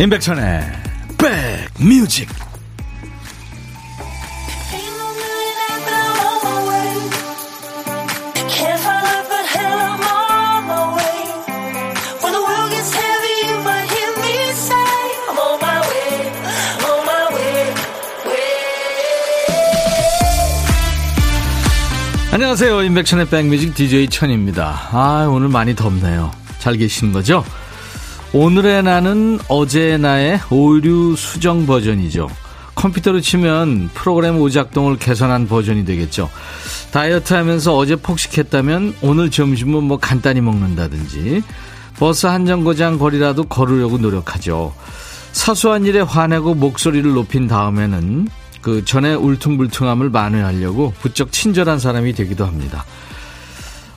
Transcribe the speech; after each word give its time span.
임백천의 0.00 0.62
백뮤직. 1.18 2.28
안녕하세요. 22.30 22.82
임백천의 22.84 23.28
백뮤직 23.30 23.74
DJ 23.74 24.08
천입니다. 24.10 24.88
아 24.92 25.26
오늘 25.28 25.48
많이 25.48 25.74
덥네요. 25.74 26.30
잘 26.60 26.76
계시는 26.76 27.12
거죠? 27.12 27.44
오늘의 28.32 28.82
나는 28.82 29.38
어제의 29.48 29.98
나의 29.98 30.40
오류 30.50 31.16
수정 31.16 31.64
버전이죠. 31.64 32.28
컴퓨터로 32.74 33.20
치면 33.20 33.90
프로그램 33.94 34.38
오작동을 34.38 34.98
개선한 34.98 35.48
버전이 35.48 35.84
되겠죠. 35.84 36.30
다이어트 36.92 37.34
하면서 37.34 37.74
어제 37.76 37.96
폭식했다면 37.96 38.96
오늘 39.00 39.30
점심은 39.30 39.82
뭐 39.82 39.98
간단히 39.98 40.40
먹는다든지 40.40 41.42
버스 41.98 42.26
한 42.26 42.46
정거장 42.46 42.98
거리라도 42.98 43.44
걸으려고 43.44 43.98
노력하죠. 43.98 44.74
사소한 45.32 45.86
일에 45.86 46.00
화내고 46.00 46.54
목소리를 46.54 47.10
높인 47.12 47.48
다음에는 47.48 48.28
그 48.60 48.84
전에 48.84 49.14
울퉁불퉁함을 49.14 50.10
만회하려고 50.10 50.92
부쩍 51.00 51.32
친절한 51.32 51.78
사람이 51.78 52.12
되기도 52.12 52.44
합니다. 52.44 52.84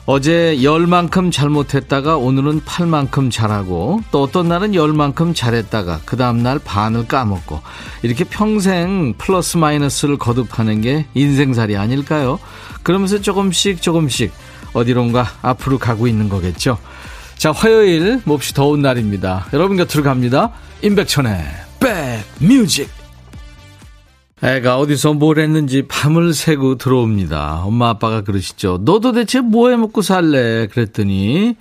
어제 0.04 0.64
열만큼 0.64 1.30
잘못했다가 1.30 2.16
오늘은 2.16 2.64
팔만큼 2.64 3.30
잘하고 3.30 4.02
또 4.10 4.22
어떤 4.22 4.48
날은 4.48 4.74
열만큼 4.74 5.32
잘했다가 5.32 6.00
그 6.04 6.16
다음날 6.16 6.58
반을 6.58 7.06
까먹고 7.06 7.60
이렇게 8.02 8.24
평생 8.24 9.14
플러스 9.16 9.56
마이너스를 9.58 10.18
거듭하는 10.18 10.80
게 10.80 11.06
인생살이 11.14 11.76
아닐까요? 11.76 12.40
그러면서 12.82 13.20
조금씩 13.20 13.80
조금씩 13.80 14.32
어디론가 14.72 15.24
앞으로 15.40 15.78
가고 15.78 16.08
있는 16.08 16.28
거겠죠. 16.28 16.78
자, 17.36 17.52
화요일 17.52 18.20
몹시 18.24 18.54
더운 18.54 18.82
날입니다. 18.82 19.46
여러분 19.52 19.76
곁으로 19.76 20.02
갑니다. 20.02 20.50
임백천의 20.82 21.44
백뮤직 21.78 23.01
애가 24.42 24.78
어디서 24.78 25.14
뭘 25.14 25.38
했는지 25.38 25.82
밤을 25.86 26.34
새고 26.34 26.76
들어옵니다. 26.76 27.62
엄마 27.64 27.90
아빠가 27.90 28.22
그러시죠. 28.22 28.80
너도 28.82 29.12
대체 29.12 29.40
뭐 29.40 29.70
해 29.70 29.76
먹고 29.76 30.02
살래? 30.02 30.66
그랬더니 30.66 31.56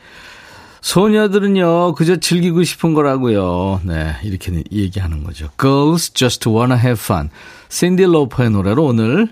소녀들은요 0.82 1.94
그저 1.94 2.16
즐기고 2.16 2.64
싶은 2.64 2.96
거라고요. 2.96 3.82
네 3.84 4.16
이렇게 4.24 4.64
얘기하는 4.72 5.24
거죠. 5.24 5.50
Girls 5.59 6.12
just 6.14 6.50
wanna 6.50 6.76
have 6.76 7.00
fun. 7.00 7.30
샌디 7.70 8.04
로퍼의 8.04 8.50
노래로 8.50 8.84
오늘 8.84 9.30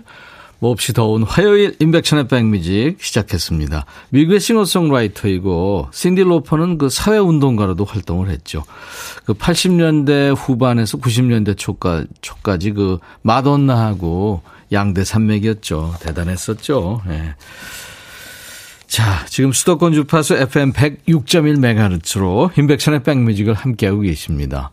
몹시 0.60 0.92
더운 0.92 1.22
화요일 1.22 1.74
인백천의 1.80 2.28
백뮤직 2.28 2.98
시작했습니다. 3.00 3.86
미국의 4.10 4.40
싱어송라이터이고 4.40 5.88
신디 5.90 6.22
로퍼는 6.22 6.78
그 6.78 6.88
사회운동가로도 6.88 7.84
활동을 7.84 8.28
했죠. 8.28 8.64
그 9.24 9.34
80년대 9.34 10.36
후반에서 10.36 10.98
90년대 10.98 11.56
초까, 11.56 12.04
초까지 12.20 12.72
그 12.72 12.98
마돈나하고 13.22 14.42
양대 14.72 15.02
산맥이었죠. 15.02 15.96
대단했었죠. 16.00 17.02
예. 17.08 17.34
자, 18.86 19.24
지금 19.26 19.52
수도권 19.52 19.94
주파수 19.94 20.34
FM 20.34 20.72
106.1MHz로 20.72 22.56
인백천의 22.58 23.02
백뮤직을 23.02 23.54
함께하고 23.54 24.00
계십니다. 24.00 24.72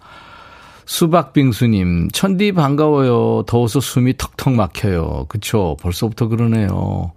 수박빙수님, 0.88 2.12
천디 2.12 2.54
반가워요. 2.54 3.44
더워서 3.46 3.82
숨이 3.82 4.16
턱턱 4.18 4.54
막혀요. 4.54 5.26
그쵸. 5.28 5.76
벌써부터 5.82 6.30
그러네요. 6.30 7.12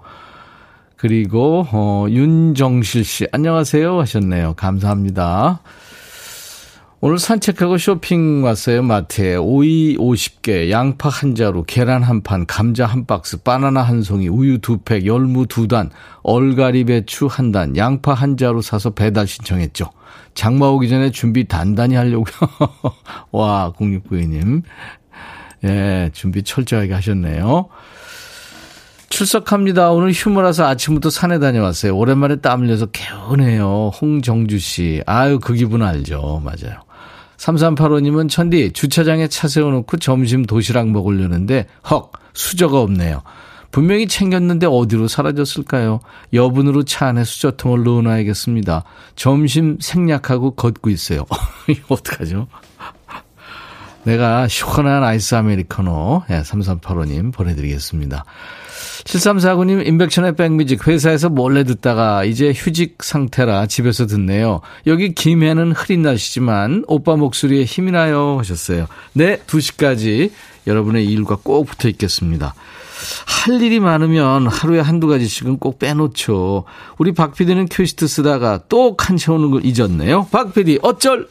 그리고, 0.97 1.65
어, 1.71 2.07
윤정실 2.11 3.05
씨, 3.05 3.27
안녕하세요. 3.31 3.99
하셨네요. 4.01 4.55
감사합니다. 4.55 5.61
오늘 7.01 7.19
산책하고 7.19 7.79
쇼핑 7.79 8.45
왔어요, 8.45 8.83
마트에. 8.83 9.37
오이 9.37 9.97
50개, 9.97 10.69
양파 10.71 11.09
한 11.09 11.37
자루, 11.37 11.63
계란 11.65 12.03
한 12.03 12.23
판, 12.23 12.47
감자 12.47 12.87
한 12.87 13.07
박스, 13.07 13.41
바나나 13.41 13.83
한 13.83 14.03
송이, 14.03 14.29
우유 14.29 14.59
두 14.59 14.79
팩, 14.79 15.07
열무 15.07 15.47
두 15.47 15.69
단, 15.69 15.91
얼가리 16.25 16.85
배추 16.85 17.27
한 17.27 17.53
단, 17.53 17.77
양파 17.77 18.15
한 18.15 18.37
자루 18.37 18.61
사서 18.63 18.91
배달 18.91 19.29
신청했죠. 19.29 19.91
장마 20.35 20.67
오기 20.67 20.89
전에 20.89 21.11
준비 21.11 21.47
단단히 21.47 21.95
하려고요. 21.97 22.35
와, 23.33 23.73
0692님. 23.77 24.63
예, 25.65 26.11
준비 26.13 26.43
철저하게 26.43 26.95
하셨네요. 26.95 27.69
출석합니다. 29.11 29.91
오늘 29.91 30.13
휴무라서 30.13 30.67
아침부터 30.67 31.11
산에 31.11 31.39
다녀왔어요. 31.41 31.97
오랜만에 31.97 32.37
땀 32.37 32.63
흘려서 32.63 32.87
개운해요. 32.87 33.91
홍정주 34.01 34.59
씨. 34.59 35.03
아유, 35.05 35.39
그 35.41 35.53
기분 35.55 35.83
알죠. 35.83 36.41
맞아요. 36.45 36.81
3385님은 37.37 38.29
천디, 38.29 38.73
주차장에 38.73 39.29
차 39.29 39.49
세워놓고 39.49 39.97
점심 39.97 40.45
도시락 40.45 40.89
먹으려는데, 40.91 41.67
헉, 41.91 42.13
수저가 42.35 42.81
없네요. 42.81 43.23
분명히 43.71 44.09
챙겼는데 44.09 44.67
어디로 44.67 45.09
사라졌을까요? 45.09 46.01
여분으로 46.33 46.85
차 46.85 47.07
안에 47.07 47.25
수저통을 47.25 47.85
넣어놔야겠습니다. 47.85 48.85
점심 49.17 49.79
생략하고 49.81 50.53
걷고 50.53 50.91
있어요. 50.91 51.25
어떡하죠? 51.89 52.49
내가 54.03 54.49
시원한 54.49 55.05
아이스 55.05 55.35
아메리카노, 55.35 56.25
예, 56.31 56.41
3385님 56.41 57.33
보내드리겠습니다. 57.33 58.25
7349님, 59.05 59.87
인백천의 59.87 60.37
백뮤직 60.37 60.87
회사에서 60.87 61.29
몰래 61.29 61.65
듣다가 61.65 62.25
이제 62.25 62.53
휴직 62.55 63.03
상태라 63.03 63.67
집에서 63.67 64.07
듣네요. 64.07 64.61
여기 64.87 65.15
김해는 65.15 65.73
흐린 65.73 66.03
날씨지만 66.03 66.85
오빠 66.87 67.17
목소리에 67.17 67.65
힘이 67.65 67.93
나요 67.93 68.39
하셨어요. 68.39 68.87
네, 69.13 69.39
2시까지 69.47 70.31
여러분의 70.67 71.07
일과 71.07 71.37
꼭 71.37 71.65
붙어 71.65 71.89
있겠습니다. 71.89 72.55
할 73.27 73.61
일이 73.63 73.81
많으면 73.81 74.47
하루에 74.47 74.81
한두 74.81 75.07
가지씩은 75.07 75.59
꼭 75.59 75.79
빼놓죠. 75.79 76.65
우리 76.99 77.13
박 77.13 77.35
PD는 77.35 77.69
큐시트 77.71 78.07
쓰다가 78.07 78.61
또 78.69 78.97
칸 78.97 79.17
채우는 79.17 79.51
걸 79.51 79.65
잊었네요. 79.65 80.27
박 80.31 80.53
PD, 80.55 80.79
어쩔! 80.83 81.29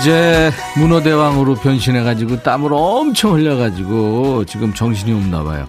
어제 0.00 0.50
문어대왕으로 0.78 1.56
변신해가지고 1.56 2.42
땀을 2.42 2.70
엄청 2.72 3.34
흘려가지고 3.34 4.46
지금 4.46 4.72
정신이 4.72 5.12
없나 5.12 5.42
봐요. 5.44 5.66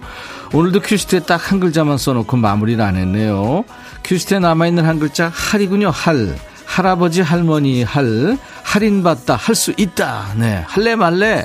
오늘도 0.54 0.80
큐시트에 0.80 1.20
딱 1.20 1.50
한 1.50 1.60
글자만 1.60 1.98
써놓고 1.98 2.38
마무리를 2.38 2.82
안 2.82 2.96
했네요. 2.96 3.62
큐시트에 4.02 4.38
남아있는 4.38 4.86
한 4.86 4.98
글자 4.98 5.28
할이군요. 5.34 5.90
할. 5.90 6.34
할아버지 6.64 7.20
할머니 7.20 7.82
할. 7.82 8.38
할인받다 8.62 9.36
할 9.36 9.54
수 9.54 9.74
있다. 9.76 10.28
네. 10.38 10.64
할래 10.66 10.96
말래. 10.96 11.44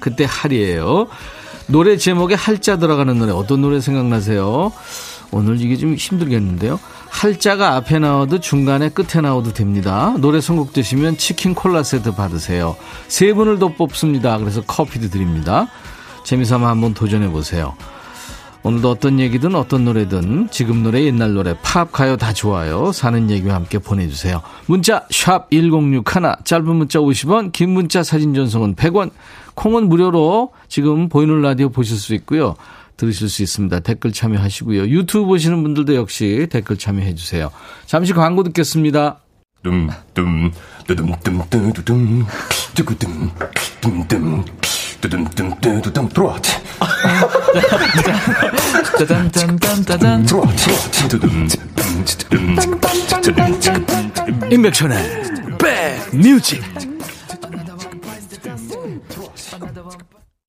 그때 0.00 0.26
할이에요. 0.28 1.06
노래 1.68 1.96
제목에 1.96 2.34
할자 2.34 2.78
들어가는 2.78 3.16
노래 3.16 3.30
어떤 3.30 3.60
노래 3.62 3.80
생각나세요? 3.80 4.72
오늘 5.30 5.60
이게 5.60 5.76
좀 5.76 5.94
힘들겠는데요. 5.94 6.80
할자가 7.14 7.76
앞에 7.76 8.00
나와도 8.00 8.40
중간에 8.40 8.88
끝에 8.88 9.22
나와도 9.22 9.52
됩니다. 9.52 10.14
노래 10.18 10.40
선곡되시면 10.40 11.16
치킨 11.16 11.54
콜라 11.54 11.84
세트 11.84 12.16
받으세요. 12.16 12.76
세 13.06 13.32
분을 13.32 13.60
더 13.60 13.68
뽑습니다. 13.68 14.36
그래서 14.38 14.60
커피도 14.62 15.10
드립니다. 15.10 15.68
재미삼아 16.24 16.68
한번 16.68 16.92
도전해 16.92 17.30
보세요. 17.30 17.76
오늘도 18.64 18.90
어떤 18.90 19.20
얘기든 19.20 19.54
어떤 19.54 19.84
노래든 19.84 20.48
지금 20.50 20.82
노래 20.82 21.02
옛날 21.02 21.34
노래 21.34 21.56
팝 21.62 21.92
가요 21.92 22.16
다 22.16 22.32
좋아요. 22.32 22.90
사는 22.90 23.30
얘기와 23.30 23.54
함께 23.54 23.78
보내주세요. 23.78 24.42
문자 24.66 25.06
샵 25.10 25.50
1061 25.50 26.02
짧은 26.44 26.66
문자 26.66 26.98
50원 26.98 27.52
긴 27.52 27.70
문자 27.70 28.02
사진 28.02 28.34
전송은 28.34 28.74
100원 28.74 29.10
콩은 29.54 29.88
무료로 29.88 30.52
지금 30.68 31.08
보이는 31.08 31.40
라디오 31.42 31.68
보실 31.68 31.96
수 31.96 32.12
있고요. 32.14 32.56
들으실 32.96 33.28
수 33.28 33.42
있습니다. 33.42 33.80
댓글 33.80 34.12
참여하시고요. 34.12 34.88
유튜브 34.88 35.26
보시는 35.26 35.62
분들도 35.62 35.94
역시 35.94 36.46
댓글 36.50 36.76
참여해 36.76 37.14
주세요. 37.14 37.50
잠시 37.86 38.12
광고 38.12 38.42
듣겠습니다. 38.44 39.20
둠둠 39.62 40.52
뚜둠뚜둠뚜둠 40.86 42.26
뚜구둠 42.74 43.30
둠둠 43.80 44.44
뚜둠 45.60 46.08
들어와. 46.08 46.38
짜잔짠짠짠 48.98 50.24
들어와. 50.26 50.46
임백천의 54.50 55.24
뮤직 56.12 56.62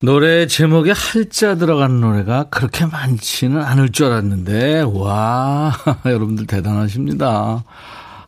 노래 0.06 0.46
제목에 0.46 0.92
할자 0.92 1.56
들어가는 1.56 2.00
노래가 2.00 2.44
그렇게 2.44 2.86
많지는 2.86 3.60
않을 3.60 3.90
줄 3.90 4.06
알았는데 4.06 4.82
와 4.94 5.72
여러분들 6.06 6.46
대단하십니다. 6.46 7.64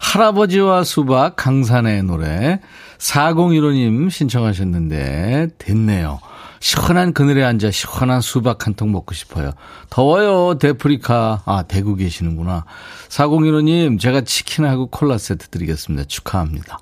할아버지와 0.01 0.83
수박 0.83 1.37
강산의 1.37 2.03
노래 2.03 2.59
4015님 2.99 4.11
신청하셨는데 4.11 5.51
됐네요. 5.59 6.19
시원한 6.59 7.13
그늘에 7.13 7.45
앉아 7.45 7.71
시원한 7.71 8.21
수박 8.23 8.67
한 8.67 8.75
통 8.75 8.91
먹고 8.91 9.15
싶어요. 9.15 9.53
더워요, 9.89 10.59
데프리카. 10.59 11.43
아, 11.45 11.63
대구 11.69 11.95
계시는구나. 11.95 12.65
4015님, 13.09 14.01
제가 14.01 14.23
치킨하고 14.23 14.89
콜라 14.89 15.17
세트 15.17 15.49
드리겠습니다. 15.51 16.07
축하합니다. 16.09 16.81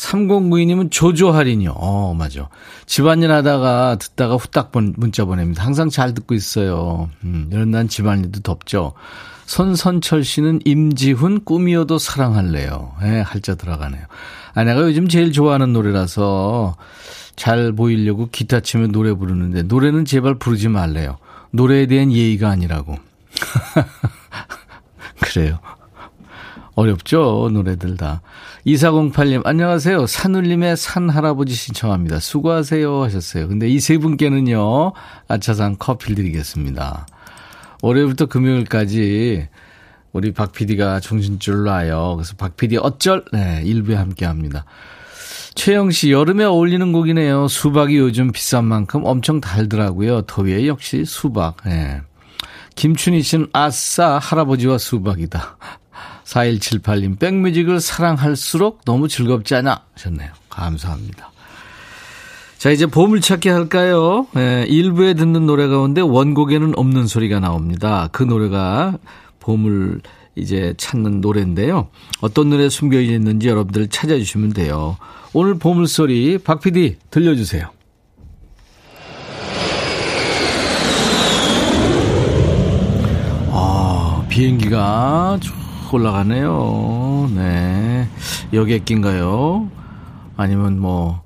3092님은 0.00 0.90
조조 0.90 1.30
할인이요. 1.32 1.72
어, 1.76 2.14
맞아. 2.14 2.48
집안일 2.86 3.30
하다가 3.30 3.96
듣다가 3.96 4.36
후딱 4.36 4.72
문자 4.72 5.24
보냅니다. 5.24 5.64
항상 5.64 5.90
잘 5.90 6.14
듣고 6.14 6.34
있어요. 6.34 7.10
음, 7.22 7.50
이런 7.52 7.70
난 7.70 7.88
집안일도 7.88 8.40
덥죠. 8.40 8.94
손선철 9.46 10.24
씨는 10.24 10.60
임지훈 10.64 11.44
꿈이어도 11.44 11.98
사랑할래요. 11.98 12.94
예, 13.02 13.10
네, 13.10 13.20
할자 13.20 13.56
들어가네요. 13.56 14.04
아내가 14.54 14.80
요즘 14.82 15.08
제일 15.08 15.32
좋아하는 15.32 15.72
노래라서 15.72 16.76
잘 17.36 17.72
보이려고 17.72 18.28
기타 18.30 18.60
치며 18.60 18.86
노래 18.88 19.12
부르는데 19.12 19.62
노래는 19.62 20.04
제발 20.04 20.36
부르지 20.36 20.68
말래요. 20.68 21.18
노래에 21.50 21.86
대한 21.86 22.12
예의가 22.12 22.48
아니라고. 22.48 22.96
그래요. 25.20 25.58
어렵죠, 26.80 27.50
노래들 27.52 27.98
다. 27.98 28.22
2408님, 28.66 29.42
안녕하세요. 29.44 30.06
산울림의 30.06 30.78
산할아버지 30.78 31.52
신청합니다. 31.52 32.20
수고하세요. 32.20 33.02
하셨어요. 33.02 33.48
근데 33.48 33.68
이 33.68 33.78
세 33.80 33.98
분께는요, 33.98 34.92
아차산 35.28 35.76
커피를 35.78 36.16
드리겠습니다. 36.16 37.06
월요일부터 37.82 38.26
금요일까지 38.26 39.48
우리 40.12 40.32
박 40.32 40.52
PD가 40.52 41.00
정신줄 41.00 41.64
놔요. 41.64 42.14
그래서 42.16 42.34
박 42.38 42.56
PD 42.56 42.78
어쩔? 42.78 43.24
네, 43.32 43.60
일부에 43.64 43.96
함께 43.96 44.24
합니다. 44.24 44.64
최영 45.54 45.90
씨, 45.90 46.10
여름에 46.12 46.44
어울리는 46.44 46.92
곡이네요. 46.92 47.48
수박이 47.48 47.98
요즘 47.98 48.32
비싼 48.32 48.64
만큼 48.64 49.02
엄청 49.04 49.42
달더라고요. 49.42 50.22
더위에 50.22 50.66
역시 50.66 51.04
수박. 51.04 51.56
네. 51.66 52.00
김춘희 52.76 53.20
씨는 53.20 53.48
아싸, 53.52 54.18
할아버지와 54.18 54.78
수박이다. 54.78 55.58
4178님, 56.30 57.18
백뮤직을 57.18 57.80
사랑할수록 57.80 58.84
너무 58.84 59.08
즐겁지 59.08 59.56
않아? 59.56 59.82
하셨네요. 59.94 60.30
감사합니다. 60.48 61.32
자, 62.56 62.70
이제 62.70 62.86
보물찾기 62.86 63.48
할까요? 63.48 64.26
예, 64.36 64.64
일부에 64.68 65.14
듣는 65.14 65.46
노래 65.46 65.66
가운데 65.66 66.00
원곡에는 66.00 66.74
없는 66.76 67.06
소리가 67.06 67.40
나옵니다. 67.40 68.08
그 68.12 68.22
노래가 68.22 68.98
보물 69.40 70.02
이제 70.36 70.74
찾는 70.76 71.20
노래인데요. 71.20 71.88
어떤 72.20 72.50
노래 72.50 72.68
숨겨 72.68 73.00
있는지 73.00 73.48
여러분들 73.48 73.88
찾아주시면 73.88 74.52
돼요. 74.52 74.98
오늘 75.32 75.54
보물소리 75.54 76.38
박 76.38 76.60
PD 76.60 76.96
들려주세요. 77.10 77.70
아, 83.52 84.26
비행기가 84.28 85.38
쭉 85.40 85.69
올라가네요. 85.94 87.30
네. 87.34 88.08
여객기인가요? 88.52 89.70
아니면 90.36 90.80
뭐, 90.80 91.22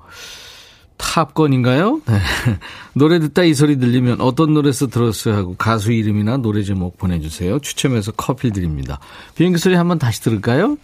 탑건인가요? 0.97 2.01
네. 2.07 2.19
노래 2.95 3.21
듣다 3.21 3.45
이 3.45 3.55
소리 3.55 3.79
들리면 3.79 4.21
어떤 4.21 4.55
노래에서 4.55 4.89
들었어요 4.89 5.37
하고 5.37 5.55
가수 5.57 5.93
이름이나 5.93 6.39
노래 6.39 6.63
제목 6.63 6.99
보내주세요. 6.99 7.61
추첨해서 7.61 8.13
커피 8.13 8.51
드립니다. 8.51 8.99
비행기 9.37 9.59
소리 9.59 9.75
한번 9.75 9.99
다시 9.99 10.21
들을까요? 10.23 10.77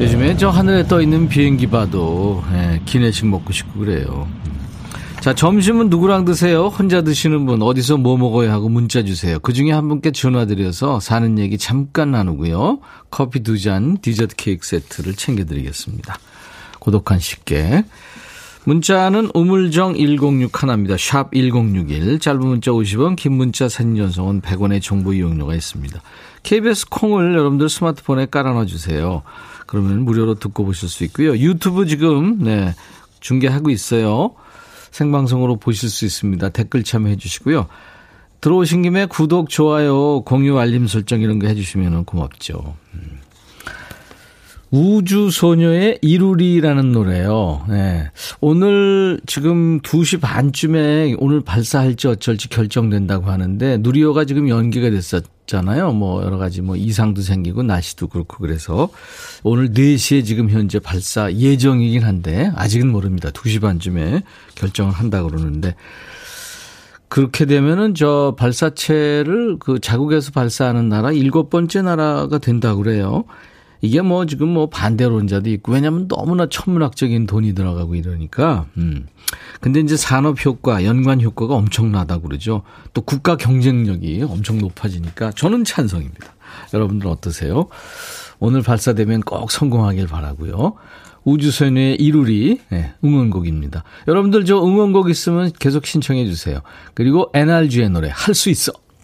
요즘에 0.00 0.36
저 0.38 0.48
하늘에 0.48 0.86
떠 0.88 1.02
있는 1.02 1.28
비행기 1.28 1.66
봐도 1.66 2.42
예, 2.54 2.80
기내식 2.86 3.26
먹고 3.26 3.52
싶고 3.52 3.80
그래요. 3.80 4.26
자, 5.20 5.34
점심은 5.34 5.90
누구랑 5.90 6.24
드세요? 6.24 6.68
혼자 6.68 7.02
드시는 7.02 7.44
분, 7.44 7.60
어디서 7.60 7.98
뭐 7.98 8.16
먹어야 8.16 8.50
하고 8.52 8.70
문자 8.70 9.02
주세요. 9.02 9.38
그 9.38 9.52
중에 9.52 9.70
한 9.70 9.86
분께 9.86 10.12
전화드려서 10.12 10.98
사는 10.98 11.38
얘기 11.38 11.58
잠깐 11.58 12.12
나누고요. 12.12 12.80
커피 13.10 13.40
두 13.40 13.58
잔, 13.58 13.98
디저트 13.98 14.36
케이크 14.36 14.66
세트를 14.66 15.14
챙겨드리겠습니다. 15.14 16.18
고독한 16.78 17.18
식객. 17.18 17.84
문자는 18.64 19.30
우물정 19.34 19.92
106 19.92 20.62
하나입니다. 20.62 20.96
샵 20.98 21.34
1061. 21.34 22.18
짧은 22.18 22.40
문자 22.40 22.70
50원, 22.70 23.14
긴 23.16 23.32
문자 23.32 23.68
사진 23.68 23.96
전송은 23.96 24.40
100원의 24.40 24.82
정보 24.82 25.12
이용료가 25.12 25.54
있습니다. 25.54 26.00
KBS 26.44 26.88
콩을 26.88 27.34
여러분들 27.34 27.68
스마트폰에 27.68 28.26
깔아놔 28.30 28.64
주세요. 28.64 29.22
그러면 29.66 30.02
무료로 30.06 30.36
듣고 30.36 30.64
보실 30.64 30.88
수 30.88 31.04
있고요. 31.04 31.36
유튜브 31.36 31.84
지금, 31.84 32.38
네, 32.38 32.74
중계하고 33.20 33.68
있어요. 33.68 34.34
생방송으로 34.90 35.56
보실 35.56 35.88
수 35.88 36.04
있습니다. 36.04 36.48
댓글 36.50 36.82
참여해 36.84 37.16
주시고요. 37.16 37.66
들어오신 38.40 38.82
김에 38.82 39.06
구독, 39.06 39.48
좋아요, 39.50 40.22
공유, 40.22 40.58
알림 40.58 40.86
설정 40.86 41.20
이런 41.20 41.38
거 41.38 41.46
해주시면 41.46 42.04
고맙죠. 42.06 42.74
음. 42.94 43.20
우주소녀의 44.70 45.98
이루리라는 46.00 46.92
노래요. 46.92 47.64
네. 47.68 48.10
오늘 48.40 49.20
지금 49.26 49.80
2시 49.80 50.20
반쯤에 50.20 51.16
오늘 51.18 51.40
발사할지 51.40 52.06
어쩔지 52.06 52.48
결정된다고 52.48 53.30
하는데 53.30 53.78
누리호가 53.78 54.24
지금 54.24 54.48
연기가 54.48 54.88
됐었잖아요. 54.90 55.92
뭐 55.92 56.22
여러 56.22 56.38
가지 56.38 56.62
뭐 56.62 56.76
이상도 56.76 57.20
생기고 57.22 57.64
날씨도 57.64 58.08
그렇고 58.08 58.38
그래서 58.38 58.88
오늘 59.42 59.72
4시에 59.72 60.24
지금 60.24 60.50
현재 60.50 60.78
발사 60.78 61.32
예정이긴 61.32 62.04
한데 62.04 62.52
아직은 62.54 62.90
모릅니다. 62.90 63.30
2시 63.30 63.60
반쯤에 63.60 64.22
결정을 64.54 64.92
한다 64.92 65.22
그러는데 65.24 65.74
그렇게 67.08 67.44
되면은 67.44 67.96
저 67.96 68.36
발사체를 68.38 69.56
그 69.58 69.80
자국에서 69.80 70.30
발사하는 70.30 70.88
나라 70.88 71.10
일곱 71.10 71.50
번째 71.50 71.82
나라가 71.82 72.38
된다 72.38 72.76
그래요. 72.76 73.24
이게 73.80 74.00
뭐 74.02 74.26
지금 74.26 74.48
뭐 74.48 74.68
반대론자도 74.68 75.48
있고 75.50 75.72
왜냐하면 75.72 76.06
너무나 76.08 76.46
천문학적인 76.48 77.26
돈이 77.26 77.54
들어가고 77.54 77.94
이러니까 77.94 78.66
음. 78.76 79.06
근데 79.60 79.80
이제 79.80 79.96
산업 79.96 80.44
효과, 80.44 80.84
연관 80.84 81.20
효과가 81.20 81.54
엄청나다고 81.54 82.22
그러죠. 82.22 82.62
또 82.92 83.02
국가 83.02 83.36
경쟁력이 83.36 84.22
엄청 84.28 84.58
높아지니까 84.58 85.32
저는 85.32 85.64
찬성입니다. 85.64 86.34
여러분들 86.74 87.06
어떠세요? 87.08 87.68
오늘 88.38 88.62
발사되면 88.62 89.20
꼭 89.22 89.50
성공하길 89.50 90.06
바라고요. 90.06 90.74
우주소녀의 91.24 91.96
이루리 91.96 92.60
네, 92.70 92.94
응원곡입니다. 93.04 93.84
여러분들 94.08 94.46
저 94.46 94.56
응원곡 94.56 95.10
있으면 95.10 95.52
계속 95.58 95.86
신청해 95.86 96.26
주세요. 96.26 96.60
그리고 96.94 97.30
NRG의 97.34 97.90
노래 97.90 98.08
할 98.12 98.34
수 98.34 98.48
있어. 98.50 98.72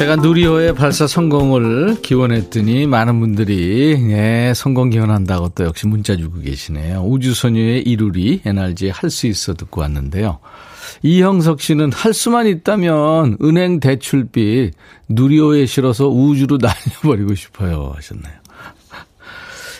제가 0.00 0.16
누리호의 0.16 0.76
발사 0.76 1.06
성공을 1.06 2.00
기원했더니 2.00 2.86
많은 2.86 3.20
분들이 3.20 3.98
예, 4.12 4.54
성공 4.56 4.88
기원한다고 4.88 5.50
또 5.50 5.64
역시 5.64 5.86
문자 5.86 6.16
주고 6.16 6.40
계시네요. 6.40 7.02
우주소녀의 7.02 7.82
이루리 7.82 8.40
NRG 8.42 8.88
할 8.88 9.10
수 9.10 9.26
있어 9.26 9.52
듣고 9.52 9.82
왔는데요. 9.82 10.38
이형석 11.02 11.60
씨는 11.60 11.92
할 11.92 12.14
수만 12.14 12.46
있다면 12.46 13.36
은행 13.42 13.78
대출비 13.78 14.70
누리호에 15.10 15.66
실어서 15.66 16.08
우주로 16.08 16.56
날려버리고 17.04 17.34
싶어요 17.34 17.92
하셨나요. 17.94 18.32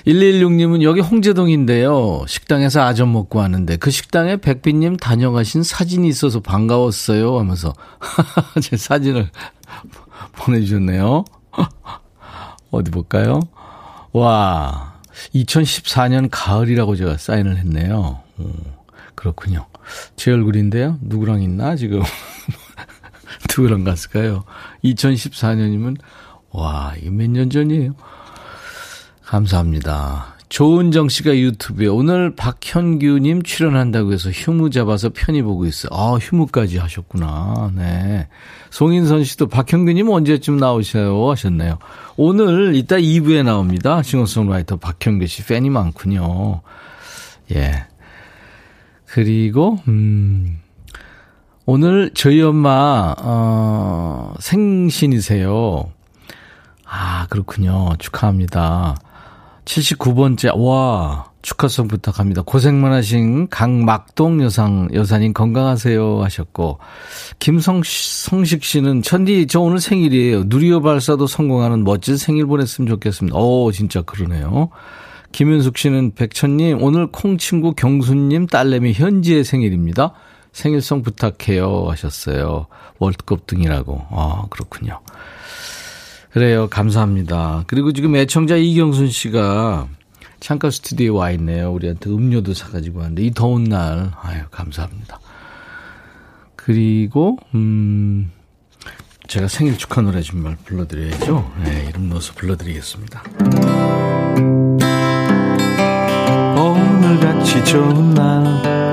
116님은 0.07 0.83
여기 0.83 1.01
홍제동인데요. 1.01 2.25
식당에서 2.27 2.83
아점 2.83 3.15
먹고 3.15 3.39
왔는데 3.39 3.77
그 3.77 3.91
식당에 3.91 4.37
백비님 4.37 4.99
다녀가신 4.99 5.63
사진이 5.63 6.09
있어서 6.09 6.41
반가웠어요 6.41 7.39
하면서 7.39 7.73
제 8.61 8.77
사진을 8.77 9.31
보내주셨네요. 10.33 11.25
어디 12.71 12.91
볼까요? 12.91 13.41
와, 14.13 14.95
2014년 15.35 16.29
가을이라고 16.31 16.97
제가 16.97 17.17
사인을 17.17 17.57
했네요. 17.59 18.21
오, 18.39 18.51
그렇군요. 19.15 19.67
제 20.17 20.33
얼굴인데요. 20.33 20.99
누구랑 21.01 21.43
있나, 21.43 21.77
지금? 21.77 22.03
누구랑 23.57 23.85
갔을까요? 23.85 24.45
2014년이면, 24.85 25.97
와, 26.51 26.95
이게 26.99 27.11
몇 27.11 27.29
년 27.31 27.51
전이에요? 27.51 27.95
감사합니다. 29.25 30.35
조은정 30.49 31.09
씨가 31.09 31.37
유튜브에 31.37 31.87
오늘 31.87 32.35
박현규님 32.35 33.43
출연한다고 33.45 34.13
해서 34.13 34.31
휴무 34.31 34.71
잡아서 34.71 35.11
편히 35.15 35.43
보고 35.43 35.65
있어요. 35.67 35.91
아, 35.93 36.15
휴무까지 36.21 36.79
하셨구나. 36.79 37.71
네. 37.77 38.27
송인선 38.71 39.25
씨도 39.25 39.49
박현규님 39.49 40.09
언제쯤 40.09 40.57
나오셔요? 40.57 41.31
하셨네요. 41.31 41.79
오늘 42.17 42.75
이따 42.75 42.97
2부에 42.97 43.43
나옵니다. 43.45 44.03
싱어송라이터 44.03 44.77
박현규 44.77 45.27
씨 45.27 45.45
팬이 45.45 45.71
많군요. 45.71 46.63
예. 47.55 47.87
그리고, 49.07 49.79
음, 49.89 50.61
오늘 51.67 52.13
저희 52.15 52.41
엄마, 52.43 53.15
어, 53.19 54.35
생신이세요. 54.39 55.91
아, 56.85 57.27
그렇군요. 57.29 57.91
축하합니다. 57.99 58.97
79번째, 59.65 60.53
와, 60.57 61.30
축하송 61.43 61.89
부탁합니다. 61.89 62.43
고생만 62.43 62.93
하신 62.93 63.49
강막동 63.49 64.43
여상, 64.43 64.89
여사님 64.93 65.33
건강하세요 65.33 66.23
하셨고, 66.23 66.79
김성식 67.39 68.63
씨는, 68.63 69.03
천디, 69.03 69.47
저 69.47 69.61
오늘 69.61 69.81
생일이에요. 69.81 70.45
누리호 70.47 70.83
발사도 70.83 71.27
성공하는 71.27 71.85
멋진 71.85 72.17
생일 72.17 72.47
보냈으면 72.47 72.89
좋겠습니다. 72.89 73.37
오, 73.39 73.73
진짜 73.73 74.03
그러네요. 74.03 74.71
김윤숙 75.33 75.79
씨는, 75.79 76.15
백천님, 76.15 76.83
오늘 76.83 77.07
콩친구 77.07 77.75
경수님 77.75 78.47
딸내미 78.47 78.93
현지의 78.95 79.45
생일입니다. 79.45 80.13
생일송 80.53 81.03
부탁해요 81.03 81.87
하셨어요. 81.89 82.67
월드컵 82.99 83.47
등이라고. 83.47 84.07
아, 84.11 84.47
그렇군요. 84.51 85.01
그래요. 86.33 86.69
감사합니다. 86.69 87.65
그리고 87.67 87.93
지금 87.93 88.15
애청자 88.17 88.57
이경순 88.57 89.11
씨가 89.11 89.89
창가 90.41 90.71
스튜디오에 90.71 91.17
와 91.17 91.31
있네요. 91.33 91.71
우리한테 91.71 92.11
음료도 92.11 92.55
사가지고 92.55 93.01
왔는데, 93.01 93.23
이 93.23 93.31
더운 93.31 93.65
날, 93.65 94.11
아유, 94.23 94.43
감사합니다. 94.51 95.21
그리고, 96.57 97.37
음, 97.55 98.33
제가 99.29 99.49
생일 99.49 99.77
축하 99.77 100.01
노래 100.01 100.23
좀말 100.23 100.57
불러드려야죠. 100.65 101.53
네, 101.63 101.87
이름 101.89 102.09
넣어서 102.09 102.33
불러드리겠습니다. 102.35 103.23
오늘같이 106.59 107.65
좋은 107.65 108.15
날, 108.15 108.93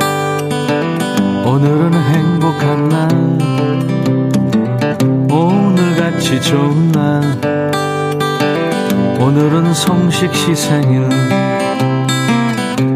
오늘은 1.46 1.94
행복한 1.94 2.90
날, 2.90 3.10
오늘같이 5.32 6.42
좋은 6.42 6.92
날 6.92 7.57
오늘은 9.20 9.74
성식 9.74 10.32
시 10.34 10.56
생일 10.56 11.10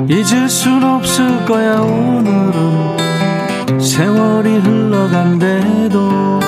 잊을 0.07 0.47
순 0.47 0.83
없을 0.83 1.45
거야 1.45 1.79
오늘은. 1.81 3.79
세월이 3.79 4.59
흘러간대도. 4.59 6.39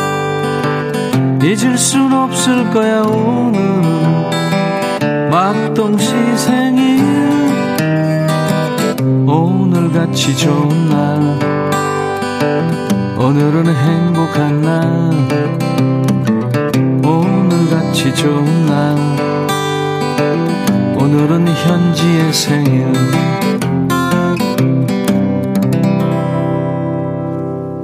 잊을 1.42 1.76
순 1.78 2.14
없을 2.14 2.70
거야 2.70 3.02
오늘은. 3.02 4.30
막동 5.32 5.98
시 5.98 6.12
생일 6.38 7.02
오늘같이 9.26 10.38
좋은 10.38 10.90
날. 10.90 11.20
오늘은 13.18 13.76
행복한 13.76 14.62
날. 14.62 14.84
오늘같이 17.04 18.14
좋은 18.14 18.66
날 18.68 19.33
오늘은 21.04 21.46
현지의 21.50 22.32
생일 22.32 22.94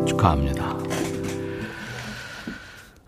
축하합니다. 0.05 0.77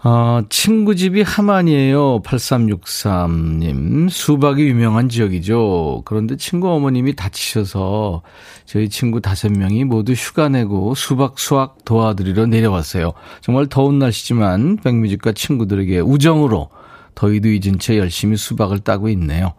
어, 0.03 0.41
친구 0.49 0.97
집이 0.97 1.21
하만이에요. 1.21 2.23
8363님. 2.23 4.09
수박이 4.09 4.63
유명한 4.63 5.07
지역이죠. 5.07 6.01
그런데 6.03 6.35
친구 6.35 6.69
어머님이 6.69 7.15
다치셔서 7.15 8.21
저희 8.65 8.89
친구 8.89 9.21
다섯 9.21 9.49
명이 9.49 9.85
모두 9.85 10.11
휴가 10.11 10.49
내고 10.49 10.93
수박 10.93 11.39
수확 11.39 11.85
도와드리러 11.85 12.47
내려왔어요. 12.47 13.13
정말 13.39 13.67
더운 13.67 13.99
날씨지만 13.99 14.79
백뮤직과 14.83 15.31
친구들에게 15.31 16.01
우정으로 16.01 16.69
더위도 17.15 17.47
잊은 17.47 17.79
채 17.79 17.97
열심히 17.97 18.35
수박을 18.35 18.79
따고 18.79 19.07
있네요. 19.07 19.53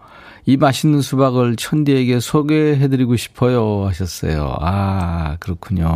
이 0.45 0.57
맛있는 0.57 1.01
수박을 1.01 1.57
천디에게 1.57 2.21
소개해드리고 2.21 3.17
싶어요 3.17 3.87
하셨어요. 3.87 4.57
아, 4.61 5.37
그렇군요. 5.39 5.95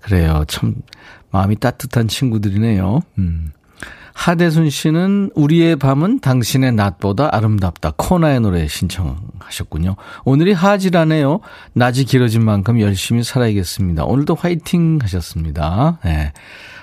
그래요. 0.00 0.44
참 0.46 0.76
마음이 1.30 1.56
따뜻한 1.56 2.08
친구들이네요. 2.08 3.00
음. 3.18 3.52
하대순 4.14 4.68
씨는 4.68 5.30
우리의 5.36 5.76
밤은 5.76 6.18
당신의 6.18 6.72
낮보다 6.72 7.28
아름답다. 7.32 7.92
코나의 7.96 8.40
노래 8.40 8.66
신청하셨군요. 8.66 9.94
오늘이 10.24 10.52
하지라네요. 10.52 11.38
낮이 11.72 12.04
길어진 12.04 12.44
만큼 12.44 12.80
열심히 12.80 13.22
살아야겠습니다. 13.22 14.04
오늘도 14.04 14.34
화이팅 14.34 14.98
하셨습니다. 15.02 16.00
네. 16.04 16.32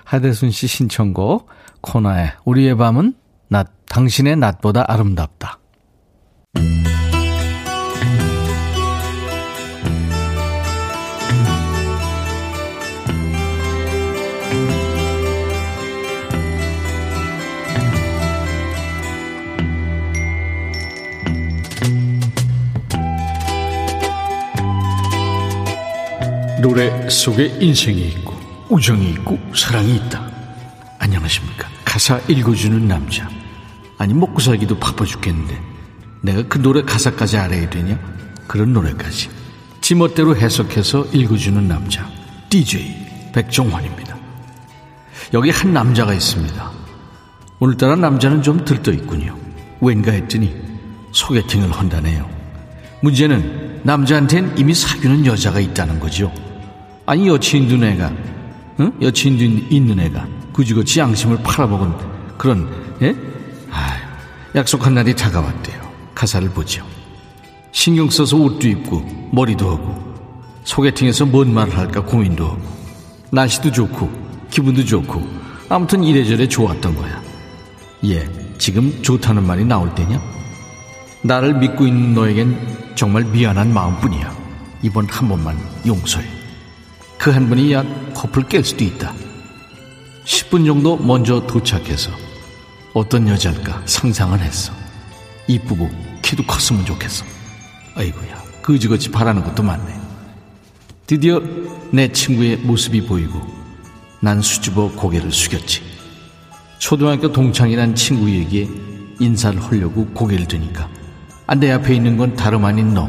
하대순 0.05 0.51
씨 0.51 0.67
신청곡 0.67 1.49
코나의 1.81 2.31
우리의 2.45 2.77
밤은 2.77 3.15
낮, 3.49 3.67
당신의 3.89 4.37
낮보다 4.37 4.85
아름답다. 4.87 5.59
노래 26.65 27.09
속에 27.09 27.57
인생이 27.59 28.01
있고 28.07 28.33
우정이 28.69 29.11
있고 29.11 29.37
사랑이 29.55 29.97
있다. 29.97 30.27
안녕하십니까. 30.97 31.69
가사 31.85 32.19
읽어주는 32.27 32.87
남자. 32.87 33.29
아니 33.99 34.15
먹고 34.15 34.39
살기도 34.39 34.79
바빠 34.79 35.05
죽겠는데 35.05 35.74
내가 36.25 36.41
그 36.47 36.61
노래 36.61 36.81
가사까지 36.81 37.37
알아야 37.37 37.69
되냐? 37.69 37.97
그런 38.47 38.73
노래까지. 38.73 39.29
지멋대로 39.79 40.35
해석해서 40.35 41.05
읽어주는 41.13 41.67
남자. 41.67 42.09
DJ 42.49 43.31
백종환입니다. 43.31 44.17
여기 45.33 45.51
한 45.51 45.73
남자가 45.73 46.13
있습니다. 46.13 46.71
오늘따라 47.59 47.95
남자는 47.95 48.41
좀 48.41 48.65
들떠 48.65 48.91
있군요. 48.91 49.37
왠가 49.79 50.11
했더니 50.11 50.55
소개팅을 51.11 51.71
한다네요. 51.71 52.27
문제는 53.01 53.81
남자한텐 53.83 54.57
이미 54.57 54.73
사귀는 54.73 55.25
여자가 55.27 55.59
있다는 55.59 55.99
거죠. 55.99 56.33
아니 57.05 57.27
여친 57.27 57.63
있는 57.63 57.87
애가 57.87 58.11
응? 58.79 58.91
여친 59.01 59.37
있는 59.69 59.99
애가 59.99 60.27
그지그지 60.53 60.99
양심을 60.99 61.43
팔아먹은 61.43 61.93
그런 62.37 62.67
예? 63.01 63.15
아유, 63.69 64.01
약속한 64.55 64.95
날이 64.95 65.15
다가왔대요. 65.15 65.84
가사를 66.15 66.49
보죠. 66.49 66.85
신경 67.71 68.09
써서 68.09 68.37
옷도 68.37 68.67
입고 68.67 69.29
머리도 69.31 69.69
하고 69.69 70.15
소개팅에서 70.63 71.25
뭔 71.25 71.53
말을 71.53 71.77
할까 71.77 72.01
고민도 72.01 72.45
하고 72.45 72.61
날씨도 73.31 73.71
좋고 73.71 74.09
기분도 74.49 74.85
좋고 74.85 75.21
아무튼 75.69 76.03
이래저래 76.03 76.47
좋았던 76.47 76.95
거야. 76.95 77.21
예, 78.05 78.27
지금 78.57 79.01
좋다는 79.01 79.45
말이 79.45 79.65
나올 79.65 79.93
때냐? 79.93 80.21
나를 81.23 81.55
믿고 81.55 81.85
있는 81.85 82.13
너에겐 82.13 82.93
정말 82.95 83.23
미안한 83.25 83.73
마음뿐이야. 83.73 84.35
이번 84.83 85.07
한 85.09 85.27
번만 85.27 85.57
용서해. 85.85 86.25
그한 87.17 87.49
분이 87.49 87.73
약 87.73 87.85
커플 88.13 88.43
깰 88.43 88.63
수도 88.63 88.83
있다. 88.83 89.13
10분 90.23 90.65
정도 90.65 90.95
먼저 90.97 91.45
도착해서 91.45 92.11
어떤 92.93 93.27
여자일까 93.27 93.81
상상을 93.85 94.39
했어. 94.39 94.71
이쁘고 95.47 95.89
키도 96.25 96.43
컸으면 96.43 96.83
좋겠어. 96.85 97.23
아이고야, 97.93 98.41
그지그지 98.63 99.11
바라는 99.11 99.43
것도 99.43 99.61
많네. 99.61 99.95
드디어 101.05 101.39
내 101.91 102.11
친구의 102.11 102.57
모습이 102.57 103.05
보이고 103.05 103.39
난 104.21 104.41
수줍어 104.41 104.93
고개를 104.93 105.31
숙였지. 105.31 105.83
초등학교 106.79 107.31
동창이란 107.31 107.93
친구에게 107.93 108.67
인사를 109.19 109.61
하려고 109.63 110.07
고개를 110.07 110.47
드니까 110.47 110.89
아, 111.45 111.53
내 111.53 111.71
앞에 111.71 111.93
있는 111.93 112.17
건 112.17 112.35
다름 112.35 112.65
아닌 112.65 112.95
너. 112.95 113.07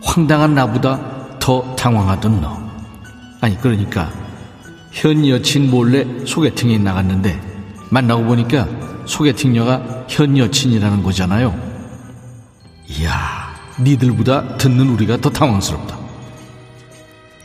황당한 0.00 0.54
나보다 0.54 1.38
더 1.40 1.74
당황하던 1.74 2.40
너. 2.40 2.56
아니 3.40 3.58
그러니까 3.60 4.12
현 4.92 5.26
여친 5.26 5.68
몰래 5.68 6.06
소개팅에 6.24 6.78
나갔는데 6.78 7.40
만나고 7.90 8.24
보니까 8.24 8.68
소개팅녀가 9.04 10.06
현 10.08 10.38
여친이라는 10.38 11.02
거잖아요. 11.02 11.73
이야, 12.88 13.54
니들보다 13.80 14.56
듣는 14.58 14.90
우리가 14.90 15.16
더 15.18 15.30
당황스럽다. 15.30 15.98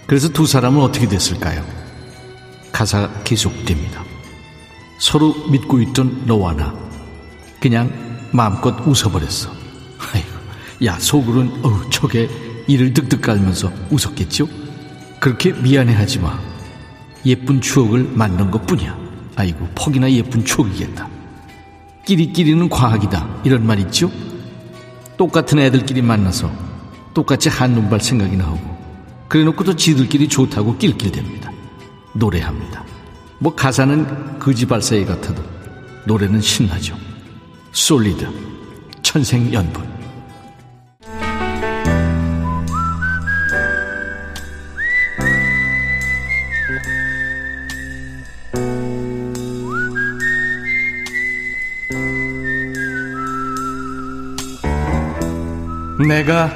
그래서 0.05 0.27
두 0.29 0.45
사람은 0.45 0.81
어떻게 0.81 1.07
됐을까요? 1.07 1.63
가사 2.71 3.09
계속됩니다. 3.23 4.03
서로 4.99 5.33
믿고 5.49 5.79
있던 5.81 6.25
너와 6.25 6.53
나 6.53 6.73
그냥 7.59 7.91
마음껏 8.31 8.75
웃어버렸어. 8.85 9.51
아이고, 10.13 10.29
야 10.85 10.99
속으론 10.99 11.61
어우 11.63 11.89
저게 11.89 12.29
이를 12.67 12.93
득득 12.93 13.21
깔면서 13.21 13.71
웃었겠죠? 13.89 14.47
그렇게 15.19 15.53
미안해하지 15.53 16.19
마. 16.19 16.39
예쁜 17.25 17.61
추억을 17.61 18.03
만든 18.13 18.51
것 18.51 18.65
뿐이야. 18.65 18.97
아이고 19.35 19.67
퍽이나 19.75 20.11
예쁜 20.11 20.43
추억이겠다. 20.43 21.07
끼리끼리는 22.05 22.69
과학이다. 22.69 23.41
이런 23.43 23.65
말 23.65 23.79
있죠? 23.79 24.11
똑같은 25.19 25.59
애들끼리 25.59 26.01
만나서 26.01 26.49
똑같이 27.13 27.49
한눈발 27.49 27.99
생각이 27.99 28.37
나오고 28.37 28.79
그래놓고 29.27 29.65
도 29.65 29.75
지들끼리 29.75 30.29
좋다고 30.29 30.77
낄낄댑니다. 30.77 31.51
노래합니다. 32.13 32.85
뭐 33.37 33.53
가사는 33.53 34.39
거지발사이 34.39 35.03
같아도 35.03 35.43
노래는 36.05 36.39
신나죠. 36.39 36.95
솔리드 37.73 38.29
천생연분 39.01 39.98
내가 56.07 56.49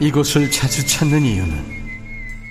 이곳을 0.00 0.50
자주 0.50 0.86
찾는 0.86 1.22
이유는 1.22 1.72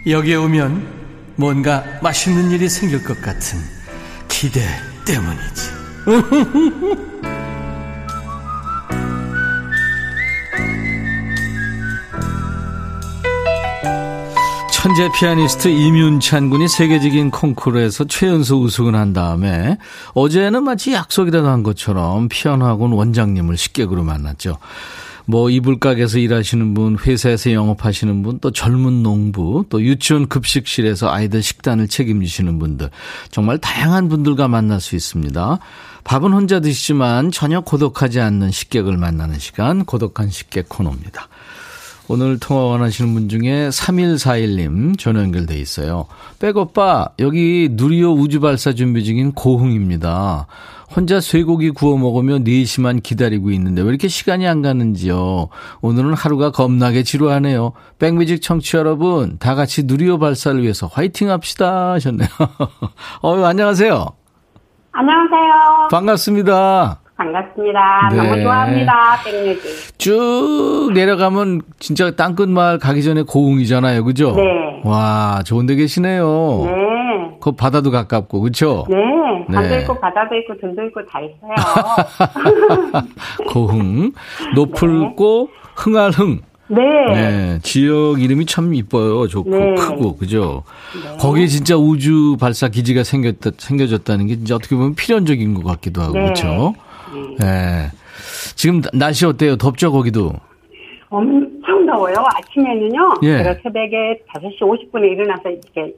여기에 0.08 0.36
오면 0.36 0.88
뭔가 1.36 1.84
맛있는 2.02 2.50
일이 2.52 2.68
생길 2.68 3.04
것 3.04 3.22
같은 3.22 3.60
기대 4.28 4.62
때문이지. 5.06 5.70
천재 14.72 15.08
피아니스트 15.12 15.68
이윤찬 15.68 16.50
군이 16.50 16.68
세계적인 16.68 17.30
콩쿠르에서 17.30 18.06
최연소 18.06 18.60
우승을 18.64 18.96
한 18.96 19.14
다음에 19.14 19.78
어제는 20.16 20.64
마치 20.64 20.92
약속이라도 20.94 21.48
한 21.48 21.62
것처럼 21.62 22.30
피아노 22.30 22.66
학원 22.66 22.94
원장님을 22.94 23.58
식객으로 23.58 24.04
만났죠. 24.04 24.58
뭐 25.26 25.50
이불가게에서 25.50 26.20
일하시는 26.20 26.74
분, 26.74 26.98
회사에서 26.98 27.52
영업하시는 27.52 28.24
분, 28.24 28.40
또 28.40 28.52
젊은 28.52 29.04
농부, 29.04 29.66
또 29.70 29.82
유치원 29.82 30.28
급식실에서 30.28 31.12
아이들 31.12 31.42
식단을 31.42 31.88
책임지시는 31.88 32.60
분들, 32.60 32.90
정말 33.30 33.58
다양한 33.58 34.10
분들과 34.10 34.48
만날 34.48 34.82
수 34.82 34.96
있습니다. 34.96 35.60
밥은 36.04 36.34
혼자 36.34 36.60
드시지만 36.60 37.32
전혀 37.32 37.62
고독하지 37.62 38.20
않는 38.20 38.52
식객을 38.52 38.98
만나는 38.98 39.40
시간, 39.40 39.86
고독한 39.86 40.30
식객 40.30 40.68
코너입니다. 40.70 41.28
오늘 42.08 42.40
통화 42.40 42.64
원하시는 42.64 43.14
분 43.14 43.30
중에 43.30 43.70
3141님 43.70 45.00
전화 45.00 45.22
연결돼 45.22 45.58
있어요. 45.58 46.08
백오빠, 46.40 47.10
여기 47.20 47.70
누리호 47.72 48.14
우주발사 48.14 48.74
준비 48.74 49.06
중인 49.06 49.32
고흥입니다. 49.32 50.48
혼자 50.96 51.22
쇠고기 51.22 51.70
구워 51.72 51.98
먹으며 51.98 52.40
4시만 52.40 53.02
기다리고 53.02 53.52
있는데 53.52 53.82
왜 53.82 53.90
이렇게 53.90 54.08
시간이 54.08 54.48
안 54.48 54.62
가는지요. 54.62 55.48
오늘은 55.82 56.14
하루가 56.14 56.52
겁나게 56.52 57.04
지루하네요. 57.04 57.72
백뮤직 57.98 58.42
청취 58.42 58.78
여러분, 58.78 59.38
다 59.40 59.56
같이 59.56 59.84
누리호 59.86 60.20
발사를 60.20 60.62
위해서 60.62 60.88
화이팅 60.88 61.30
합시다 61.30 61.92
하셨네요. 61.92 62.28
어, 63.22 63.44
안녕하세요. 63.44 64.06
안녕하세요. 64.92 65.88
반갑습니다. 65.90 67.00
반갑습니다. 67.16 68.10
네. 68.12 68.18
너무 68.18 68.42
좋아합니다. 68.42 68.94
백뮤직. 69.24 69.98
쭉 69.98 70.92
내려가면 70.94 71.62
진짜 71.80 72.12
땅끝 72.12 72.50
마을 72.50 72.80
가기 72.80 73.04
전에 73.04 73.22
고흥이잖아요. 73.22 74.04
그죠? 74.04 74.34
네. 74.36 74.42
와, 74.84 75.42
좋은 75.46 75.66
데 75.68 75.76
계시네요. 75.76 76.64
네. 76.66 76.72
그 77.42 77.52
바다도 77.52 77.92
가깝고, 77.92 78.42
그렇죠? 78.42 78.86
네. 78.90 78.96
산도 79.54 79.70
네. 79.70 79.82
있고 79.82 80.00
바다도 80.00 80.36
있고 80.36 80.58
들도 80.60 80.84
있고 80.86 81.06
다 81.08 81.20
있어요. 81.20 83.04
고흥, 83.52 84.12
노풀고 84.56 85.50
네. 85.50 85.60
흥할흥. 85.76 86.40
네. 86.68 86.78
네. 87.14 87.60
지역 87.64 88.22
이름이 88.22 88.46
참 88.46 88.74
이뻐요. 88.74 89.28
좋고 89.28 89.50
네. 89.50 89.76
크고 89.76 90.16
그죠. 90.16 90.64
네. 91.04 91.18
거기에 91.18 91.48
진짜 91.48 91.76
우주 91.76 92.38
발사 92.40 92.70
기지가 92.70 93.04
생겼다 93.04 93.52
생겨졌다는 93.58 94.28
게 94.28 94.36
진짜 94.38 94.56
어떻게 94.56 94.76
보면 94.78 94.96
필연적인 94.96 95.54
것 95.54 95.66
같기도 95.66 96.02
하고 96.02 96.14
그렇죠. 96.14 96.74
네. 97.40 97.90
지금 98.56 98.82
날씨 98.94 99.26
어때요? 99.26 99.58
덥죠 99.58 99.92
거기도? 99.92 100.32
엄청 101.10 101.86
더워요. 101.86 102.16
아침에는요. 102.38 103.16
예. 103.24 103.38
제가 103.40 103.56
새벽에 103.64 104.22
5시 104.34 104.60
50분에 104.62 105.12
일어나서 105.12 105.50
이렇게 105.50 105.94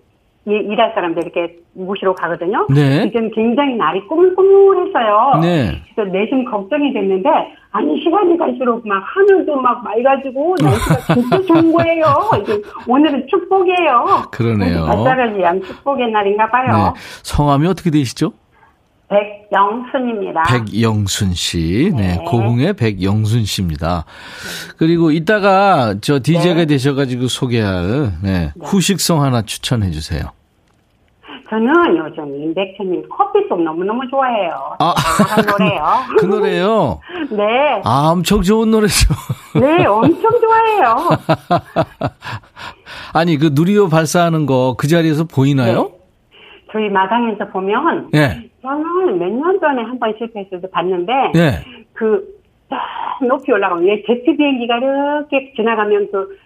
일할 0.46 0.92
사람들 0.94 1.24
이렇게 1.24 1.56
모시러 1.74 2.14
가거든요. 2.16 2.68
네. 2.70 3.10
지금 3.10 3.30
굉장히 3.32 3.76
날이 3.76 4.06
꾸물꾸물했어요. 4.08 5.40
네. 5.42 5.82
그래서 5.96 6.12
내심 6.12 6.46
걱정이 6.46 6.94
됐는데 6.94 7.30
아니 7.72 8.02
시간이 8.04 8.38
갈수록 8.38 8.86
막 8.88 9.04
하늘도 9.06 9.56
막 9.56 9.84
맑아지고 9.84 10.56
날씨가 10.62 11.14
진짜 11.14 11.42
좋은 11.42 11.72
거예요. 11.74 12.04
이제 12.42 12.62
오늘은 12.88 13.28
축복이에요. 13.28 14.06
그러네요. 14.32 14.86
발사를 14.86 15.38
위한 15.38 15.62
축복의 15.62 16.12
날인가 16.12 16.50
봐요. 16.50 16.94
네. 16.94 17.00
성함이 17.24 17.66
어떻게 17.68 17.90
되시죠? 17.90 18.34
백영순입니다. 19.10 20.44
백영순 20.44 21.34
씨. 21.34 21.92
네. 21.96 22.18
네. 22.18 22.24
고흥의 22.26 22.74
백영순 22.74 23.46
씨입니다. 23.46 24.06
그리고 24.78 25.12
이따가 25.12 25.96
저 26.02 26.20
DJ가 26.22 26.56
네. 26.62 26.66
되셔가지고 26.66 27.28
소개할 27.28 28.14
네. 28.24 28.52
네. 28.56 28.62
후식성 28.64 29.22
하나 29.22 29.42
추천해 29.44 29.92
주세요. 29.92 30.24
저는 31.50 31.68
요즘 31.98 32.26
임백천님 32.36 33.04
커피송 33.10 33.64
너무너무 33.64 34.02
좋아해요. 34.10 34.76
아, 34.80 34.96
노래요. 35.46 35.84
그 36.18 36.26
노래요? 36.26 37.00
네. 37.30 37.82
아, 37.84 38.10
엄청 38.12 38.42
좋은 38.42 38.72
노래죠. 38.72 39.14
네, 39.60 39.86
엄청 39.86 40.32
좋아해요. 40.42 40.96
아니, 43.14 43.38
그 43.38 43.50
누리호 43.54 43.90
발사하는 43.90 44.48
거 44.48 44.74
그 44.80 44.88
자리에서 44.88 45.26
보이나요? 45.26 45.84
네. 45.84 45.90
저희 46.72 46.90
마당에서 46.90 47.46
보면 47.52 48.10
네. 48.12 48.50
저는 48.64 49.20
몇 49.20 49.30
년 49.30 49.60
전에 49.60 49.82
한 49.84 50.00
번 50.00 50.14
실패했을 50.18 50.62
때 50.62 50.70
봤는데 50.72 51.14
네. 51.34 51.52
그 51.94 52.24
높이 53.22 53.52
올라가면 53.52 53.84
왜 53.86 54.02
제트 54.08 54.36
비행기가 54.36 54.78
이렇게 54.78 55.54
지나가면 55.56 56.08
그, 56.12 56.38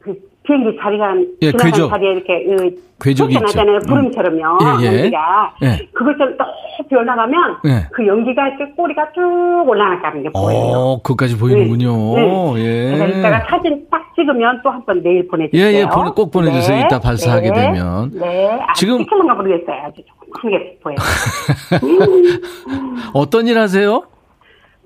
그 0.00 0.14
비행기 0.42 0.76
자리가 0.80 1.14
예, 1.42 1.52
지나가는. 1.52 1.88
자리에 1.88 2.12
이렇게 2.12 2.44
그 2.44 2.82
궤적이 3.02 3.34
나잖아요 3.40 3.76
음. 3.76 3.86
구름처럼요 3.88 4.58
음. 4.60 4.80
예, 4.82 4.86
예. 4.86 4.96
연기가 4.98 5.54
예. 5.62 5.86
그걸 5.92 6.18
좀 6.18 6.36
높이 6.78 6.94
올라가면 6.94 7.56
예. 7.66 7.86
그 7.92 8.06
연기가 8.06 8.48
이렇게 8.48 8.66
꼬리가 8.72 9.12
쭉 9.14 9.20
올라가는 9.66 10.22
게 10.22 10.28
보여요. 10.30 10.58
어, 10.74 11.02
그까지 11.02 11.38
보이는군요. 11.38 11.92
네. 12.16 12.26
네. 12.26 12.60
예. 12.92 12.96
그래서 12.98 13.18
이따가 13.18 13.40
사진 13.48 13.86
딱 13.90 14.14
찍으면 14.14 14.60
또 14.62 14.70
한 14.70 14.84
번 14.84 15.02
내일 15.02 15.26
보내주세요. 15.28 15.62
예, 15.66 15.80
예, 15.80 15.86
보내, 15.86 16.10
꼭 16.10 16.30
보내주세요. 16.30 16.76
네. 16.78 16.82
이따 16.86 16.98
발사하게 17.00 17.50
네. 17.50 17.54
되면. 17.72 18.10
네. 18.14 18.50
아, 18.60 18.72
지금 18.74 18.98
찍힐는가 18.98 19.34
모르겠어요. 19.34 19.76
아주 19.86 20.02
크게 20.30 20.78
보여요. 20.82 20.96
어떤 23.14 23.46
일 23.46 23.58
하세요? 23.58 24.02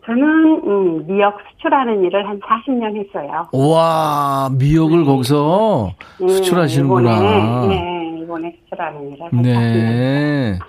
저는 0.07 0.23
음, 0.67 1.07
미역 1.07 1.39
수출하는 1.51 2.05
일을 2.05 2.29
한 2.29 2.39
40년 2.41 2.97
했어요. 2.97 3.47
와 3.53 4.51
미역을 4.59 4.99
네. 5.01 5.05
거기서 5.05 5.93
네, 6.21 6.29
수출하시는구나. 6.29 7.17
이번에, 7.17 7.67
네, 7.69 8.19
이번에 8.23 8.57
수출하는 8.65 9.13
일을 9.13 9.27
한 9.33 9.43
네. 9.43 10.59
40년. 10.59 10.65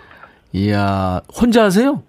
이야, 0.54 1.20
혼자 1.38 1.66
하세요? 1.66 2.02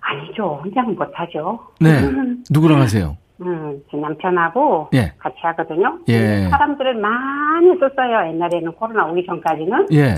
아니죠. 0.00 0.60
혼자는 0.62 0.94
못하죠. 0.94 1.58
네. 1.80 2.00
누구랑 2.50 2.80
하세요? 2.80 3.16
음, 3.40 3.80
제 3.90 3.96
남편하고 3.96 4.88
예. 4.94 5.12
같이 5.18 5.36
하거든요. 5.42 5.98
예. 6.08 6.48
사람들을 6.50 6.94
많이 6.96 7.68
썼어요. 7.78 8.28
옛날에는 8.32 8.72
코로나 8.72 9.06
오기 9.06 9.24
전까지는. 9.26 9.88
예. 9.92 10.14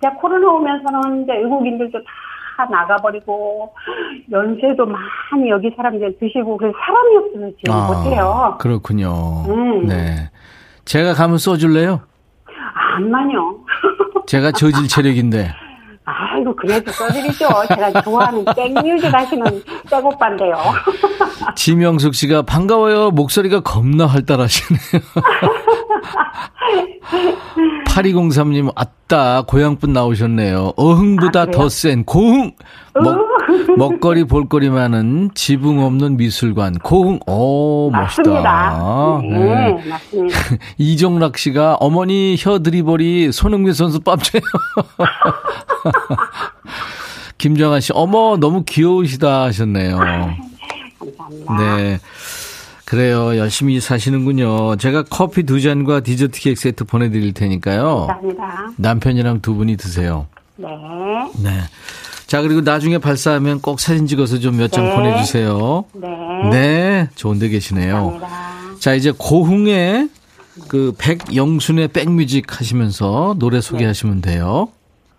그냥 0.00 0.16
코로나 0.16 0.48
오면서는 0.52 1.22
이제 1.24 1.32
외국인들도 1.34 1.98
다다 2.56 2.70
나가버리고 2.70 3.72
연세도 4.30 4.86
많이 4.86 5.50
여기 5.50 5.70
사람들 5.76 6.16
드시고 6.18 6.56
그래서 6.56 6.76
사람이 6.84 7.16
없어서 7.16 7.56
지금 7.58 7.74
아, 7.74 7.86
못해요. 7.86 8.56
그렇군요. 8.58 9.44
음. 9.48 9.86
네. 9.86 10.30
제가 10.84 11.14
가면 11.14 11.38
써줄래요? 11.38 12.00
안만요. 12.96 13.58
제가 14.26 14.52
저질 14.52 14.88
체력인데. 14.88 15.50
아이고 16.04 16.56
그래도 16.56 16.90
써드리죠. 16.90 17.46
제가 17.68 18.00
좋아하는 18.02 18.44
땡뮤직 18.56 19.12
하시는 19.12 19.44
땡오빠인데요. 19.88 20.56
지명숙 21.54 22.14
씨가 22.14 22.42
반가워요. 22.42 23.10
목소리가 23.10 23.60
겁나 23.60 24.06
활달하시네요. 24.06 25.02
8203님, 27.86 28.72
아따, 28.74 29.42
고향분 29.46 29.92
나오셨네요. 29.92 30.72
어흥보다 30.76 31.40
아, 31.42 31.46
더센 31.46 32.04
고흥! 32.04 32.52
먹, 32.94 33.18
먹거리 33.76 34.24
볼거리 34.24 34.70
많은 34.70 35.30
지붕 35.34 35.84
없는 35.84 36.16
미술관, 36.16 36.78
고흥. 36.78 37.20
오, 37.26 37.90
멋있다. 37.90 39.20
네, 39.22 39.38
네. 39.38 39.88
맞습니다. 39.88 40.38
이종락 40.78 41.38
씨가 41.38 41.76
어머니 41.80 42.36
혀 42.38 42.58
드리버리 42.60 43.32
손흥민 43.32 43.72
선수 43.72 44.00
ปั๊줘요. 44.00 44.42
김정아 47.38 47.80
씨, 47.80 47.92
어머, 47.94 48.36
너무 48.36 48.64
귀여우시다 48.64 49.44
하셨네요. 49.44 49.98
감사합니다. 51.00 51.76
네. 51.76 51.98
그래요. 52.90 53.36
열심히 53.36 53.78
사시는군요. 53.78 54.74
제가 54.74 55.04
커피 55.04 55.44
두 55.44 55.60
잔과 55.60 56.00
디저트 56.00 56.40
케이크 56.40 56.60
세트 56.60 56.82
보내드릴 56.82 57.32
테니까요. 57.34 58.08
감사합니다. 58.08 58.72
남편이랑 58.78 59.42
두 59.42 59.54
분이 59.54 59.76
드세요. 59.76 60.26
네. 60.56 60.66
네. 61.40 61.60
자, 62.26 62.42
그리고 62.42 62.62
나중에 62.62 62.98
발사하면 62.98 63.60
꼭 63.60 63.78
사진 63.78 64.08
찍어서 64.08 64.40
좀 64.40 64.56
몇장 64.56 64.86
네. 64.86 64.94
보내주세요. 64.96 65.84
네. 65.92 66.08
네. 66.50 67.08
좋은 67.14 67.38
데 67.38 67.48
계시네요. 67.48 67.94
감사합니다. 67.94 68.80
자, 68.80 68.94
이제 68.94 69.12
고흥의 69.16 70.08
그 70.66 70.92
백영순의 70.98 71.88
백뮤직 71.88 72.58
하시면서 72.58 73.36
노래 73.38 73.60
소개하시면 73.60 74.20
돼요. 74.20 74.66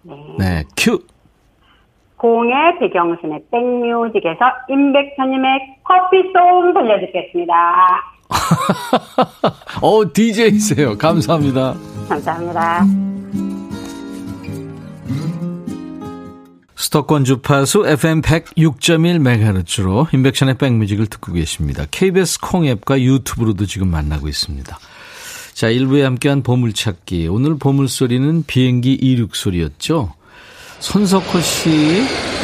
네. 0.02 0.16
네. 0.40 0.64
큐. 0.76 1.00
공의 2.22 2.54
배경순의 2.80 3.46
백뮤직에서 3.52 4.46
임백천님의 4.70 5.78
커피송 5.84 6.72
들려드리겠습니다. 6.72 7.54
어, 9.82 10.14
DJ세요. 10.14 11.00
감사합니다. 11.00 11.74
감사합니다. 12.08 12.86
수도권 16.76 17.24
주파수 17.24 17.88
FM 17.88 18.22
106.1MHz로 18.22 20.14
인백션의 20.14 20.60
백뮤직을 20.60 21.08
듣고 21.08 21.34
계십니다. 21.34 21.86
KBS 21.90 22.40
콩앱과 22.42 23.02
유튜브로도 23.02 23.66
지금 23.66 23.90
만나고 23.90 24.28
있습니다. 24.28 24.78
자, 25.54 25.68
1부에 25.68 26.02
함께한 26.02 26.44
보물찾기. 26.44 27.28
오늘 27.30 27.58
보물소리는 27.58 28.44
비행기 28.46 28.94
이륙 28.94 29.36
소리였죠. 29.36 30.21
손석호 30.82 31.40
씨 31.42 31.70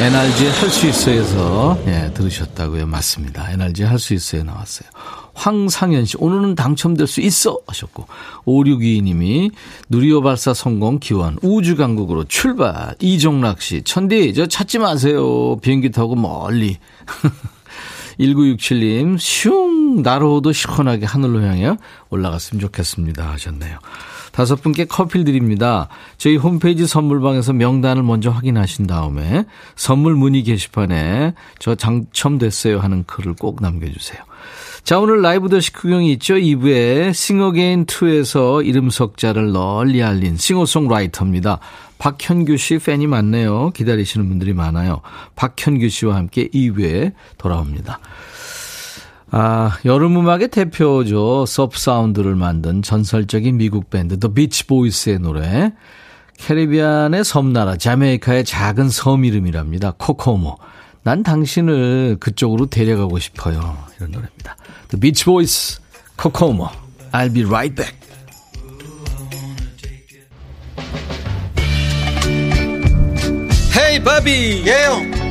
NRG 0.00 0.46
할 0.46 0.70
수 0.70 0.86
있어에서 0.86 1.76
예, 1.86 2.10
들으셨다고요. 2.14 2.86
맞습니다. 2.86 3.50
NRG 3.50 3.82
할 3.82 3.98
수 3.98 4.14
있어에 4.14 4.44
나왔어요. 4.44 4.88
황상현 5.34 6.04
씨 6.04 6.16
오늘은 6.18 6.54
당첨될 6.54 7.06
수 7.06 7.20
있어 7.20 7.58
하셨고 7.66 8.06
5622님이 8.46 9.52
누리호 9.88 10.22
발사 10.22 10.52
성공 10.54 10.98
기원 10.98 11.36
우주 11.42 11.76
강국으로 11.76 12.24
출발 12.24 12.94
이종락 13.00 13.60
씨 13.60 13.82
천디 13.82 14.34
저 14.34 14.46
찾지 14.46 14.78
마세요. 14.78 15.56
비행기 15.60 15.90
타고 15.90 16.14
멀리 16.14 16.78
1967님 18.18 19.16
슝 19.18 20.02
나로도 20.02 20.52
시원하게 20.52 21.06
하늘로 21.06 21.40
향해 21.42 21.76
올라갔으면 22.10 22.60
좋겠습니다 22.60 23.30
하셨네요. 23.32 23.78
다섯 24.38 24.62
분께 24.62 24.84
커피를 24.84 25.24
드립니다. 25.24 25.88
저희 26.16 26.36
홈페이지 26.36 26.86
선물방에서 26.86 27.54
명단을 27.54 28.04
먼저 28.04 28.30
확인하신 28.30 28.86
다음에 28.86 29.44
선물 29.74 30.14
문의 30.14 30.44
게시판에 30.44 31.34
저 31.58 31.74
당첨됐어요 31.74 32.78
하는 32.78 33.02
글을 33.02 33.34
꼭 33.34 33.60
남겨주세요. 33.60 34.22
자, 34.84 35.00
오늘 35.00 35.22
라이브 35.22 35.48
더시 35.48 35.72
구경이 35.72 36.12
있죠. 36.12 36.34
2부에 36.34 37.12
싱어게인 37.12 37.86
2에서 37.86 38.64
이름 38.64 38.90
석자를 38.90 39.50
널리 39.50 40.04
알린 40.04 40.36
싱어송라이터입니다. 40.36 41.58
박현규 41.98 42.58
씨 42.58 42.78
팬이 42.78 43.08
많네요. 43.08 43.70
기다리시는 43.70 44.28
분들이 44.28 44.52
많아요. 44.54 45.00
박현규 45.34 45.88
씨와 45.88 46.14
함께 46.14 46.46
2부에 46.46 47.12
돌아옵니다. 47.38 47.98
아, 49.30 49.78
여름 49.84 50.16
음악의 50.16 50.48
대표죠. 50.48 51.44
서프 51.46 51.78
사운드를 51.78 52.34
만든 52.34 52.82
전설적인 52.82 53.56
미국 53.58 53.90
밴드 53.90 54.18
더 54.18 54.28
비치 54.28 54.66
보이스의 54.66 55.18
노래. 55.18 55.72
캐리비안의 56.38 57.24
섬나라 57.24 57.76
자메이카의 57.76 58.44
작은 58.44 58.88
섬 58.88 59.24
이름이랍니다. 59.24 59.94
코코모. 59.98 60.56
난 61.02 61.22
당신을 61.22 62.16
그쪽으로 62.20 62.66
데려가고 62.66 63.18
싶어요. 63.18 63.76
이런 63.98 64.12
노래입니다. 64.12 64.56
The 64.90 65.00
Beach 65.00 65.24
Boys, 65.24 65.80
코코모. 66.16 66.68
I'll 67.12 67.32
be 67.32 67.44
right 67.44 67.74
back. 67.74 67.96
헤이 73.76 74.02
바비 74.02 74.64
예영 74.66 75.17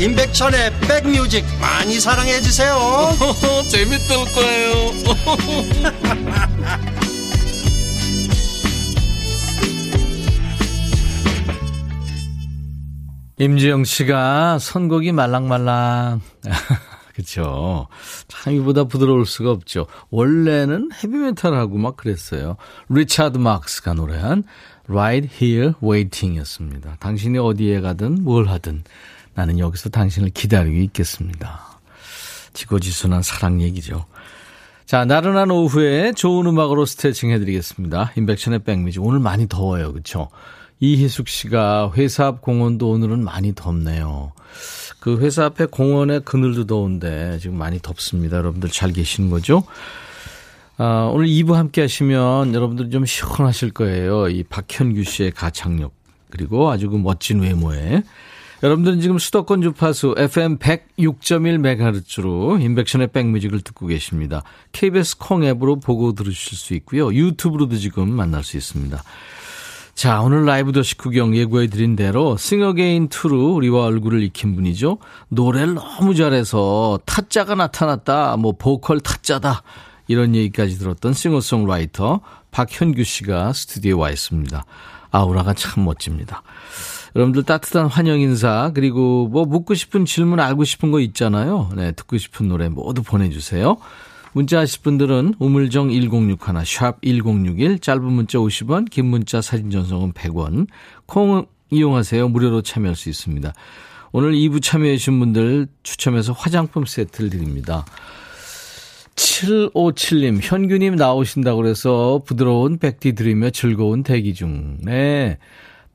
임백천의 0.00 0.72
백뮤직 0.80 1.44
많이 1.60 2.00
사랑해 2.00 2.40
주세요. 2.40 2.76
재밌을 3.70 4.16
거예요. 4.34 4.74
임지영 13.38 13.84
씨가 13.84 14.58
선곡이 14.58 15.12
말랑말랑. 15.12 16.20
그쵸. 17.14 17.86
참 18.26 18.54
이보다 18.54 18.84
부드러울 18.84 19.26
수가 19.26 19.50
없죠. 19.52 19.86
원래는 20.10 20.90
헤비메탈하고 21.02 21.78
막 21.78 21.96
그랬어요. 21.96 22.56
리차드 22.88 23.38
마크스가 23.38 23.94
노래한 23.94 24.42
Right 24.88 25.28
Here 25.40 25.74
Waiting 25.82 26.38
였습니다. 26.40 26.96
당신이 26.98 27.38
어디에 27.38 27.80
가든 27.80 28.24
뭘 28.24 28.48
하든 28.48 28.82
나는 29.34 29.58
여기서 29.58 29.88
당신을 29.90 30.30
기다리고 30.30 30.76
있겠습니다. 30.76 31.60
지고지순한 32.52 33.22
사랑 33.22 33.60
얘기죠. 33.60 34.06
자, 34.86 35.04
나른한 35.04 35.50
오후에 35.50 36.12
좋은 36.12 36.46
음악으로 36.46 36.84
스트레칭 36.84 37.30
해드리겠습니다. 37.30 38.12
인백션의 38.16 38.60
백미지. 38.60 39.00
오늘 39.00 39.18
많이 39.18 39.48
더워요. 39.48 39.92
그쵸? 39.92 40.28
이희숙 40.80 41.28
씨가 41.28 41.92
회사 41.96 42.26
앞 42.26 42.42
공원도 42.42 42.90
오늘은 42.90 43.24
많이 43.24 43.54
덥네요. 43.54 44.32
그 45.00 45.18
회사 45.20 45.46
앞에 45.46 45.66
공원에 45.66 46.18
그늘도 46.18 46.66
더운데 46.66 47.38
지금 47.38 47.56
많이 47.56 47.78
덥습니다. 47.80 48.36
여러분들 48.36 48.70
잘 48.70 48.92
계시는 48.92 49.30
거죠? 49.30 49.64
아, 50.76 51.10
오늘 51.12 51.26
2부 51.26 51.52
함께 51.52 51.82
하시면 51.82 52.54
여러분들 52.54 52.90
좀 52.90 53.06
시원하실 53.06 53.72
거예요. 53.72 54.28
이 54.28 54.42
박현규 54.42 55.04
씨의 55.04 55.30
가창력. 55.32 55.92
그리고 56.30 56.70
아주 56.70 56.90
그 56.90 56.96
멋진 56.96 57.40
외모에 57.40 58.02
여러분들은 58.62 59.00
지금 59.00 59.18
수도권 59.18 59.62
주파수 59.62 60.14
FM 60.16 60.58
106.1MHz로 60.58 62.62
임백천의 62.62 63.08
백뮤직을 63.08 63.60
듣고 63.60 63.86
계십니다. 63.86 64.42
KBS 64.72 65.18
콩 65.18 65.44
앱으로 65.44 65.80
보고 65.80 66.12
들으실 66.12 66.56
수 66.56 66.74
있고요. 66.74 67.12
유튜브로도 67.12 67.76
지금 67.76 68.10
만날 68.10 68.44
수 68.44 68.56
있습니다. 68.56 69.02
자, 69.94 70.20
오늘 70.22 70.44
라이브 70.44 70.72
더시 70.72 70.96
구경 70.96 71.36
예고해 71.36 71.68
드린 71.68 71.94
대로 71.94 72.36
싱어게인 72.36 73.08
2로 73.08 73.54
우리와 73.54 73.84
얼굴을 73.84 74.22
익힌 74.24 74.56
분이죠. 74.56 74.98
노래를 75.28 75.74
너무 75.74 76.14
잘해서 76.14 76.98
타짜가 77.06 77.54
나타났다. 77.54 78.36
뭐 78.36 78.52
보컬 78.52 79.00
타짜다. 79.00 79.62
이런 80.08 80.34
얘기까지 80.34 80.78
들었던 80.78 81.12
싱어송라이터 81.12 82.20
박현규 82.50 83.04
씨가 83.04 83.52
스튜디오에 83.52 84.00
와 84.00 84.10
있습니다. 84.10 84.64
아우라가 85.10 85.54
참 85.54 85.84
멋집니다. 85.84 86.42
여러분들 87.14 87.44
따뜻한 87.44 87.86
환영 87.86 88.20
인사 88.20 88.72
그리고 88.74 89.28
뭐 89.28 89.44
묻고 89.44 89.74
싶은 89.74 90.04
질문 90.04 90.40
알고 90.40 90.64
싶은 90.64 90.90
거 90.90 91.00
있잖아요. 91.00 91.70
네, 91.76 91.92
듣고 91.92 92.18
싶은 92.18 92.48
노래 92.48 92.68
모두 92.68 93.02
보내주세요. 93.02 93.76
문자 94.32 94.58
하실 94.58 94.82
분들은 94.82 95.34
우물정 95.38 95.90
1061, 95.90 96.64
샵 96.64 97.00
1061, 97.02 97.78
짧은 97.78 98.04
문자 98.04 98.38
50원, 98.38 98.90
긴 98.90 99.06
문자 99.06 99.40
사진 99.40 99.70
전송은 99.70 100.12
100원, 100.12 100.66
콩 101.06 101.46
이용하세요. 101.70 102.28
무료로 102.28 102.62
참여할 102.62 102.96
수 102.96 103.08
있습니다. 103.08 103.52
오늘 104.10 104.32
2부 104.32 104.60
참여해 104.60 104.96
주신 104.96 105.20
분들 105.20 105.68
추첨해서 105.84 106.32
화장품 106.32 106.84
세트를 106.84 107.30
드립니다. 107.30 107.84
757님, 109.14 110.40
현규님 110.42 110.96
나오신다고 110.96 111.62
그래서 111.62 112.20
부드러운 112.26 112.78
백디 112.78 113.14
들으며 113.14 113.50
즐거운 113.50 114.02
대기 114.02 114.34
중. 114.34 114.78
네. 114.82 115.38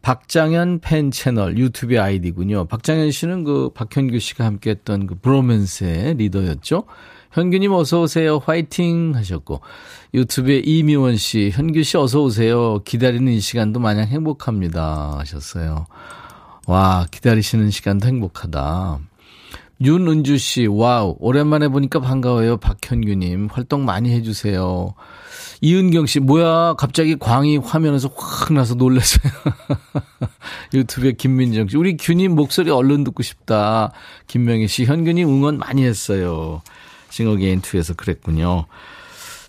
박장현 0.02 0.80
팬 0.80 1.12
채널 1.12 1.58
유튜브 1.58 2.00
아이디군요. 2.00 2.66
박장현 2.66 3.12
씨는 3.12 3.44
그 3.44 3.70
박현규 3.74 4.20
씨가 4.20 4.46
함께 4.46 4.72
했던 4.72 5.08
그 5.08 5.16
브로맨스의 5.16 6.16
리더였죠. 6.16 6.86
현규님 7.32 7.72
어서 7.74 8.02
오세요. 8.02 8.40
화이팅 8.44 9.14
하셨고 9.16 9.62
유튜브에 10.14 10.60
이미원 10.66 11.18
씨, 11.18 11.52
현규 11.54 11.84
씨 11.84 11.98
어서 11.98 12.22
오세요. 12.24 12.80
기다리는 12.84 13.32
이 13.32 13.40
시간도 13.40 13.80
마냥 13.80 14.08
행복합니다 14.08 15.18
하셨어요. 15.20 15.86
와 16.66 17.06
기다리시는 17.12 17.70
시간도 17.70 18.08
행복하다. 18.08 19.00
윤은주 19.82 20.38
씨, 20.38 20.66
와우 20.66 21.16
오랜만에 21.20 21.70
보니까 21.70 22.00
반가워요. 22.00 22.58
박현규님 22.58 23.50
활동 23.52 23.86
많이 23.86 24.12
해주세요. 24.12 24.94
이은경 25.62 26.06
씨, 26.06 26.20
뭐야, 26.20 26.76
갑자기 26.78 27.18
광이 27.18 27.58
화면에서 27.58 28.10
확 28.16 28.54
나서 28.54 28.76
놀랐어요. 28.76 29.32
유튜브에 30.74 31.14
김민정 31.14 31.68
씨, 31.68 31.78
우리 31.78 31.98
규님 31.98 32.36
목소리 32.36 32.72
얼른 32.72 33.04
듣고 33.06 33.24
싶다. 33.24 33.92
김명희 34.28 34.68
씨, 34.68 34.86
현규님 34.86 35.24
응원 35.26 35.58
많이 35.58 35.84
했어요. 35.84 36.62
싱어게인2에서 37.10 37.98
그랬군요. 37.98 38.66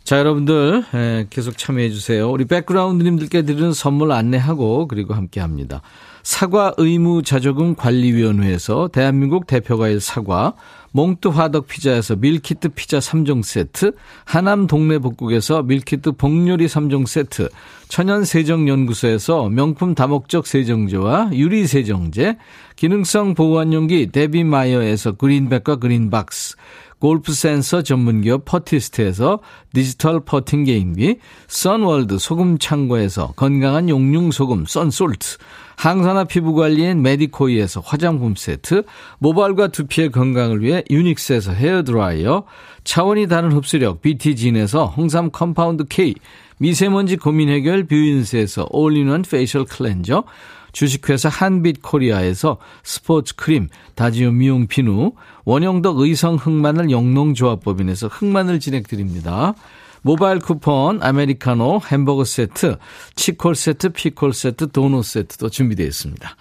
자, 0.03 0.19
여러분들, 0.19 0.85
예, 0.95 1.27
계속 1.31 1.57
참여해주세요. 1.57 2.29
우리 2.29 2.45
백그라운드님들께 2.47 3.43
드리는 3.43 3.73
선물 3.73 4.11
안내하고, 4.11 4.88
그리고 4.88 5.14
함께 5.14 5.40
합니다. 5.40 5.83
사과 6.22 6.74
의무 6.76 7.22
자조금 7.22 7.74
관리위원회에서 7.74 8.88
대한민국 8.88 9.46
대표과일 9.46 10.00
사과, 10.00 10.54
몽뚜 10.92 11.30
화덕 11.30 11.68
피자에서 11.68 12.16
밀키트 12.16 12.70
피자 12.70 12.98
3종 12.98 13.42
세트, 13.44 13.92
하남 14.24 14.66
동네 14.66 14.98
복국에서 14.98 15.62
밀키트 15.62 16.12
복요리 16.12 16.66
3종 16.66 17.06
세트, 17.06 17.48
천연 17.88 18.24
세정 18.24 18.68
연구소에서 18.68 19.48
명품 19.48 19.94
다목적 19.94 20.46
세정제와 20.46 21.30
유리 21.33 21.66
세정제, 21.66 22.37
기능성 22.76 23.35
보관용기 23.35 24.11
데비마이어에서 24.11 25.12
그린백과 25.12 25.76
그린박스, 25.76 26.56
골프 27.01 27.33
센서 27.33 27.83
전문기업 27.83 28.45
퍼티스트에서 28.45 29.41
디지털 29.73 30.21
퍼팅 30.21 30.65
게임기, 30.65 31.17
선월드 31.49 32.19
소금 32.19 32.59
창고에서 32.59 33.33
건강한 33.37 33.89
용융 33.89 34.31
소금 34.31 34.67
썬솔트, 34.67 35.39
항산화 35.77 36.25
피부 36.25 36.55
관리엔 36.55 37.01
메디코이에서 37.01 37.81
화장품 37.81 38.35
세트, 38.37 38.85
모발과 39.19 39.69
두피의 39.69 40.11
건강을 40.11 40.61
위해 40.61 40.85
유닉스에서 40.91 41.53
헤어 41.53 41.83
드라이어, 41.83 42.45
차원이 42.85 43.29
다른 43.29 43.53
흡수력 43.53 44.03
BT진에서 44.03 44.85
홍삼 44.85 45.31
compound 45.31 45.85
K, 45.89 46.15
미세먼지 46.59 47.17
고민 47.17 47.49
해결 47.49 47.85
뷰인스에서 47.85 48.67
all-in-one 48.70 49.23
facial 49.23 49.64
cleanser, 49.64 50.25
주식회사 50.72 51.28
한빛 51.28 51.83
코리아에서 51.83 52.59
스포츠 52.83 53.35
크림, 53.37 53.68
다지오 53.94 54.33
미용 54.33 54.66
비누, 54.66 55.12
원형덕 55.44 55.98
의성 56.00 56.37
흑마늘 56.37 56.90
영농조합법인에서 56.90 58.09
흑마늘 58.09 58.61
진행드립니다. 58.61 59.54
모바일 60.02 60.38
쿠폰, 60.38 61.02
아메리카노, 61.02 61.83
햄버거 61.90 62.24
세트, 62.24 62.78
치콜 63.16 63.54
세트, 63.54 63.90
피콜 63.90 64.33
세트, 64.33 64.70
도넛 64.70 65.04
세트도 65.04 65.50
준비되어 65.50 65.87
있습니다. 65.87 66.37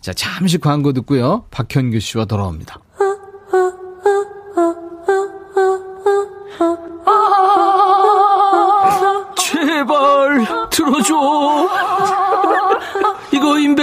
자, 0.00 0.12
잠시 0.12 0.58
광고 0.58 0.92
듣고요. 0.92 1.44
박현규 1.50 2.00
씨와 2.00 2.24
돌아옵니다. 2.24 2.78
제발 9.36 10.68
들어줘. 10.70 11.81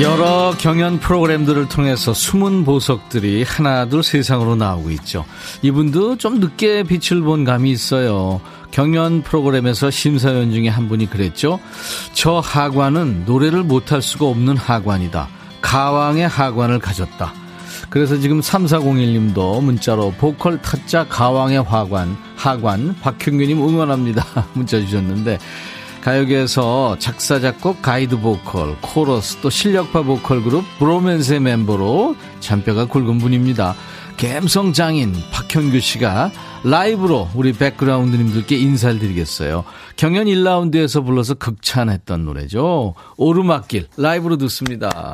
여러 0.00 0.54
경연 0.58 1.00
프로그램들을 1.00 1.70
통해서 1.70 2.12
숨은 2.12 2.64
보석들이 2.64 3.44
하나둘 3.44 4.02
세상으로 4.02 4.54
나오고 4.54 4.90
있죠. 4.90 5.24
이분도 5.62 6.18
좀 6.18 6.38
늦게 6.38 6.82
빛을 6.82 7.22
본 7.22 7.44
감이 7.44 7.70
있어요. 7.70 8.42
경연 8.72 9.22
프로그램에서 9.22 9.90
심사위원 9.90 10.52
중에 10.52 10.68
한 10.68 10.90
분이 10.90 11.08
그랬죠. 11.08 11.58
저 12.12 12.40
하관은 12.40 13.24
노래를 13.24 13.62
못할 13.62 14.02
수가 14.02 14.26
없는 14.26 14.58
하관이다. 14.58 15.28
가왕의 15.62 16.28
하관을 16.28 16.78
가졌다. 16.78 17.32
그래서 17.88 18.18
지금 18.18 18.40
3401님도 18.40 19.62
문자로 19.62 20.12
보컬 20.18 20.60
타짜 20.60 21.06
가왕의 21.08 21.62
화관, 21.62 22.18
하관, 22.36 22.94
박형균님 23.00 23.58
응원합니다. 23.58 24.24
문자 24.52 24.78
주셨는데, 24.78 25.38
가요계에서 26.06 27.00
작사, 27.00 27.40
작곡, 27.40 27.82
가이드 27.82 28.20
보컬, 28.20 28.76
코러스, 28.80 29.38
또 29.38 29.50
실력파 29.50 30.02
보컬 30.02 30.40
그룹 30.44 30.64
브로맨스의 30.78 31.40
멤버로 31.40 32.14
잔뼈가 32.38 32.84
굵은 32.86 33.18
분입니다. 33.18 33.74
갬성 34.16 34.72
장인 34.72 35.12
박현규 35.32 35.80
씨가 35.80 36.30
라이브로 36.62 37.28
우리 37.34 37.52
백그라운드님들께 37.52 38.56
인사를 38.56 39.00
드리겠어요. 39.00 39.64
경연 39.96 40.26
1라운드에서 40.26 41.04
불러서 41.04 41.34
극찬했던 41.34 42.24
노래죠. 42.24 42.94
오르막길 43.16 43.88
라이브로 43.96 44.36
듣습니다. 44.36 45.12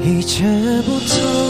이제부터 0.00 1.49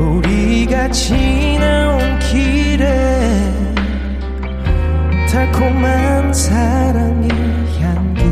우리가 0.00 0.90
지나온 0.90 2.18
길에 2.18 2.84
달콤한 5.30 6.32
사랑의 6.32 7.28
향기. 7.80 8.22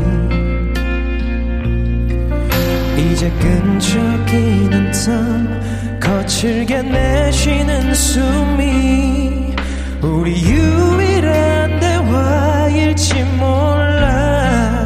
이제 2.97 3.29
끈적이는 3.39 4.91
땀 4.91 5.99
거칠게 5.99 6.81
내쉬는 6.81 7.93
숨이 7.93 9.55
우리 10.01 10.41
유일한 10.41 11.79
대화일지 11.79 13.23
몰라. 13.37 14.85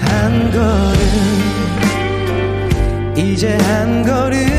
한 0.00 0.50
걸음 0.50 0.96
이제 3.16 3.56
한 3.56 4.02
걸음 4.02 4.51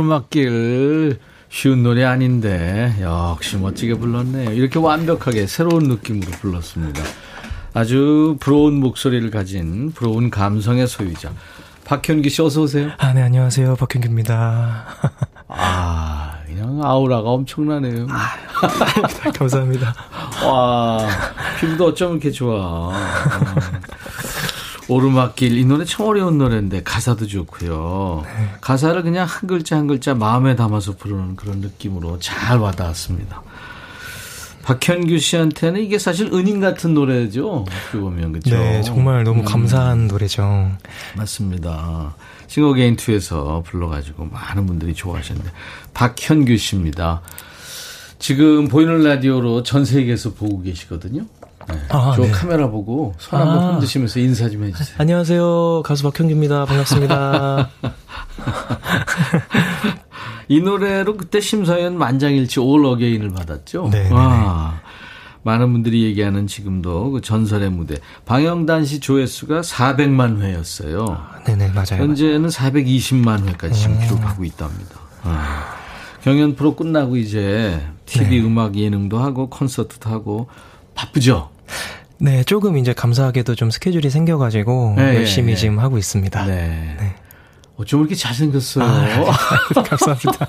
오르막길 0.00 1.18
쉬운 1.50 1.82
노래 1.82 2.04
아닌데 2.04 2.94
역시 3.00 3.56
멋지게 3.56 3.94
불렀네요. 3.94 4.52
이렇게 4.52 4.78
완벽하게 4.78 5.46
새로운 5.46 5.84
느낌으로 5.84 6.30
불렀습니다. 6.32 7.02
아주 7.74 8.36
부러운 8.40 8.74
목소리를 8.80 9.30
가진 9.30 9.92
부러운 9.92 10.30
감성의 10.30 10.86
소유자 10.88 11.32
박현기 11.84 12.30
씨 12.30 12.40
어서 12.42 12.62
오세요. 12.62 12.90
아, 12.98 13.12
네, 13.12 13.22
안녕하세요. 13.22 13.76
박현기입니다. 13.76 14.84
아, 15.48 16.34
그냥 16.46 16.80
아우라가 16.82 17.30
엄청나네요. 17.30 18.06
아, 18.10 19.32
감사합니다. 19.32 19.94
와, 20.46 21.06
피부도 21.58 21.86
어쩜 21.86 22.12
이렇게 22.12 22.30
좋아. 22.30 22.54
어. 22.56 22.92
오르막길 24.90 25.56
이 25.56 25.64
노래 25.64 25.84
참 25.84 26.06
어려운 26.06 26.38
노래인데 26.38 26.82
가사도 26.82 27.26
좋고요. 27.26 28.22
네. 28.24 28.50
가사를 28.60 29.00
그냥 29.02 29.26
한 29.26 29.46
글자 29.46 29.76
한 29.76 29.86
글자 29.86 30.14
마음에 30.14 30.56
담아서 30.56 30.96
부르는 30.96 31.36
그런 31.36 31.60
느낌으로 31.60 32.18
잘 32.18 32.58
와닿았습니다. 32.58 33.42
박현규 34.62 35.18
씨한테는 35.18 35.80
이게 35.80 35.98
사실 35.98 36.32
은인 36.32 36.60
같은 36.60 36.94
노래죠. 36.94 37.64
어떻게 37.68 37.98
보면 37.98 38.32
그렇죠. 38.32 38.50
네, 38.50 38.82
정말 38.82 39.24
너무 39.24 39.40
음. 39.40 39.44
감사한 39.44 40.00
음. 40.00 40.08
노래죠. 40.08 40.70
맞습니다. 41.16 42.14
싱어게인 42.48 42.96
2에서 42.96 43.64
불러가지고 43.64 44.26
많은 44.26 44.66
분들이 44.66 44.92
좋아하셨는데 44.92 45.50
박현규 45.94 46.56
씨입니다. 46.56 47.22
지금 48.18 48.68
보이는 48.68 49.02
라디오로 49.02 49.62
전 49.62 49.84
세계에서 49.84 50.34
보고 50.34 50.60
계시거든요. 50.60 51.24
네. 51.72 51.78
아, 51.88 52.12
저 52.16 52.22
네. 52.22 52.30
카메라 52.30 52.68
보고 52.68 53.14
손 53.18 53.40
한번 53.40 53.58
아. 53.58 53.72
흔드시면서 53.72 54.20
인사 54.20 54.48
좀 54.48 54.64
해주세요. 54.64 54.96
안녕하세요. 54.98 55.82
가수 55.84 56.02
박현규입니다. 56.04 56.64
반갑습니다. 56.66 57.70
이 60.48 60.60
노래로 60.60 61.16
그때 61.16 61.40
심사위원 61.40 61.96
만장일치 61.96 62.60
올 62.60 62.84
어게인을 62.84 63.30
받았죠. 63.30 63.88
네. 63.92 64.10
와. 64.10 64.80
많은 65.42 65.72
분들이 65.72 66.04
얘기하는 66.04 66.46
지금도 66.46 67.12
그 67.12 67.20
전설의 67.20 67.70
무대 67.70 67.96
방영단 68.26 68.84
시 68.84 69.00
조회수가 69.00 69.62
400만 69.62 70.40
회였어요. 70.40 71.06
아, 71.08 71.42
네네 71.44 71.68
맞아요. 71.68 72.02
현재는 72.02 72.48
420만 72.48 73.48
회까지 73.48 73.80
지금 73.80 73.96
음. 73.96 74.00
기록하고 74.00 74.44
있답니다. 74.44 74.96
아. 75.22 75.76
경연 76.22 76.56
프로 76.56 76.76
끝나고 76.76 77.16
이제 77.16 77.80
TV 78.04 78.40
네. 78.40 78.46
음악 78.46 78.76
예능도 78.76 79.18
하고 79.18 79.48
콘서트도 79.48 80.10
하고 80.10 80.48
바쁘죠. 80.94 81.48
네, 82.18 82.44
조금 82.44 82.76
이제 82.76 82.92
감사하게도 82.92 83.54
좀 83.54 83.70
스케줄이 83.70 84.10
생겨가지고 84.10 84.94
네, 84.96 85.16
열심히 85.16 85.54
네. 85.54 85.58
지금 85.58 85.78
하고 85.78 85.96
있습니다. 85.96 86.46
네. 86.46 86.96
네. 87.00 87.14
어쩜 87.76 88.00
이렇게 88.00 88.14
잘생겼어요. 88.14 88.84
아, 88.84 89.32
감사합니다. 89.82 90.48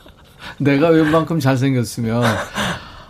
내가 0.58 0.88
웬만큼 0.88 1.40
잘생겼으면, 1.40 2.22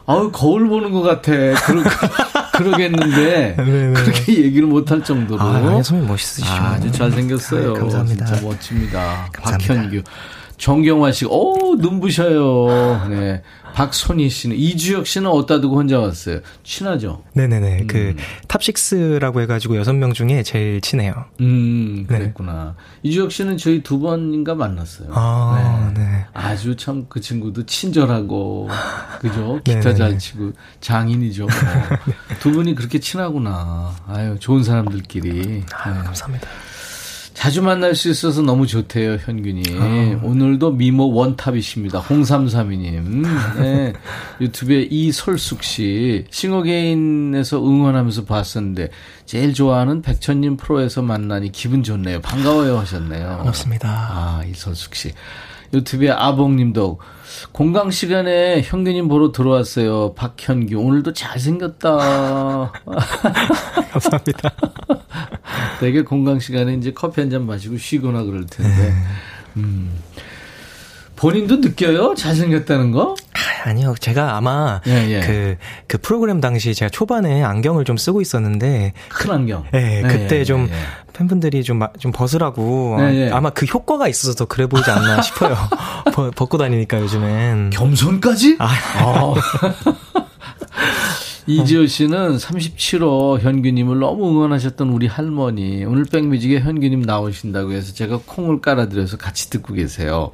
아우, 0.07 0.31
거울 0.33 0.69
보는 0.69 0.91
것 0.91 1.03
같아. 1.03 1.31
그러, 1.33 1.83
그러겠는데, 2.55 3.55
네네. 3.57 3.87
네. 3.89 3.93
그렇게 3.93 4.43
얘기를 4.45 4.67
못할 4.67 5.03
정도로. 5.05 5.41
아, 5.41 5.61
선생님 5.61 6.09
멋있으시죠. 6.09 6.53
아, 6.53 6.81
주 6.81 6.91
잘생겼어요. 6.91 7.71
아, 7.71 7.75
감사합니다. 7.79 8.27
진짜 8.27 8.43
멋집니다. 8.43 9.29
감사합니다. 9.33 9.75
박현규. 9.75 10.03
정경화 10.65 11.11
씨, 11.13 11.25
오, 11.25 11.75
눈부셔요. 11.79 13.09
네. 13.09 13.43
박선희 13.73 14.29
씨는, 14.29 14.57
이주혁 14.57 15.07
씨는 15.07 15.31
어디다 15.31 15.61
두고 15.63 15.77
혼자 15.79 15.99
왔어요? 15.99 16.41
친하죠? 16.65 17.23
네네네. 17.33 17.79
음. 17.83 17.87
그, 17.87 18.15
탑식스라고 18.47 19.41
해가지고 19.41 19.77
여섯 19.79 19.95
명 19.95 20.13
중에 20.13 20.43
제일 20.43 20.83
친해요. 20.83 21.15
음, 21.41 22.05
네. 22.07 22.19
그랬구나. 22.19 22.75
네. 22.77 23.09
이주혁 23.09 23.33
씨는 23.33 23.57
저희 23.57 23.83
두 23.83 24.01
번인가 24.01 24.55
만났어요. 24.55 25.09
아, 25.13 25.93
네. 25.97 26.03
네. 26.03 26.27
아주 26.35 26.77
참 26.77 27.07
그 27.09 27.21
친구도 27.23 27.65
친절하고, 27.65 28.69
그죠? 29.21 29.61
기타. 29.65 29.95
잘 29.95 30.19
치고, 30.19 30.53
장인이죠. 30.83 31.45
뭐. 31.45 31.51
두 32.41 32.51
분이 32.53 32.75
그렇게 32.75 32.99
친하구나. 32.99 33.95
아유, 34.07 34.37
좋은 34.39 34.63
사람들끼리. 34.63 35.65
아, 35.73 35.91
네. 35.91 36.03
감사합니다. 36.05 36.47
자주 37.41 37.63
만날 37.63 37.95
수 37.95 38.11
있어서 38.11 38.43
너무 38.43 38.67
좋대요, 38.67 39.13
현균이. 39.13 39.63
어. 39.75 40.21
오늘도 40.25 40.73
미모 40.73 41.11
원탑이십니다. 41.15 41.99
홍삼삼이님. 42.01 43.23
네. 43.57 43.95
유튜브에 44.43 44.83
이설숙 44.91 45.63
씨, 45.63 46.27
싱어게인에서 46.29 47.67
응원하면서 47.67 48.27
봤었는데, 48.27 48.91
제일 49.25 49.55
좋아하는 49.55 50.03
백천님 50.03 50.59
프로에서 50.59 51.01
만나니 51.01 51.51
기분 51.51 51.83
좋네요. 51.83 52.21
반가워요 52.21 52.77
하셨네요. 52.77 53.39
반갑습니다. 53.39 53.89
아, 53.89 54.43
이설숙 54.47 54.95
씨. 54.95 55.13
유튜브에 55.73 56.11
아봉님도 56.11 56.99
공강 57.53 57.91
시간에 57.91 58.61
현규님 58.63 59.09
보러 59.09 59.31
들어왔어요. 59.33 60.15
박현규 60.15 60.77
오늘도 60.77 61.13
잘생겼다. 61.13 62.73
감사합니다. 63.93 64.51
되게 65.81 66.03
공강 66.03 66.39
시간에 66.41 66.75
이제 66.75 66.93
커피 66.93 67.21
한 67.21 67.31
잔 67.31 67.47
마시고 67.47 67.79
쉬거나 67.79 68.23
그럴 68.25 68.47
텐데. 68.47 68.89
네. 68.89 68.93
음. 69.59 69.93
본인도 71.21 71.57
느껴요? 71.57 72.15
잘생겼다는 72.15 72.93
거? 72.93 73.15
아니요. 73.65 73.95
제가 74.01 74.39
아마 74.39 74.81
예, 74.87 75.07
예. 75.11 75.21
그, 75.21 75.57
그 75.87 75.99
프로그램 75.99 76.41
당시 76.41 76.75
제가 76.75 76.89
초반에 76.89 77.43
안경을 77.45 77.85
좀 77.85 77.99
쓰고 77.99 78.23
있었는데 78.23 78.95
큰 79.11 79.31
안경. 79.31 79.65
네, 79.71 80.01
그때 80.01 80.39
예, 80.41 80.45
좀 80.45 80.69
예, 80.71 80.73
예. 80.73 80.79
팬분들이 81.13 81.63
좀, 81.63 81.81
좀 81.99 82.11
벗으라고 82.11 82.97
아마 83.33 83.51
그 83.51 83.67
효과가 83.67 84.09
있어서 84.09 84.35
더 84.35 84.47
그래 84.47 84.67
보이지 84.67 84.91
않나 84.91 85.21
싶어요. 85.23 85.57
벗고 86.35 86.57
다니니까 86.57 86.99
요즘엔. 87.01 87.71
겸손까지? 87.71 88.57
아. 88.59 88.71
아. 88.97 89.35
이지호 91.47 91.85
씨는 91.87 92.37
37호 92.39 93.41
현규님을 93.41 93.99
너무 93.99 94.31
응원하셨던 94.31 94.89
우리 94.89 95.07
할머니. 95.07 95.85
오늘 95.85 96.05
백뮤직에 96.05 96.61
현규님 96.61 97.03
나오신다고 97.03 97.73
해서 97.73 97.93
제가 97.93 98.21
콩을 98.25 98.63
깔아드려서 98.63 99.19
같이 99.19 99.51
듣고 99.51 99.75
계세요. 99.75 100.31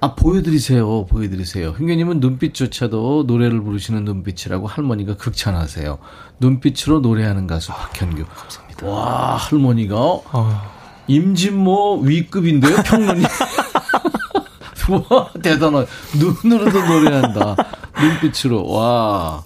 아, 0.00 0.14
보여드리세요. 0.14 1.06
보여드리세요. 1.06 1.70
현규님은 1.70 2.20
눈빛조차도 2.20 3.24
노래를 3.26 3.62
부르시는 3.62 4.04
눈빛이라고 4.04 4.66
할머니가 4.66 5.16
극찬하세요. 5.16 5.98
눈빛으로 6.38 7.00
노래하는 7.00 7.46
가수 7.46 7.72
박현규. 7.72 8.24
감사합니다. 8.26 8.86
와, 8.86 9.36
할머니가 9.36 9.96
어. 9.96 10.62
임진모 11.08 12.00
위급인데요, 12.00 12.76
평론이. 12.84 13.22
와, 15.10 15.30
대단하. 15.42 15.84
눈으로도 16.18 16.86
노래한다. 16.86 17.56
눈빛으로. 18.00 18.68
와. 18.68 19.42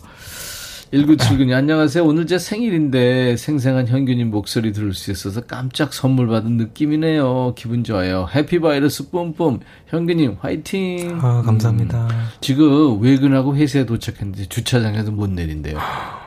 1979님, 0.93 1.55
안녕하세요. 1.55 2.05
오늘 2.05 2.27
제 2.27 2.37
생일인데 2.37 3.37
생생한 3.37 3.87
현규님 3.87 4.31
목소리 4.31 4.73
들을 4.73 4.93
수 4.93 5.13
있어서 5.13 5.41
깜짝 5.43 5.95
선물 5.95 6.27
받은 6.27 6.57
느낌이네요. 6.57 7.55
기분 7.57 7.85
좋아요. 7.85 8.29
해피바이러스 8.35 9.11
뿜뿜. 9.11 9.61
현규님, 9.87 10.39
화이팅! 10.41 11.21
아, 11.23 11.43
감사합니다. 11.43 12.09
음, 12.09 12.09
지금 12.41 13.01
외근하고 13.01 13.55
회사에 13.55 13.87
도착했는데 13.87 14.47
주차장에서 14.47 15.13
못 15.13 15.31
내린대요. 15.31 15.79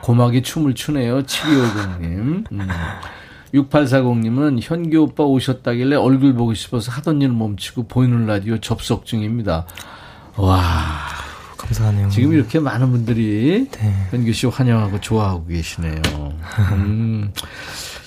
고막이 0.02 0.42
춤을 0.42 0.74
추네요. 0.74 1.24
7250님. 1.24 2.50
음. 2.52 2.66
6840님은 3.52 4.60
현규 4.62 4.98
오빠 5.02 5.24
오셨다길래 5.24 5.96
얼굴 5.96 6.32
보고 6.32 6.54
싶어서 6.54 6.90
하던 6.90 7.20
일 7.20 7.28
멈추고 7.28 7.82
보이는 7.86 8.26
라디오 8.26 8.58
접속 8.58 9.04
중입니다. 9.04 9.66
와. 10.36 11.13
감사하네요. 11.64 12.08
지금 12.10 12.32
이렇게 12.32 12.58
많은 12.60 12.90
분들이 12.90 13.68
네. 13.70 14.06
현규 14.10 14.32
씨 14.32 14.46
환영하고 14.46 15.00
좋아하고 15.00 15.46
계시네요. 15.46 16.00
음, 16.72 17.32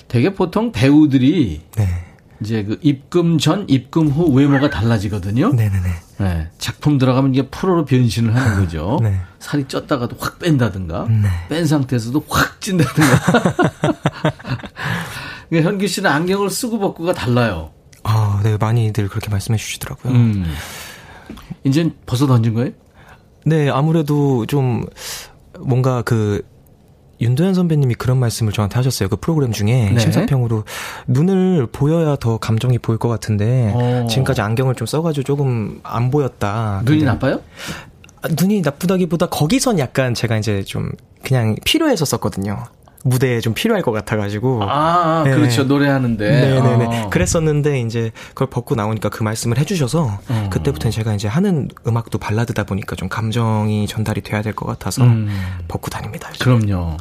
되게 0.07 0.33
보통 0.33 0.71
배우들이 0.71 1.61
네. 1.75 1.87
이제 2.41 2.63
그 2.63 2.77
입금 2.81 3.37
전, 3.39 3.65
입금 3.67 4.09
후 4.09 4.31
외모가 4.31 4.69
달라지거든요. 4.69 5.53
네네네. 5.53 5.89
네, 6.19 6.49
작품 6.57 6.97
들어가면 6.97 7.33
이게 7.35 7.47
프로로 7.47 7.85
변신을 7.85 8.35
하는 8.35 8.57
거죠. 8.63 8.99
네. 9.01 9.19
살이 9.39 9.65
쪘다가도 9.65 10.19
확 10.19 10.39
뺀다든가, 10.39 11.07
네. 11.09 11.27
뺀 11.49 11.65
상태에서도 11.65 12.23
확 12.29 12.59
찐다든가. 12.61 13.53
그러니까 15.49 15.69
현규 15.71 15.87
씨는 15.87 16.09
안경을 16.11 16.49
쓰고 16.49 16.79
벗고가 16.79 17.13
달라요. 17.13 17.71
아, 18.03 18.39
네, 18.43 18.57
많이들 18.57 19.07
그렇게 19.09 19.29
말씀해 19.29 19.57
주시더라고요. 19.57 20.13
음. 20.13 20.45
이제 21.63 21.91
벗어 22.05 22.25
던진 22.27 22.53
거예요? 22.53 22.71
네, 23.47 23.69
아무래도 23.69 24.45
좀 24.45 24.85
뭔가 25.59 26.01
그 26.01 26.41
윤도현 27.19 27.53
선배님이 27.53 27.95
그런 27.95 28.17
말씀을 28.17 28.51
저한테 28.51 28.75
하셨어요. 28.75 29.09
그 29.09 29.15
프로그램 29.15 29.51
중에 29.51 29.91
네. 29.91 29.99
심사평으로 29.99 30.65
눈을 31.07 31.67
보여야 31.71 32.15
더 32.15 32.37
감정이 32.37 32.77
보일 32.77 32.99
것 32.99 33.09
같은데 33.09 33.71
어. 33.73 34.05
지금까지 34.09 34.41
안경을 34.41 34.75
좀 34.75 34.85
써가지고 34.85 35.23
조금 35.23 35.79
안 35.83 36.11
보였다. 36.11 36.81
눈이 36.85 37.03
나빠요? 37.03 37.41
아, 38.21 38.27
눈이 38.29 38.61
나쁘다기보다 38.61 39.27
거기선 39.27 39.79
약간 39.79 40.13
제가 40.13 40.37
이제 40.37 40.63
좀 40.63 40.91
그냥 41.23 41.55
필요해서 41.65 42.05
썼거든요. 42.05 42.65
무대에 43.03 43.39
좀 43.39 43.53
필요할 43.53 43.83
것 43.83 43.91
같아가지고. 43.91 44.63
아, 44.63 45.23
네. 45.25 45.31
그렇죠. 45.31 45.63
노래하는데. 45.63 46.29
네네네. 46.29 46.85
어. 47.03 47.09
그랬었는데, 47.09 47.81
이제 47.81 48.11
그걸 48.29 48.49
벗고 48.49 48.75
나오니까 48.75 49.09
그 49.09 49.23
말씀을 49.23 49.57
해주셔서, 49.59 50.19
어. 50.27 50.49
그때부터는 50.51 50.91
제가 50.91 51.13
이제 51.13 51.27
하는 51.27 51.69
음악도 51.87 52.17
발라드다 52.17 52.63
보니까 52.65 52.95
좀 52.95 53.07
감정이 53.09 53.87
전달이 53.87 54.21
돼야 54.21 54.41
될 54.41 54.53
것 54.53 54.65
같아서, 54.65 55.03
음. 55.03 55.29
벗고 55.67 55.89
다닙니다. 55.89 56.29
요즘. 56.33 56.59
그럼요. 56.67 56.97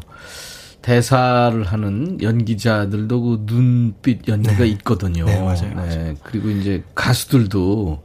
대사를 0.82 1.64
하는 1.64 2.18
연기자들도 2.22 3.20
그 3.22 3.42
눈빛 3.46 4.28
연기가 4.28 4.58
네. 4.58 4.66
있거든요. 4.68 5.24
네, 5.24 5.40
맞아요, 5.40 5.74
맞아요. 5.74 5.88
네. 5.90 6.14
그리고 6.22 6.50
이제 6.50 6.84
가수들도 6.94 8.02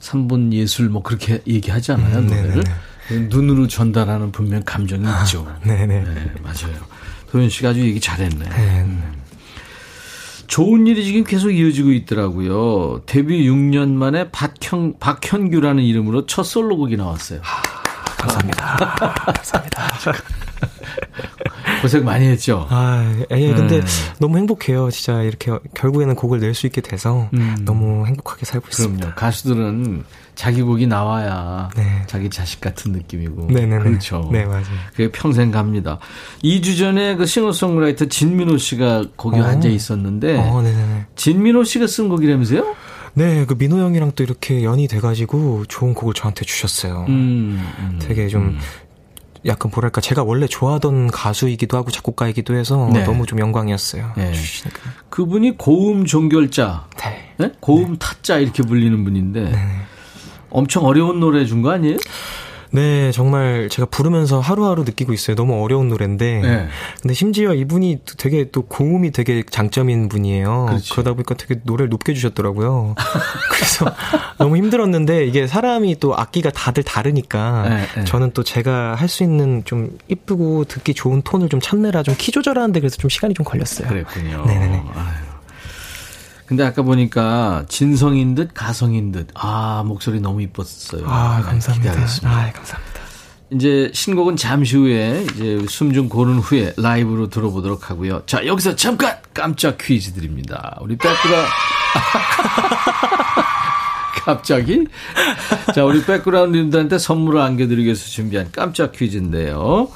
3분 0.00 0.52
예술 0.52 0.88
뭐 0.88 1.02
그렇게 1.02 1.40
얘기하잖아요, 1.46 2.18
음, 2.18 2.26
노래를. 2.26 2.64
네네네. 3.10 3.28
눈으로 3.28 3.68
전달하는 3.68 4.32
분명 4.32 4.62
감정이 4.64 5.04
있죠. 5.22 5.46
네네. 5.64 5.86
네, 5.86 6.32
맞아요. 6.42 6.74
도현 7.34 7.48
씨가 7.48 7.70
아주 7.70 7.80
얘기 7.80 7.98
잘했네. 7.98 8.48
네. 8.48 8.82
음. 8.82 9.12
좋은 10.46 10.86
일이 10.86 11.04
지금 11.04 11.24
계속 11.24 11.50
이어지고 11.50 11.90
있더라고요. 11.90 13.02
데뷔 13.06 13.48
6년 13.48 13.88
만에 13.90 14.30
박현, 14.30 15.00
박현규라는 15.00 15.82
이름으로 15.82 16.26
첫 16.26 16.44
솔로곡이 16.44 16.96
나왔어요. 16.96 17.40
아, 17.42 17.62
감사합니다. 18.18 19.14
감사합니다. 19.34 20.43
고생 21.82 22.04
많이 22.04 22.26
했죠. 22.26 22.66
아, 22.70 23.14
예, 23.30 23.52
근데 23.52 23.80
네. 23.80 23.86
너무 24.18 24.38
행복해요. 24.38 24.90
진짜 24.90 25.22
이렇게 25.22 25.52
결국에는 25.74 26.14
곡을 26.14 26.40
낼 26.40 26.54
수 26.54 26.66
있게 26.66 26.80
돼서 26.80 27.28
음. 27.34 27.56
너무 27.64 28.06
행복하게 28.06 28.46
살고. 28.46 28.68
있습니다. 28.68 29.14
가수들은 29.14 30.04
자기 30.36 30.62
곡이 30.62 30.86
나와야 30.86 31.68
네. 31.76 32.02
자기 32.06 32.30
자식 32.30 32.60
같은 32.60 32.92
느낌이고. 32.92 33.48
네네 33.48 33.80
그렇죠. 33.80 34.28
네, 34.32 34.44
맞아요. 34.46 34.64
그게 34.92 35.10
평생 35.10 35.50
갑니다. 35.50 35.98
2주 36.42 36.78
전에 36.78 37.16
그 37.16 37.26
싱어송라이터 37.26 38.06
진민호 38.06 38.56
씨가 38.58 39.04
거기 39.16 39.40
어. 39.40 39.44
앉아 39.44 39.68
있었는데. 39.68 40.38
어, 40.38 40.62
네네 40.62 41.06
진민호 41.16 41.64
씨가 41.64 41.86
쓴 41.88 42.08
곡이라면서요? 42.08 42.74
네, 43.16 43.44
그 43.46 43.54
민호 43.56 43.78
형이랑 43.78 44.12
또 44.16 44.24
이렇게 44.24 44.64
연이 44.64 44.88
돼가지고 44.88 45.64
좋은 45.66 45.94
곡을 45.94 46.14
저한테 46.14 46.44
주셨어요. 46.44 47.04
음, 47.08 47.64
음, 47.78 47.98
되게 48.00 48.26
좀 48.28 48.42
음. 48.42 48.58
약간 49.46 49.70
뭐랄까 49.74 50.00
제가 50.00 50.22
원래 50.22 50.46
좋아하던 50.46 51.08
가수이기도 51.10 51.76
하고 51.76 51.90
작곡가이기도 51.90 52.54
해서 52.54 52.88
네. 52.92 53.04
너무 53.04 53.26
좀 53.26 53.38
영광이었어요. 53.40 54.12
네. 54.16 54.32
주시니까. 54.32 54.80
그분이 55.10 55.58
고음 55.58 56.06
종결자, 56.06 56.86
네. 56.98 57.32
네? 57.36 57.52
고음 57.60 57.92
네. 57.92 57.98
타자 57.98 58.38
이렇게 58.38 58.62
불리는 58.62 59.04
분인데 59.04 59.40
네. 59.50 59.58
엄청 60.50 60.84
어려운 60.86 61.20
노래 61.20 61.44
준 61.44 61.62
거 61.62 61.70
아니에요? 61.72 61.96
네, 62.74 63.12
정말 63.12 63.68
제가 63.70 63.86
부르면서 63.86 64.40
하루하루 64.40 64.82
느끼고 64.82 65.12
있어요. 65.12 65.36
너무 65.36 65.62
어려운 65.62 65.88
노래인데. 65.88 66.40
네. 66.40 66.68
근데 67.00 67.14
심지어 67.14 67.54
이분이 67.54 68.00
되게 68.18 68.50
또 68.50 68.62
고음이 68.62 69.12
되게 69.12 69.44
장점인 69.48 70.08
분이에요. 70.08 70.66
그렇지. 70.70 70.90
그러다 70.90 71.12
보니까 71.12 71.36
되게 71.36 71.60
노래를 71.62 71.88
높게 71.88 72.14
주셨더라고요. 72.14 72.96
그래서 73.52 73.86
너무 74.38 74.56
힘들었는데 74.56 75.24
이게 75.26 75.46
사람이 75.46 76.00
또 76.00 76.16
악기가 76.16 76.50
다들 76.50 76.82
다르니까 76.82 77.68
네, 77.68 77.86
네. 77.96 78.04
저는 78.04 78.32
또 78.34 78.42
제가 78.42 78.96
할 78.96 79.08
수 79.08 79.22
있는 79.22 79.62
좀 79.64 79.96
이쁘고 80.08 80.64
듣기 80.64 80.94
좋은 80.94 81.22
톤을 81.22 81.48
좀 81.48 81.60
찾느라 81.60 82.02
좀 82.02 82.16
키 82.18 82.32
조절하는데 82.32 82.80
그래서 82.80 82.96
좀 82.96 83.08
시간이 83.08 83.34
좀 83.34 83.44
걸렸어요. 83.44 83.86
그랬군요. 83.86 84.44
네네네. 84.46 84.82
아유. 84.94 85.23
근데 86.46 86.64
아까 86.64 86.82
보니까 86.82 87.64
진성인 87.68 88.34
듯 88.34 88.50
가성인 88.54 89.12
듯. 89.12 89.28
아, 89.34 89.82
목소리 89.86 90.20
너무 90.20 90.42
이뻤어요. 90.42 91.04
아, 91.06 91.40
감사합니다. 91.42 91.90
기대하겠습니다. 91.92 92.30
아, 92.30 92.52
감사합니다. 92.52 92.94
이제 93.50 93.90
신곡은 93.94 94.36
잠시 94.36 94.76
후에 94.76 95.24
이제 95.34 95.64
숨 95.68 95.92
좀 95.94 96.08
고른 96.08 96.38
후에 96.38 96.74
라이브로 96.76 97.28
들어보도록 97.30 97.90
하고요. 97.90 98.22
자, 98.26 98.44
여기서 98.46 98.76
잠깐 98.76 99.16
깜짝 99.32 99.78
퀴즈 99.78 100.12
드립니다. 100.12 100.76
우리 100.80 100.96
백그라 100.96 101.44
갑자기? 104.24 104.86
자, 105.74 105.84
우리 105.84 106.02
백그라운드님들한테 106.04 106.98
선물을 106.98 107.40
안겨 107.40 107.66
드리기 107.66 107.84
위해서 107.84 108.06
준비한 108.06 108.48
깜짝 108.52 108.92
퀴즈인데요. 108.92 109.88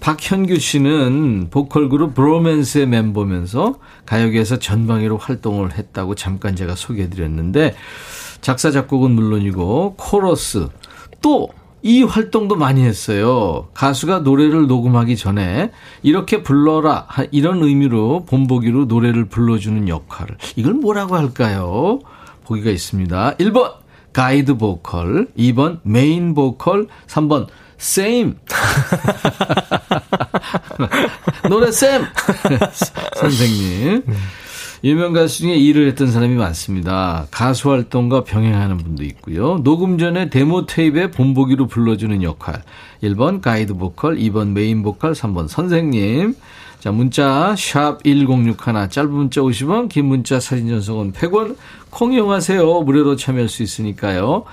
박현규 0.00 0.58
씨는 0.58 1.48
보컬 1.50 1.88
그룹 1.88 2.14
브로맨스의 2.14 2.86
멤버면서 2.86 3.78
가요계에서 4.06 4.58
전방위로 4.58 5.18
활동을 5.18 5.76
했다고 5.76 6.14
잠깐 6.14 6.56
제가 6.56 6.74
소개해드렸는데 6.74 7.74
작사 8.40 8.70
작곡은 8.70 9.10
물론이고 9.10 9.94
코러스 9.96 10.68
또 11.20 11.48
이 11.82 12.02
활동도 12.02 12.56
많이 12.56 12.82
했어요. 12.82 13.68
가수가 13.74 14.20
노래를 14.20 14.66
녹음하기 14.66 15.16
전에 15.16 15.70
이렇게 16.02 16.42
불러라 16.42 17.06
이런 17.30 17.62
의미로 17.62 18.24
본보기로 18.24 18.86
노래를 18.86 19.26
불러주는 19.26 19.88
역할을 19.88 20.36
이걸 20.56 20.74
뭐라고 20.74 21.16
할까요? 21.16 22.00
보기가 22.44 22.70
있습니다. 22.70 23.36
1번 23.36 23.74
가이드 24.12 24.56
보컬, 24.56 25.28
2번 25.38 25.78
메인 25.82 26.34
보컬, 26.34 26.88
3번 27.06 27.46
쌤. 27.80 28.34
노래 31.48 31.70
쌤! 31.70 32.04
선생님. 33.16 34.02
유명 34.84 35.12
가수 35.12 35.38
중에 35.38 35.56
일을 35.56 35.88
했던 35.88 36.10
사람이 36.10 36.36
많습니다. 36.36 37.26
가수 37.30 37.70
활동과 37.70 38.22
병행하는 38.24 38.76
분도 38.76 39.02
있고요. 39.04 39.58
녹음 39.64 39.98
전에 39.98 40.30
데모 40.30 40.66
테이프에 40.66 41.10
본보기로 41.10 41.66
불러주는 41.66 42.22
역할. 42.22 42.62
1번 43.02 43.40
가이드 43.40 43.74
보컬, 43.74 44.16
2번 44.18 44.52
메인 44.52 44.82
보컬, 44.82 45.12
3번 45.12 45.48
선생님. 45.48 46.36
자, 46.78 46.92
문자 46.92 47.56
샵 47.56 48.04
1061, 48.04 48.88
짧은 48.88 49.10
문자 49.10 49.40
50원, 49.40 49.88
긴 49.88 50.04
문자 50.06 50.38
사진 50.38 50.68
전송은 50.68 51.12
100원. 51.12 51.56
콩 51.90 52.12
이용하세요. 52.12 52.82
무료로 52.82 53.16
참여할 53.16 53.48
수 53.48 53.64
있으니까요. 53.64 54.44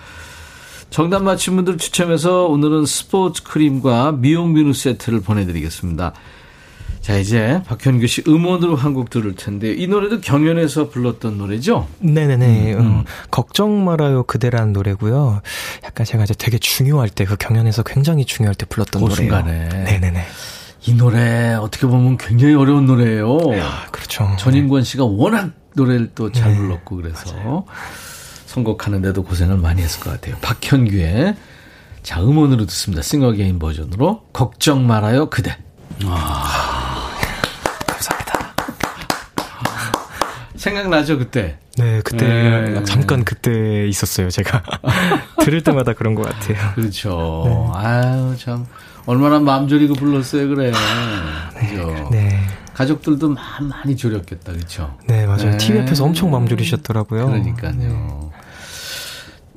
정답 0.96 1.24
맞힌 1.24 1.58
분들 1.58 1.78
추첨해서 1.78 2.46
오늘은 2.46 2.86
스포츠 2.86 3.44
크림과 3.44 4.14
미용 4.14 4.54
비누 4.54 4.72
세트를 4.72 5.20
보내드리겠습니다. 5.20 6.14
자, 7.02 7.18
이제 7.18 7.62
박현규 7.68 8.08
씨 8.08 8.24
음원으로 8.26 8.78
한 8.78 8.94
곡 8.94 9.10
들을 9.10 9.36
텐데 9.36 9.74
이 9.74 9.88
노래도 9.88 10.22
경연에서 10.22 10.88
불렀던 10.88 11.38
노래죠? 11.38 11.90
네네네. 12.00 12.76
음, 12.76 12.80
음. 12.80 12.86
음, 12.86 13.04
걱정 13.30 13.84
말아요 13.84 14.24
그대라는 14.24 14.72
노래고요. 14.72 15.42
약간 15.84 16.06
제가 16.06 16.24
이제 16.24 16.34
되게 16.34 16.58
중요할 16.58 17.10
때 17.10 17.26
그 17.26 17.36
경연에서 17.36 17.84
굉장히 17.84 18.24
중요할 18.24 18.56
때 18.56 18.66
불렀던 18.66 19.02
그 19.04 19.10
노래예요. 19.10 19.30
순간에. 19.30 19.68
네네네. 19.68 20.24
이 20.88 20.94
노래 20.94 21.56
어떻게 21.56 21.88
보면 21.88 22.18
굉장히 22.18 22.54
어려운 22.56 22.86
노래예요. 22.86 23.38
아, 23.62 23.88
그렇죠. 23.92 24.30
전인권 24.40 24.84
씨가 24.86 25.04
워낙 25.04 25.52
노래를 25.76 26.12
또잘 26.16 26.52
네. 26.54 26.58
불렀고 26.58 26.96
그래서 26.96 27.34
맞아요. 27.36 27.66
선곡하는데도 28.56 29.24
고생을 29.24 29.58
많이 29.58 29.82
했을 29.82 30.00
것 30.00 30.12
같아요. 30.12 30.38
박현규의 30.42 31.36
자 32.04 32.22
음원으로 32.22 32.66
듣습니다. 32.68 33.02
싱어게인 33.02 33.60
버전으로 33.60 34.28
걱정 34.32 34.88
말아요 34.88 35.30
그대. 35.30 35.58
아. 36.06 37.12
생각나죠 40.56 41.20
그때? 41.20 41.60
네, 41.78 42.02
그때 42.04 42.26
네. 42.26 42.84
잠깐 42.86 43.24
그때 43.24 43.86
있었어요. 43.88 44.30
제가 44.30 44.64
들을 45.44 45.62
때마다 45.62 45.94
그런 45.94 46.16
것 46.16 46.24
같아요. 46.24 46.58
그렇죠. 46.74 47.44
네. 47.46 47.80
아유 47.80 48.36
참 48.38 48.66
얼마나 49.06 49.40
마음 49.40 49.68
졸이고 49.68 49.94
불렀어요, 49.94 50.48
그래. 50.48 50.72
네, 50.72 51.68
그죠? 51.68 52.10
네. 52.12 52.40
가족들도 52.74 53.30
마음 53.30 53.68
많이 53.70 53.96
졸였겠다, 53.96 54.54
그렇죠? 54.54 54.98
네, 55.08 55.26
맞아요. 55.28 55.52
네. 55.52 55.58
TV 55.58 55.82
옆에서 55.82 56.04
엄청 56.04 56.32
마음 56.32 56.48
졸이셨더라고요. 56.48 57.28
그러니까요. 57.28 58.25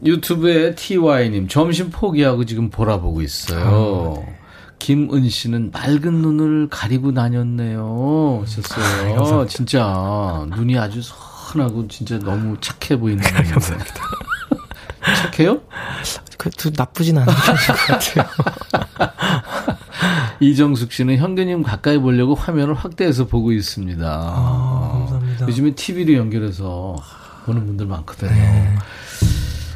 네. 0.01 0.11
유튜브에 0.11 0.75
TY님 0.75 1.49
점심 1.49 1.91
포기하고 1.91 2.45
지금 2.45 2.71
보라보고 2.71 3.23
있어요. 3.23 4.17
아, 4.19 4.21
네. 4.27 4.39
김은 4.79 5.29
씨는 5.29 5.71
맑은 5.73 6.15
눈을 6.23 6.69
가리고 6.71 7.13
다녔네요. 7.13 8.43
하셨어요. 8.43 9.41
아, 9.41 9.47
진짜 9.47 10.47
눈이 10.55 10.79
아주 10.79 11.01
선하고 11.03 11.89
진짜 11.89 12.19
너무 12.19 12.57
착해 12.61 12.99
보이는 12.99 13.23
네, 13.23 13.31
감사합니다. 13.43 13.95
착해요? 15.33 15.61
그래도 16.37 16.71
나쁘진 16.77 17.19
않은 17.19 17.33
편인 17.35 17.59
것 17.67 17.87
같아요. 17.87 19.79
이정숙 20.41 20.93
씨는 20.93 21.17
현근님 21.17 21.63
가까이 21.65 21.99
보려고 21.99 22.35
화면을 22.35 22.75
확대해서 22.75 23.27
보고 23.27 23.51
있습니다. 23.51 24.07
아, 24.07 24.97
감사합니다. 25.09 25.49
요즘에 25.49 25.75
TV로 25.75 26.15
연결해서 26.15 26.97
보는 27.47 27.67
분들 27.67 27.87
많거든요. 27.87 28.31
네. 28.31 28.77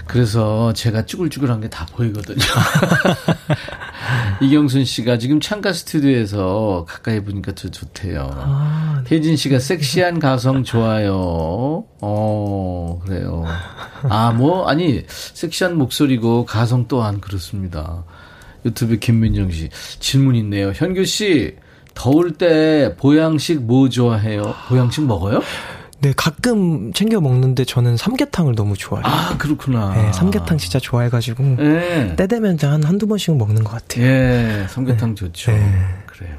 그래서 0.07 0.73
제가 0.73 1.07
쭈글쭈글한 1.07 1.61
게 1.61 1.69
다 1.69 1.87
보이거든요. 1.87 2.39
이경순 4.43 4.85
씨가 4.85 5.19
지금 5.19 5.41
창가 5.41 5.73
스튜디오에서 5.73 6.85
가까이 6.89 7.23
보니까 7.25 7.53
더 7.55 7.69
좋대요. 7.71 8.29
아, 8.35 9.03
네. 9.09 9.17
혜진 9.17 9.37
씨가 9.37 9.59
섹시한 9.59 10.19
가성 10.19 10.65
좋아요. 10.65 11.85
어, 12.01 13.01
그래요. 13.05 13.45
아, 14.09 14.33
뭐, 14.33 14.67
아니, 14.67 15.05
섹시한 15.09 15.77
목소리고 15.79 16.45
가성 16.45 16.89
또한 16.89 17.21
그렇습니다. 17.21 18.05
유튜브 18.65 18.99
김민정 18.99 19.51
씨. 19.51 19.69
질문 20.01 20.35
있네요. 20.37 20.73
현규 20.75 21.05
씨, 21.05 21.57
더울 21.95 22.33
때 22.33 22.95
보양식 22.99 23.63
뭐 23.63 23.89
좋아해요? 23.89 24.55
보양식 24.69 25.07
먹어요? 25.07 25.41
네, 26.03 26.13
가끔 26.17 26.93
챙겨 26.93 27.21
먹는데 27.21 27.65
저는 27.65 27.97
삼계탕을 27.97 28.55
너무 28.57 28.77
좋아해요. 28.77 29.07
아, 29.07 29.37
그렇구나. 29.39 29.95
네, 29.95 30.13
삼계탕 30.13 30.59
진짜 30.59 30.79
좋아해가지고. 30.81 31.43
네. 31.59 32.17
때 32.17 32.27
되면 32.27 32.59
한 32.61 32.83
한두 32.83 33.07
번씩은 33.07 33.39
먹는 33.39 33.63
것 33.63 33.71
같아요. 33.71 34.05
예, 34.05 34.67
삼계탕 34.69 35.11
네. 35.11 35.15
좋죠. 35.15 35.53
네. 35.53 35.61
그래요. 36.07 36.37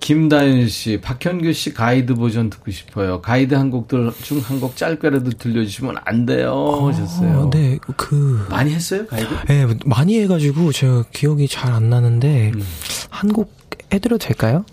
김다윤 0.00 0.68
씨, 0.68 1.00
박현규 1.00 1.52
씨 1.52 1.74
가이드 1.74 2.14
버전 2.14 2.50
듣고 2.50 2.70
싶어요. 2.70 3.20
가이드 3.20 3.54
한 3.54 3.70
곡들 3.70 4.12
중 4.22 4.40
한 4.40 4.60
곡 4.60 4.76
짧게라도 4.76 5.30
들려주시면 5.32 5.96
안 6.04 6.24
돼요. 6.26 6.52
어, 6.52 6.88
하셨어요. 6.88 7.50
네, 7.52 7.78
그. 7.96 8.46
많이 8.50 8.72
했어요, 8.74 9.06
가이드? 9.06 9.28
네, 9.46 9.66
많이 9.84 10.18
해가지고 10.20 10.72
제가 10.72 11.04
기억이 11.12 11.46
잘 11.48 11.72
안 11.72 11.90
나는데, 11.90 12.52
음. 12.54 12.62
한곡 13.10 13.52
해드려도 13.92 14.18
될까요? 14.26 14.64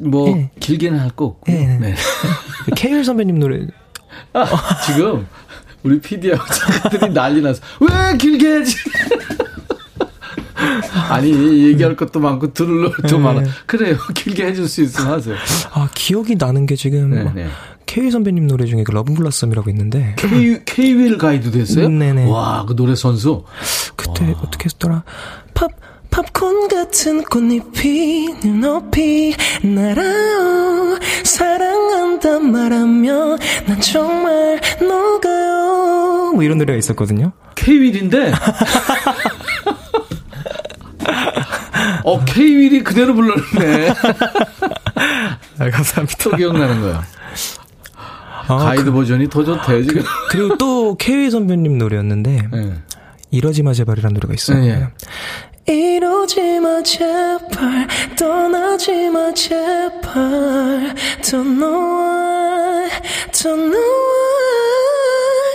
뭐 0.00 0.34
네. 0.34 0.50
길게는 0.60 0.98
할 0.98 1.10
거 1.10 1.26
없고. 1.26 1.52
네. 1.52 1.78
네. 1.80 1.94
케이윌 2.76 3.04
선배님 3.04 3.38
노래. 3.38 3.66
아, 4.32 4.46
지금 4.86 5.26
우리 5.82 6.00
PD하고 6.00 6.44
작가들이 6.46 7.12
난리 7.12 7.40
나서 7.42 7.60
왜 7.80 8.16
길게 8.16 8.46
해야지. 8.46 8.76
아니 11.10 11.30
얘기할 11.68 11.96
것도 11.96 12.20
많고 12.20 12.52
들을 12.52 12.90
것도 12.92 13.18
네. 13.18 13.22
많아. 13.22 13.42
그래요. 13.66 13.96
길게 14.14 14.46
해줄 14.46 14.68
수 14.68 14.82
있으면 14.82 15.12
하세요. 15.12 15.36
아 15.72 15.88
기억이 15.94 16.36
나는 16.36 16.66
게 16.66 16.76
지금 16.76 17.10
네, 17.10 17.30
네. 17.34 17.48
케이윌 17.86 18.10
선배님 18.10 18.46
노래 18.46 18.64
중에 18.64 18.82
그 18.82 18.92
Love 18.92 19.12
Blossom이라고 19.14 19.68
있는데 19.70 20.14
케이윌 20.18 21.16
가이드 21.18 21.50
됐어요? 21.50 21.88
네네. 21.88 22.26
와 22.30 22.64
그 22.66 22.74
노래 22.74 22.94
선수. 22.94 23.44
그때 23.96 24.32
와. 24.32 24.40
어떻게 24.42 24.64
했더라? 24.66 25.04
팝 25.52 25.70
팝콘 26.14 26.68
같은 26.68 27.24
꽃잎이 27.24 28.34
눈높이 28.44 29.34
날아요. 29.64 30.96
사랑한다 31.24 32.38
말하면 32.38 33.36
난 33.66 33.80
정말 33.80 34.60
녹아요. 34.80 36.30
뭐 36.32 36.44
이런 36.44 36.58
노래가 36.58 36.78
있었거든요. 36.78 37.32
케이윌인데? 37.56 38.32
어 42.04 42.24
케이윌이 42.24 42.84
그대로 42.84 43.12
불렀네. 43.14 43.88
아, 45.58 45.68
감사합니다. 45.70 46.16
또 46.22 46.36
기억나는 46.36 46.80
거야. 46.80 47.02
아, 48.46 48.56
가이드 48.56 48.84
그, 48.84 48.92
버전이 48.92 49.28
더 49.28 49.42
좋대 49.42 49.82
지금. 49.82 50.04
그, 50.30 50.36
리고 50.36 50.56
또 50.58 50.94
케이 50.96 51.28
선배님 51.28 51.76
노래였는데 51.76 52.50
네. 52.52 52.74
이러지 53.32 53.64
마 53.64 53.72
제발이라는 53.72 54.14
노래가 54.14 54.32
있어요. 54.32 54.60
네. 54.60 54.86
이러지 55.66 56.60
마 56.60 56.82
제발. 56.82 57.86
떠나지 58.18 59.08
마 59.10 59.32
제발. 59.32 60.94
Don't 61.22 61.56
know 61.58 61.72
why. 61.72 62.90
Don't 63.32 63.70
know 63.70 63.80
why. 63.80 64.54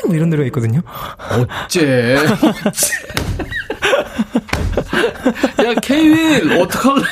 뭐 0.05 0.15
이런 0.15 0.29
노래가 0.29 0.47
있거든요. 0.47 0.81
어째? 1.31 2.15
야 5.65 5.73
케이윌 5.81 6.59
어떡할래 6.61 7.03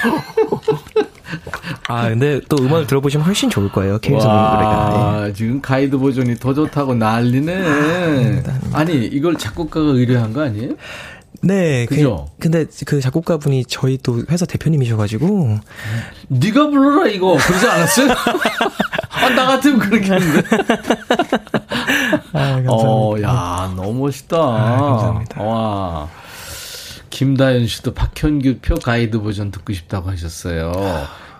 아 1.87 2.09
근데 2.09 2.41
또 2.49 2.57
음악을 2.57 2.87
들어보시면 2.87 3.25
훨씬 3.25 3.49
좋을 3.49 3.71
거예요. 3.71 3.99
케이윌 3.99 4.19
선배 4.21 4.35
노래가. 4.35 5.23
네. 5.27 5.33
지금 5.33 5.61
가이드 5.61 5.97
버전이 5.97 6.35
더 6.37 6.53
좋다고 6.53 6.95
난리네. 6.95 7.63
아, 7.63 8.41
아니 8.73 9.05
이걸 9.05 9.37
작곡가가 9.37 9.85
의뢰한 9.85 10.33
거 10.33 10.41
아니에요? 10.41 10.71
네, 11.41 11.85
그, 11.85 11.95
그죠? 11.95 12.27
그, 12.39 12.49
근데 12.49 12.65
그 12.85 13.01
작곡가분이 13.01 13.65
저희 13.65 13.97
또 14.01 14.23
회사 14.29 14.45
대표님이셔가지고 14.45 15.59
네가 16.27 16.69
불러라 16.69 17.07
이거 17.09 17.37
그러지 17.37 17.67
않았어요? 17.67 18.11
아, 19.09 19.29
나 19.29 19.45
같으면 19.45 19.79
그렇게 19.79 20.09
하는데. 20.09 20.43
아. 22.33 22.63
어, 22.67 23.15
야, 23.21 23.73
너무 23.75 24.01
멋있다. 24.01 24.37
아, 24.37 24.77
감사합니다. 24.79 25.41
와. 25.43 26.09
김다현 27.09 27.65
씨도 27.65 27.93
박현규 27.93 28.59
표 28.61 28.75
가이드 28.75 29.19
버전 29.21 29.49
듣고 29.49 29.73
싶다고 29.73 30.11
하셨어요. 30.11 30.71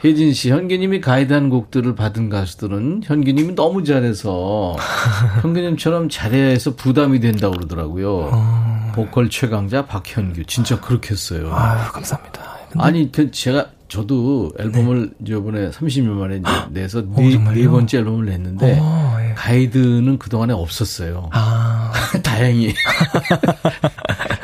혜진 0.04 0.34
씨, 0.34 0.52
현규님이 0.52 1.02
가이드한 1.02 1.50
곡들을 1.50 1.96
받은 1.96 2.30
가수들은 2.30 3.02
현규님이 3.04 3.56
너무 3.56 3.84
잘해서 3.84 4.76
현규님처럼 5.42 6.10
잘해서 6.10 6.76
부담이 6.76 7.20
된다고 7.20 7.56
그러더라고요. 7.56 8.30
어... 8.32 8.92
보컬 8.94 9.30
최강자 9.30 9.86
박현규. 9.86 10.46
진짜 10.46 10.80
그렇게 10.80 11.12
했어요. 11.12 11.52
아유, 11.52 11.92
감사합니다. 11.92 12.58
근데... 12.70 12.84
아니, 12.84 13.12
그 13.12 13.32
제가 13.32 13.70
저도 13.88 14.52
앨범을 14.60 15.12
네. 15.18 15.34
이번에 15.36 15.70
30년 15.70 16.10
만에 16.10 16.42
내서 16.72 17.00
어, 17.00 17.16
네, 17.18 17.38
네, 17.38 17.68
번째 17.68 17.98
앨범을 18.00 18.26
냈는데 18.26 18.80
오, 18.80 18.84
예. 19.22 19.34
가이드는 19.34 20.20
그동안에 20.20 20.54
없었어요. 20.54 21.30
아. 21.32 21.92
다행히. 22.22 22.74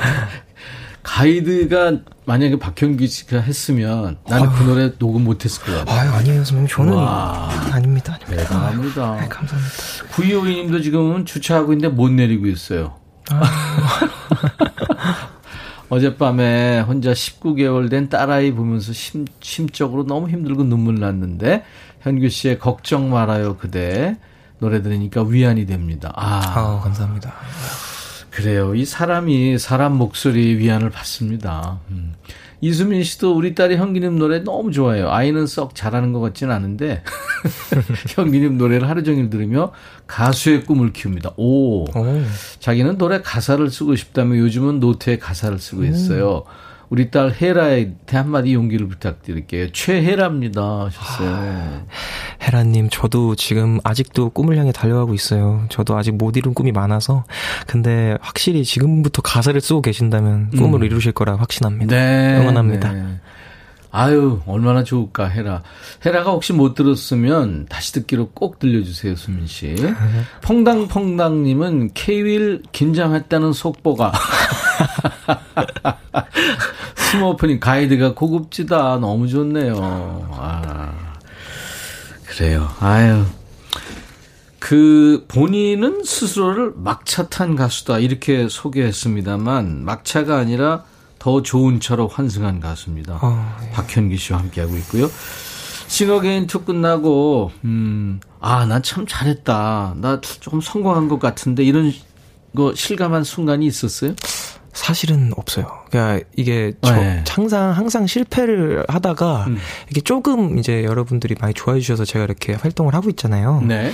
가이드가 1.13 1.99
만약에 2.25 2.57
박현기 2.57 3.05
씨가 3.05 3.39
했으면 3.39 4.17
나는 4.27 4.49
그 4.53 4.63
노래 4.63 4.97
녹음 4.97 5.25
못했을 5.25 5.63
거야. 5.63 5.85
아유 5.87 6.09
아니에요 6.09 6.37
선생님 6.37 6.67
저는 6.67 6.93
와. 6.93 7.49
아닙니다. 7.71 8.13
아닙니다. 8.15 8.19
대단합니다. 8.25 9.03
아, 9.03 9.21
네, 9.21 9.27
감사합니다. 9.27 9.73
구이호이님도 10.11 10.81
지금은 10.81 11.25
주차하고 11.25 11.73
있는데 11.73 11.95
못 11.95 12.09
내리고 12.09 12.47
있어요. 12.47 12.95
아. 13.29 13.43
어젯밤에 15.89 16.79
혼자 16.79 17.13
19개월 17.13 17.91
된 17.91 18.09
딸아이 18.09 18.51
보면서 18.51 18.91
심, 18.91 19.27
심적으로 19.39 20.07
너무 20.07 20.29
힘들고 20.29 20.63
눈물 20.63 20.99
났는데 20.99 21.63
현규 22.01 22.29
씨의 22.29 22.57
걱정 22.57 23.11
말아요 23.11 23.57
그대 23.57 24.17
노래 24.57 24.81
들으니까 24.81 25.21
위안이 25.21 25.67
됩니다. 25.67 26.11
아, 26.15 26.41
아 26.55 26.79
감사합니다. 26.81 27.33
그래요. 28.33 28.73
이 28.73 28.83
사람이 28.83 29.59
사람 29.59 29.95
목소리 29.95 30.57
위안을 30.57 30.89
받습니다. 30.89 31.79
음. 31.91 32.13
이수민 32.61 33.03
씨도 33.03 33.35
우리 33.35 33.55
딸이 33.55 33.75
현기님 33.75 34.17
노래 34.17 34.39
너무 34.39 34.71
좋아해요. 34.71 35.11
아이는 35.11 35.45
썩 35.47 35.75
잘하는 35.75 36.13
것 36.13 36.21
같지는 36.21 36.55
않은데 36.55 37.03
현규님 38.15 38.57
노래를 38.57 38.87
하루 38.87 39.03
종일 39.03 39.29
들으며 39.29 39.73
가수의 40.07 40.63
꿈을 40.63 40.93
키웁니다. 40.93 41.33
오, 41.35 41.83
오. 41.83 41.87
자기는 42.59 42.97
노래 42.97 43.21
가사를 43.21 43.69
쓰고 43.69 43.95
싶다며 43.97 44.37
요즘은 44.37 44.79
노트에 44.79 45.17
가사를 45.17 45.59
쓰고 45.59 45.83
있어요. 45.83 46.45
음. 46.47 46.72
우리 46.93 47.09
딸 47.09 47.33
헤라한테 47.33 48.17
한마디 48.17 48.53
용기를 48.53 48.87
부탁드릴게요. 48.87 49.71
최헤라입니다. 49.71 50.61
하셨어요. 50.61 51.27
아, 51.27 51.85
헤라님, 52.43 52.89
저도 52.91 53.33
지금 53.33 53.79
아직도 53.83 54.29
꿈을 54.29 54.59
향해 54.59 54.71
달려가고 54.71 55.15
있어요. 55.15 55.65
저도 55.69 55.97
아직 55.97 56.11
못 56.11 56.37
이룬 56.37 56.53
꿈이 56.53 56.71
많아서. 56.71 57.23
근데 57.65 58.15
확실히 58.21 58.63
지금부터 58.63 59.23
가사를 59.23 59.59
쓰고 59.59 59.81
계신다면 59.81 60.51
꿈을 60.51 60.81
음. 60.81 60.85
이루실 60.85 61.13
거라 61.13 61.35
확신합니다. 61.35 61.95
네, 61.95 62.37
응원합니다. 62.39 62.93
네. 62.93 63.03
아유, 63.95 64.41
얼마나 64.47 64.83
좋을까, 64.83 65.27
헤라. 65.27 65.61
헤라가 66.03 66.31
혹시 66.31 66.51
못 66.51 66.73
들었으면 66.73 67.67
다시 67.69 67.93
듣기로 67.93 68.31
꼭 68.33 68.57
들려주세요, 68.57 69.15
수민 69.15 69.45
씨. 69.45 69.75
퐁당퐁당님은 70.41 71.91
케이윌 71.93 72.63
긴장했다는 72.71 73.53
속보가. 73.53 74.11
스모프님 76.95 77.59
가이드가 77.59 78.15
고급지다. 78.15 78.97
너무 78.97 79.27
좋네요. 79.27 79.75
아, 80.31 80.91
그래요. 82.25 82.67
아유. 82.79 83.23
그 84.57 85.25
본인은 85.27 86.03
스스로를 86.03 86.73
막차 86.77 87.29
탄 87.29 87.55
가수다 87.55 87.99
이렇게 87.99 88.47
소개했습니다만 88.49 89.85
막차가 89.85 90.37
아니라 90.37 90.83
더 91.23 91.41
좋은 91.41 91.79
차로 91.79 92.09
환승한 92.09 92.59
가수입니다. 92.59 93.17
어, 93.21 93.57
예. 93.63 93.69
박현규 93.69 94.17
씨와 94.17 94.39
함께하고 94.39 94.75
있고요. 94.79 95.09
싱어게인 95.87 96.47
two 96.47 96.65
끝나고 96.65 97.49
음, 97.63 98.19
아, 98.41 98.65
난참 98.65 99.05
잘했다. 99.07 99.95
나 100.01 100.19
조금 100.19 100.59
성공한 100.59 101.07
것 101.07 101.19
같은데 101.19 101.63
이런 101.63 101.93
거 102.53 102.75
실감한 102.75 103.23
순간이 103.23 103.65
있었어요? 103.65 104.15
사실은 104.73 105.31
없어요. 105.37 105.71
그러니까 105.89 106.27
이게 106.35 106.73
저 106.81 106.93
네. 106.93 107.23
항상 107.29 107.71
항상 107.71 108.05
실패를 108.05 108.83
하다가 108.89 109.45
음. 109.47 109.57
이게 109.89 110.01
조금 110.01 110.57
이제 110.57 110.83
여러분들이 110.83 111.35
많이 111.39 111.53
좋아해 111.53 111.79
주셔서 111.79 112.03
제가 112.03 112.25
이렇게 112.25 112.51
활동을 112.51 112.93
하고 112.95 113.09
있잖아요. 113.09 113.61
네. 113.65 113.93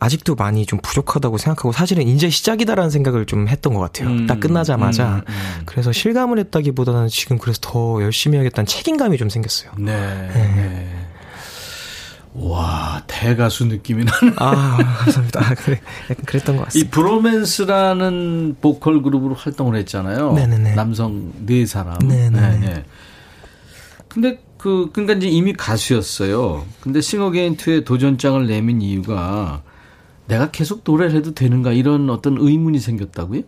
아직도 0.00 0.34
많이 0.36 0.64
좀 0.64 0.78
부족하다고 0.82 1.38
생각하고 1.38 1.72
사실은 1.72 2.06
이제 2.06 2.30
시작이다라는 2.30 2.90
생각을 2.90 3.26
좀 3.26 3.48
했던 3.48 3.74
것 3.74 3.80
같아요. 3.80 4.08
음, 4.08 4.26
딱 4.26 4.38
끝나자마자. 4.40 5.16
음, 5.16 5.22
음. 5.28 5.62
그래서 5.66 5.92
실감을 5.92 6.38
했다기보다는 6.38 7.08
지금 7.08 7.38
그래서 7.38 7.58
더 7.62 8.00
열심히 8.02 8.36
하겠다는 8.38 8.66
책임감이 8.66 9.18
좀 9.18 9.28
생겼어요. 9.28 9.72
네. 9.78 9.92
네. 10.34 10.54
네. 10.54 11.08
와 12.34 13.02
대가수 13.06 13.66
느낌이 13.66 14.04
나는. 14.04 14.34
아 14.38 14.76
감사합니다. 14.76 15.40
아, 15.40 15.54
그래 15.54 15.80
약간 16.04 16.24
그랬던 16.24 16.56
것 16.56 16.64
같습니다. 16.66 16.86
이 16.86 16.90
브로맨스라는 16.90 18.56
보컬 18.60 19.02
그룹으로 19.02 19.34
활동을 19.34 19.76
했잖아요. 19.76 20.34
네네네. 20.34 20.74
남성 20.74 21.32
네 21.44 21.66
사람. 21.66 21.98
네네. 21.98 22.58
네. 22.58 22.84
근데 24.06 24.40
그 24.56 24.90
그러니까 24.92 25.14
이제 25.14 25.28
이미 25.28 25.52
가수였어요. 25.52 26.64
근데 26.80 27.00
싱어게인 27.00 27.56
2에 27.56 27.84
도전장을 27.84 28.46
내민 28.46 28.82
이유가 28.82 29.62
내가 30.28 30.50
계속 30.50 30.82
노래를 30.84 31.16
해도 31.16 31.34
되는가 31.34 31.72
이런 31.72 32.08
어떤 32.10 32.36
의문이 32.38 32.78
생겼다고요? 32.78 33.42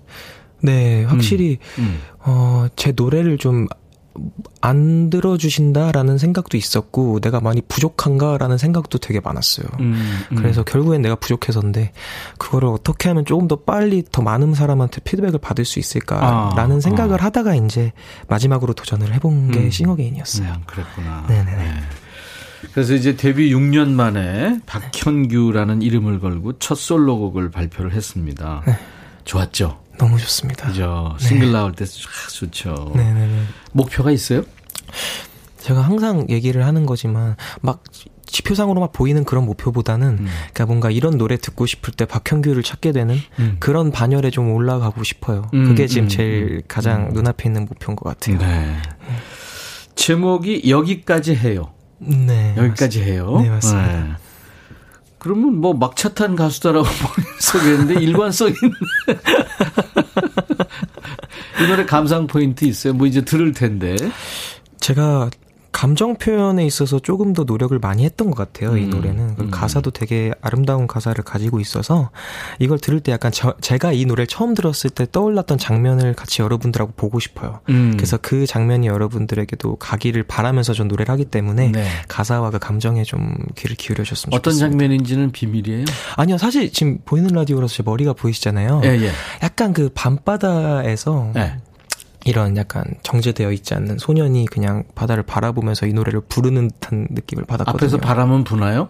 네, 0.62 1.04
확실히 1.04 1.58
음, 1.78 1.84
음. 1.84 2.00
어, 2.20 2.66
제 2.76 2.92
노래를 2.94 3.38
좀 3.38 3.66
안 4.60 5.08
들어주신다라는 5.08 6.18
생각도 6.18 6.56
있었고 6.56 7.20
내가 7.20 7.40
많이 7.40 7.62
부족한가라는 7.62 8.58
생각도 8.58 8.98
되게 8.98 9.20
많았어요. 9.20 9.66
음, 9.80 9.94
음. 10.30 10.36
그래서 10.36 10.62
결국엔 10.62 11.00
내가 11.02 11.14
부족해서인데 11.14 11.92
그거를 12.38 12.68
어떻게 12.68 13.08
하면 13.08 13.24
조금 13.24 13.48
더 13.48 13.56
빨리 13.56 14.04
더 14.10 14.22
많은 14.22 14.54
사람한테 14.54 15.00
피드백을 15.02 15.38
받을 15.38 15.64
수 15.64 15.78
있을까라는 15.78 16.76
아, 16.76 16.80
생각을 16.80 17.22
아. 17.22 17.26
하다가 17.26 17.54
이제 17.54 17.92
마지막으로 18.28 18.74
도전을 18.74 19.14
해본 19.14 19.52
게 19.52 19.60
음. 19.60 19.70
싱어게인이었어요. 19.70 20.48
음, 20.48 20.62
그랬구나. 20.66 21.26
네네. 21.28 21.56
네. 21.56 21.74
그래서 22.72 22.94
이제 22.94 23.16
데뷔 23.16 23.52
6년 23.52 23.90
만에 23.90 24.60
박현규라는 24.66 25.82
이름을 25.82 26.20
걸고 26.20 26.58
첫 26.58 26.76
솔로곡을 26.76 27.50
발표를 27.50 27.92
했습니다. 27.92 28.62
네. 28.66 28.76
좋았죠? 29.24 29.80
너무 29.98 30.18
좋습니다. 30.18 30.68
그죠. 30.68 31.16
네. 31.20 31.28
싱글 31.28 31.52
나올 31.52 31.72
때 31.72 31.84
좋죠. 31.84 32.92
네네네. 32.94 33.42
목표가 33.72 34.10
있어요? 34.10 34.42
제가 35.58 35.82
항상 35.82 36.26
얘기를 36.30 36.64
하는 36.64 36.86
거지만 36.86 37.36
막 37.60 37.84
지표상으로 38.26 38.80
막 38.80 38.92
보이는 38.92 39.24
그런 39.24 39.44
목표보다는 39.44 40.08
음. 40.08 40.26
그러니까 40.26 40.66
뭔가 40.66 40.90
이런 40.90 41.18
노래 41.18 41.36
듣고 41.36 41.66
싶을 41.66 41.92
때 41.92 42.06
박형규를 42.06 42.62
찾게 42.62 42.92
되는 42.92 43.16
음. 43.38 43.56
그런 43.58 43.90
반열에 43.90 44.30
좀 44.30 44.52
올라가고 44.52 45.02
싶어요. 45.04 45.50
음, 45.52 45.66
그게 45.66 45.86
지금 45.86 46.04
음, 46.04 46.08
제일 46.08 46.42
음. 46.52 46.62
가장 46.68 47.08
음. 47.08 47.12
눈앞에 47.12 47.48
있는 47.48 47.66
목표인 47.66 47.96
것 47.96 48.08
같아요. 48.08 48.38
네. 48.38 48.76
제목이 49.96 50.70
여기까지 50.70 51.34
해요. 51.34 51.72
네. 52.00 52.54
여기까지. 52.56 53.02
해요. 53.02 53.38
네, 53.42 53.50
맞습니다. 53.50 54.04
네. 54.04 54.10
그러면 55.18 55.56
뭐 55.56 55.74
막차 55.74 56.08
탄 56.14 56.34
가수다라고 56.34 56.86
소개했는데 57.40 58.00
일관성 58.02 58.48
있는 58.48 58.72
이 61.62 61.66
노래 61.68 61.84
감상 61.84 62.26
포인트 62.26 62.64
있어요? 62.64 62.94
뭐 62.94 63.06
이제 63.06 63.20
들을 63.22 63.52
텐데. 63.52 63.96
제가 64.80 65.28
감정 65.72 66.16
표현에 66.16 66.66
있어서 66.66 66.98
조금 66.98 67.32
더 67.32 67.44
노력을 67.44 67.78
많이 67.78 68.04
했던 68.04 68.30
것 68.30 68.36
같아요. 68.36 68.76
이 68.76 68.84
음, 68.84 68.90
노래는 68.90 69.36
음. 69.38 69.50
가사도 69.50 69.92
되게 69.92 70.32
아름다운 70.40 70.86
가사를 70.86 71.22
가지고 71.24 71.60
있어서 71.60 72.10
이걸 72.58 72.78
들을 72.78 73.00
때 73.00 73.12
약간 73.12 73.30
저, 73.32 73.54
제가 73.60 73.92
이 73.92 74.04
노래를 74.04 74.26
처음 74.26 74.54
들었을 74.54 74.90
때 74.90 75.06
떠올랐던 75.10 75.58
장면을 75.58 76.14
같이 76.14 76.42
여러분들하고 76.42 76.92
보고 76.96 77.20
싶어요. 77.20 77.60
음. 77.68 77.92
그래서 77.96 78.18
그 78.20 78.46
장면이 78.46 78.88
여러분들에게도 78.88 79.76
가기를 79.76 80.24
바라면서 80.24 80.72
좀 80.72 80.88
노래를 80.88 81.12
하기 81.12 81.26
때문에 81.26 81.72
네. 81.72 81.88
가사와 82.08 82.50
그 82.50 82.58
감정에 82.58 83.04
좀 83.04 83.34
귀를 83.56 83.76
기울여 83.76 84.04
줬으면 84.04 84.36
어떤 84.36 84.52
좋겠습니다. 84.52 84.70
장면인지는 84.70 85.32
비밀이에요? 85.32 85.84
아니요, 86.16 86.36
사실 86.38 86.72
지금 86.72 86.98
보이는 87.04 87.28
라디오라서 87.30 87.74
제 87.74 87.82
머리가 87.84 88.12
보이시잖아요. 88.12 88.80
예, 88.84 88.88
예. 88.88 89.10
약간 89.42 89.72
그 89.72 89.90
밤바다에서 89.94 91.32
예. 91.36 91.56
이런 92.24 92.56
약간 92.56 92.84
정제되어 93.02 93.50
있지 93.52 93.74
않는 93.74 93.98
소년이 93.98 94.46
그냥 94.46 94.84
바다를 94.94 95.22
바라보면서 95.22 95.86
이 95.86 95.92
노래를 95.92 96.20
부르는 96.20 96.70
듯한 96.70 97.08
느낌을 97.10 97.44
받았거든요. 97.44 97.74
앞에서 97.76 97.96
바람은 97.98 98.44
부나요? 98.44 98.88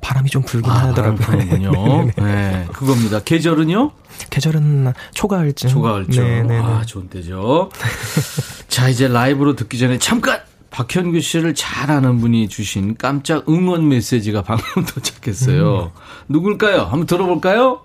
바람이 0.00 0.30
좀 0.30 0.42
불긴 0.42 0.70
아, 0.70 0.88
하더라고요. 0.88 2.10
네, 2.16 2.22
네, 2.22 2.66
그겁니다. 2.72 3.20
계절은요? 3.20 3.92
계절은 4.30 4.92
초가을쯤. 5.14 5.70
초가을쯤. 5.70 6.24
네 6.24 6.42
네. 6.42 6.58
아, 6.58 6.82
좋은 6.84 7.08
때죠. 7.08 7.70
자, 8.68 8.88
이제 8.88 9.06
라이브로 9.08 9.54
듣기 9.54 9.78
전에 9.78 9.98
잠깐! 9.98 10.40
박현규 10.70 11.20
씨를 11.20 11.54
잘 11.54 11.90
아는 11.90 12.18
분이 12.18 12.48
주신 12.48 12.96
깜짝 12.96 13.46
응원 13.48 13.88
메시지가 13.88 14.42
방금 14.42 14.84
도착했어요. 14.86 15.92
음. 15.94 16.00
누굴까요? 16.28 16.80
한번 16.80 17.06
들어볼까요? 17.06 17.82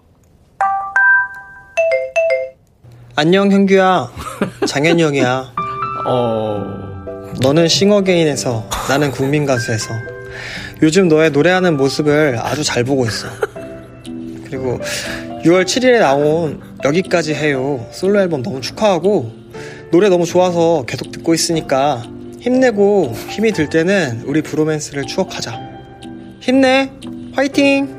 안녕 3.19 3.51
현규야. 3.51 4.11
장현이 4.67 5.01
형이야. 5.01 5.51
어... 6.05 7.33
너는 7.41 7.67
싱어게인에서 7.67 8.69
나는 8.89 9.09
국민가수에서. 9.09 9.89
요즘 10.83 11.07
너의 11.07 11.31
노래하는 11.31 11.77
모습을 11.77 12.37
아주 12.39 12.63
잘 12.63 12.83
보고 12.83 13.07
있어. 13.07 13.27
그리고 14.45 14.79
6월 15.43 15.63
7일에 15.65 15.97
나온 15.97 16.61
여기까지 16.85 17.33
해요. 17.33 17.83
솔로 17.91 18.21
앨범 18.21 18.43
너무 18.43 18.61
축하하고 18.61 19.31
노래 19.91 20.09
너무 20.09 20.27
좋아서 20.27 20.85
계속 20.87 21.11
듣고 21.11 21.33
있으니까 21.33 22.03
힘내고 22.39 23.15
힘이 23.29 23.51
들 23.51 23.67
때는 23.67 24.25
우리 24.27 24.43
브로맨스를 24.43 25.07
추억하자. 25.07 25.59
힘내. 26.39 26.91
화이팅 27.33 27.96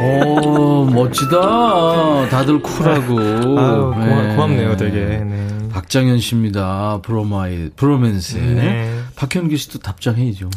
오, 0.00 0.84
멋지다. 0.84 2.28
다들 2.28 2.62
쿨하고. 2.62 3.18
아유, 3.20 3.92
고마, 3.94 4.22
네. 4.22 4.34
고맙네요, 4.36 4.76
되게. 4.76 4.98
네. 5.00 5.48
박장현 5.72 6.20
씨입니다. 6.20 7.00
브로마이, 7.02 7.70
브로맨스. 7.76 8.36
네. 8.36 9.00
박현규 9.16 9.56
씨도 9.56 9.78
답장해야죠. 9.80 10.50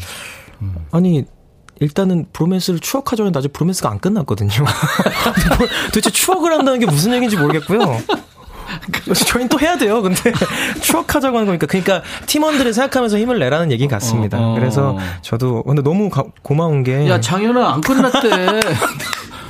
음. 0.62 0.76
아니, 0.92 1.26
일단은 1.80 2.28
브로맨스를 2.34 2.80
추억하자고 2.80 3.26
했는데 3.26 3.40
아직 3.40 3.54
브로맨스가 3.54 3.90
안 3.90 3.98
끝났거든요. 4.00 4.52
도대체 5.92 6.12
추억을 6.12 6.52
한다는 6.52 6.80
게 6.80 6.86
무슨 6.86 7.12
얘기인지 7.14 7.38
모르겠고요. 7.38 7.98
저희는 9.28 9.50
또 9.50 9.60
해야 9.60 9.78
돼요. 9.78 10.02
근데 10.02 10.32
추억하자고 10.82 11.36
하는 11.38 11.48
거니까 11.48 11.66
그러니까 11.68 12.04
팀원들을 12.28 12.72
생각하면서 12.74 13.18
힘을 13.18 13.40
내라는 13.40 13.72
얘기 13.72 13.88
같습니다. 13.88 14.40
어, 14.40 14.52
어. 14.52 14.56
그래서 14.56 14.98
저도 15.22 15.64
근데 15.64 15.82
너무 15.82 16.10
가, 16.10 16.24
고마운 16.44 16.84
게 16.84 17.08
야 17.10 17.20
장현아 17.20 17.74
안 17.74 17.82
끝났대. 17.82 18.30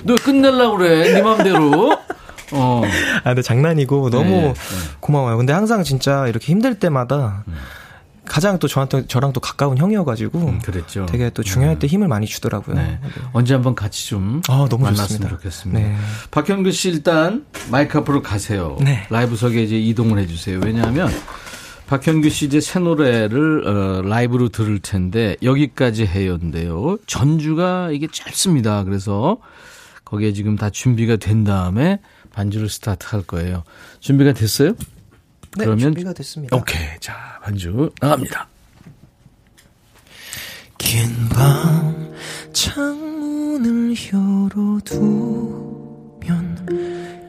너 0.03 0.15
끝낼라 0.15 0.71
그래 0.71 1.13
네 1.13 1.21
맘대로. 1.21 1.97
어. 2.53 2.81
아 3.23 3.29
근데 3.29 3.41
장난이고 3.41 4.09
너무 4.09 4.29
네, 4.29 4.53
네. 4.53 4.53
고마워요. 4.99 5.37
근데 5.37 5.53
항상 5.53 5.83
진짜 5.83 6.27
이렇게 6.27 6.51
힘들 6.51 6.79
때마다. 6.79 7.43
음. 7.47 7.55
가장 8.23 8.59
또 8.59 8.67
저한테 8.69 9.07
저랑 9.07 9.33
또 9.33 9.41
가까운 9.41 9.77
형이어가지고 9.77 10.39
음, 10.39 10.59
그랬죠. 10.59 11.05
되게 11.05 11.29
또 11.31 11.43
중요할 11.43 11.79
때 11.79 11.87
음. 11.87 11.89
힘을 11.89 12.07
많이 12.07 12.25
주더라고요. 12.27 12.77
네. 12.77 12.99
네. 13.01 13.09
언제 13.33 13.53
한번 13.53 13.75
같이 13.75 14.07
좀 14.07 14.41
아, 14.47 14.67
너무 14.69 14.83
만났으면 14.85 15.07
좋습니다. 15.07 15.29
좋겠습니다. 15.35 15.79
네. 15.81 15.95
박현규 16.29 16.71
씨 16.71 16.89
일단 16.89 17.45
마이크 17.69 17.97
앞으로 17.97 18.21
가세요. 18.21 18.77
네. 18.79 19.05
라이브석에 19.09 19.61
이제 19.61 19.77
이동을 19.77 20.17
해주세요. 20.19 20.61
왜냐하면 20.63 21.09
박현규 21.87 22.29
씨 22.29 22.45
이제 22.45 22.61
새 22.61 22.79
노래를 22.79 23.67
어, 23.67 24.01
라이브로 24.03 24.47
들을 24.47 24.79
텐데 24.79 25.35
여기까지 25.43 26.05
해요인데요. 26.05 26.99
전주가 27.07 27.89
이게 27.91 28.07
짧습니다. 28.09 28.85
그래서 28.85 29.39
거기에 30.11 30.33
지금 30.33 30.57
다 30.57 30.69
준비가 30.69 31.15
된 31.15 31.43
다음에 31.45 31.99
반주를 32.33 32.67
스타트 32.69 33.07
할 33.09 33.21
거예요. 33.23 33.63
준비가 34.01 34.33
됐어요? 34.33 34.71
네, 35.57 35.63
그러면 35.63 35.79
준비가 35.79 36.11
됐습니다. 36.13 36.55
오케이. 36.57 36.85
자, 36.99 37.39
반주 37.41 37.89
나갑니다. 38.01 38.47
긴 40.77 41.29
밤 41.29 42.11
창문을 42.51 43.95
열어두면 44.13 46.17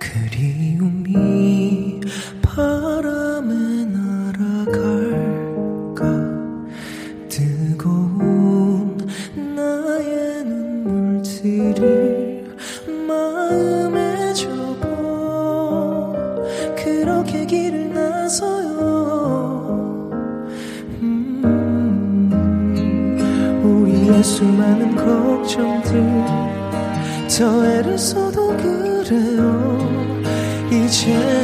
그리움이 0.00 2.00
바람에 2.42 3.84
나서요. 18.32 20.08
음, 21.02 22.32
우리의 23.62 24.24
수많은 24.24 24.96
걱정들. 24.96 26.00
더 27.28 27.66
애를 27.66 27.98
써도 27.98 28.56
그래요. 28.56 29.78
이제 30.70 31.41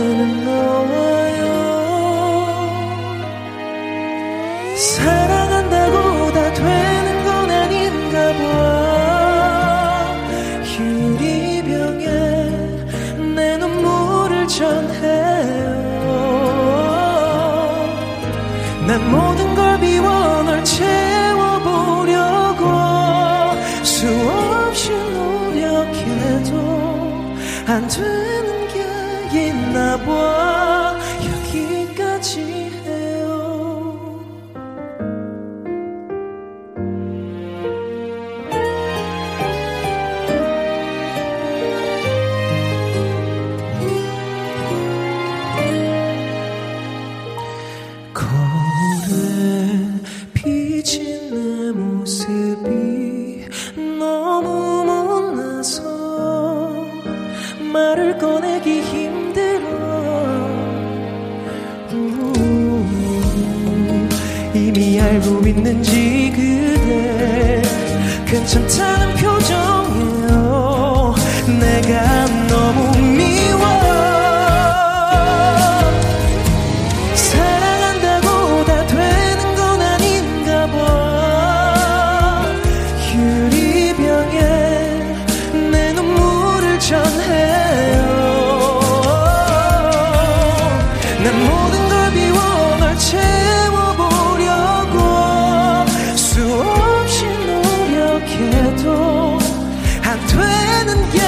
하는 100.78 101.10
게 101.10 101.18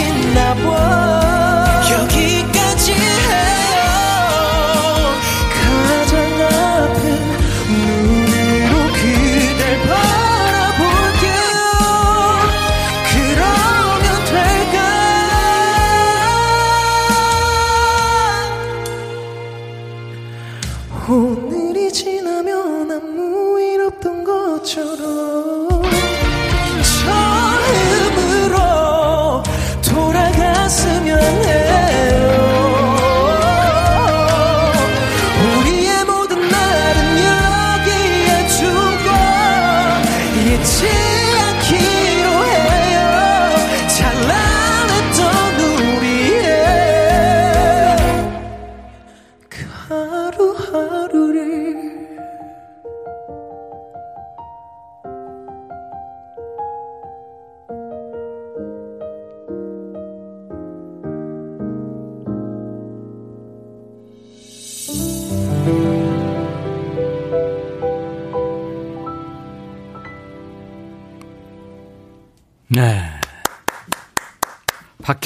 있나 0.00 0.54
봐. 0.54 1.15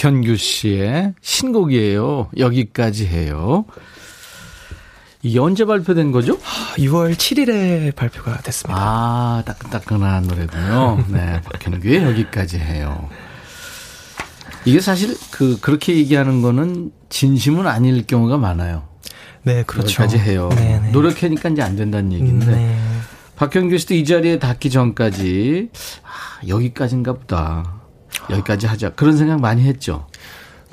박현규 0.00 0.36
씨의 0.36 1.12
신곡이에요. 1.20 2.30
여기까지 2.38 3.06
해요. 3.06 3.66
이게 5.22 5.38
언제 5.38 5.66
발표된 5.66 6.10
거죠? 6.10 6.38
6월 6.78 7.14
7일에 7.14 7.94
발표가 7.94 8.38
됐습니다. 8.38 8.80
아, 8.80 9.42
따끈따끈한 9.44 10.22
노래군요. 10.22 11.04
네, 11.08 11.42
박현규의 11.42 12.02
여기까지 12.04 12.58
해요. 12.58 13.10
이게 14.64 14.80
사실 14.80 15.14
그 15.30 15.60
그렇게 15.60 15.94
얘기하는 15.94 16.40
거는 16.40 16.92
진심은 17.10 17.66
아닐 17.66 18.06
경우가 18.06 18.38
많아요. 18.38 18.88
네, 19.42 19.64
그렇죠. 19.64 20.02
여기까지 20.02 20.18
해요. 20.18 20.48
네네. 20.54 20.80
네. 20.80 20.90
노력하니까 20.92 21.50
이제 21.50 21.60
안 21.60 21.76
된다는 21.76 22.14
얘기인데 22.14 22.46
네. 22.46 22.78
박현규 23.36 23.76
씨도 23.76 23.92
이 23.94 24.06
자리에 24.06 24.38
닿기 24.38 24.70
전까지 24.70 25.68
아, 26.02 26.48
여기까지인가 26.48 27.12
보다. 27.12 27.79
여기까지 28.30 28.66
하자. 28.66 28.90
그런 28.90 29.16
생각 29.16 29.40
많이 29.40 29.62
했죠. 29.62 30.06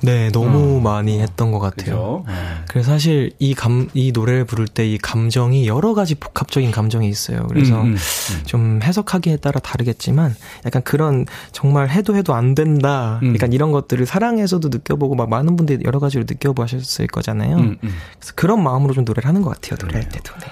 네, 0.03 0.29
너무 0.31 0.77
어. 0.77 0.79
많이 0.79 1.19
했던 1.19 1.51
것 1.51 1.59
같아요. 1.59 2.23
네. 2.27 2.33
그래서 2.69 2.91
사실 2.91 3.31
이 3.39 3.55
감, 3.55 3.89
이 3.95 4.11
노래를 4.11 4.45
부를 4.45 4.67
때 4.67 4.88
이 4.88 4.97
감정이 4.99 5.67
여러 5.67 5.95
가지 5.95 6.13
복합적인 6.13 6.69
감정이 6.71 7.09
있어요. 7.09 7.47
그래서 7.47 7.81
음, 7.81 7.88
음, 7.88 7.95
음. 7.95 8.43
좀 8.45 8.79
해석하기에 8.83 9.38
따라 9.38 9.59
다르겠지만 9.59 10.35
약간 10.65 10.83
그런 10.83 11.25
정말 11.51 11.89
해도 11.89 12.15
해도 12.15 12.35
안 12.35 12.53
된다. 12.53 13.19
음. 13.23 13.33
약간 13.33 13.53
이런 13.53 13.71
것들을 13.71 14.05
사랑에서도 14.05 14.69
느껴보고 14.69 15.15
막 15.15 15.29
많은 15.29 15.55
분들이 15.55 15.83
여러 15.83 15.99
가지로 15.99 16.25
느껴보셨을 16.27 17.07
거잖아요. 17.07 17.57
음, 17.57 17.77
음. 17.83 17.95
그래서 18.19 18.33
그런 18.35 18.61
마음으로 18.63 18.93
좀 18.93 19.03
노래를 19.03 19.27
하는 19.27 19.41
것 19.41 19.49
같아요. 19.49 19.77
노래할 19.81 20.07
때도. 20.09 20.31
네. 20.39 20.47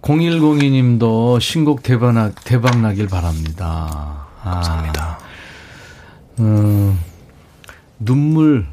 0102님도 0.00 1.40
신곡 1.40 1.82
대박, 1.82 2.32
대박 2.44 2.80
나길 2.80 3.08
바랍니다. 3.08 4.26
감사합니다. 4.42 5.25
아, 6.38 6.42
음, 6.42 6.98
눈물 7.98 8.66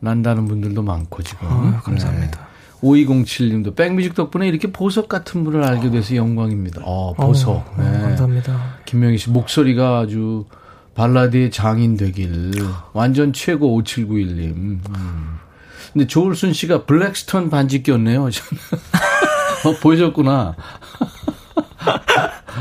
난다는 0.00 0.46
분들도 0.46 0.82
많고 0.82 1.22
지금. 1.22 1.46
아, 1.48 1.80
감사합니다. 1.82 2.38
네. 2.38 2.44
5207님도 2.84 3.74
백뮤직 3.74 4.14
덕분에 4.14 4.46
이렇게 4.46 4.70
보석 4.70 5.08
같은 5.08 5.42
분을 5.44 5.64
알게 5.64 5.90
돼서 5.90 6.16
영광입니다. 6.16 6.82
어, 6.84 7.14
보석. 7.14 7.56
어, 7.56 7.74
네. 7.78 7.84
감사합니다. 7.84 8.78
김명희 8.84 9.16
씨 9.16 9.30
목소리가 9.30 10.00
아주 10.00 10.44
발라드의 10.94 11.50
장인 11.50 11.96
되길. 11.96 12.52
완전 12.92 13.32
최고 13.32 13.80
5791님. 13.82 14.88
음. 14.88 15.38
근데 15.92 16.06
조울순 16.06 16.52
씨가 16.52 16.84
블랙스톤 16.84 17.50
반지 17.50 17.82
꼈네요. 17.82 18.24
어, 19.64 19.72
보여줬구나. 19.80 20.56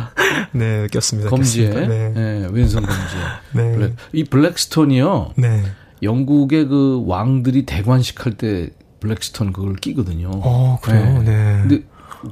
네, 0.54 0.88
꼈습니다. 0.92 1.30
검지에. 1.30 1.70
네. 1.70 2.10
네. 2.10 2.48
왼손 2.52 2.84
검지에. 2.86 3.20
네. 3.64 3.76
블랙. 3.76 3.94
이 4.14 4.24
블랙스톤이요. 4.24 5.34
네. 5.38 5.64
영국의 6.02 6.68
그 6.68 7.04
왕들이 7.06 7.66
대관식 7.66 8.26
할 8.26 8.34
때 8.34 8.70
블랙스톤 9.00 9.52
그걸 9.54 9.76
끼거든요. 9.76 10.32
어, 10.34 10.80
그래요? 10.82 11.22
네. 11.24 11.24
네. 11.24 11.58
근데 11.62 11.84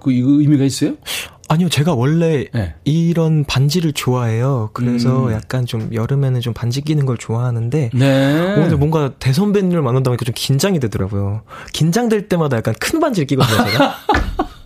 그 0.01 0.12
이거 0.12 0.30
의미가 0.30 0.64
있어요? 0.64 0.95
아니요, 1.49 1.68
제가 1.68 1.93
원래 1.93 2.45
네. 2.53 2.76
이런 2.86 3.43
반지를 3.43 3.91
좋아해요. 3.91 4.70
그래서 4.72 5.28
음. 5.28 5.34
약간 5.34 5.66
좀 5.66 5.89
여름에는 5.93 6.39
좀 6.39 6.53
반지 6.53 6.80
끼는 6.80 7.05
걸 7.05 7.18
좋아하는데 7.18 7.89
네. 7.93 8.55
오늘 8.57 8.78
뭔가 8.78 9.12
대선배님을 9.20 9.82
만난다 9.82 10.12
보니까 10.12 10.24
좀 10.24 10.34
긴장이 10.34 10.80
되더라고요. 10.80 11.41
긴장될 11.74 12.30
때마다 12.30 12.55
약간 12.55 12.74
큰 12.80 13.01
반지를 13.01 13.28
끼거든요, 13.28 13.66
제가. 13.70 13.95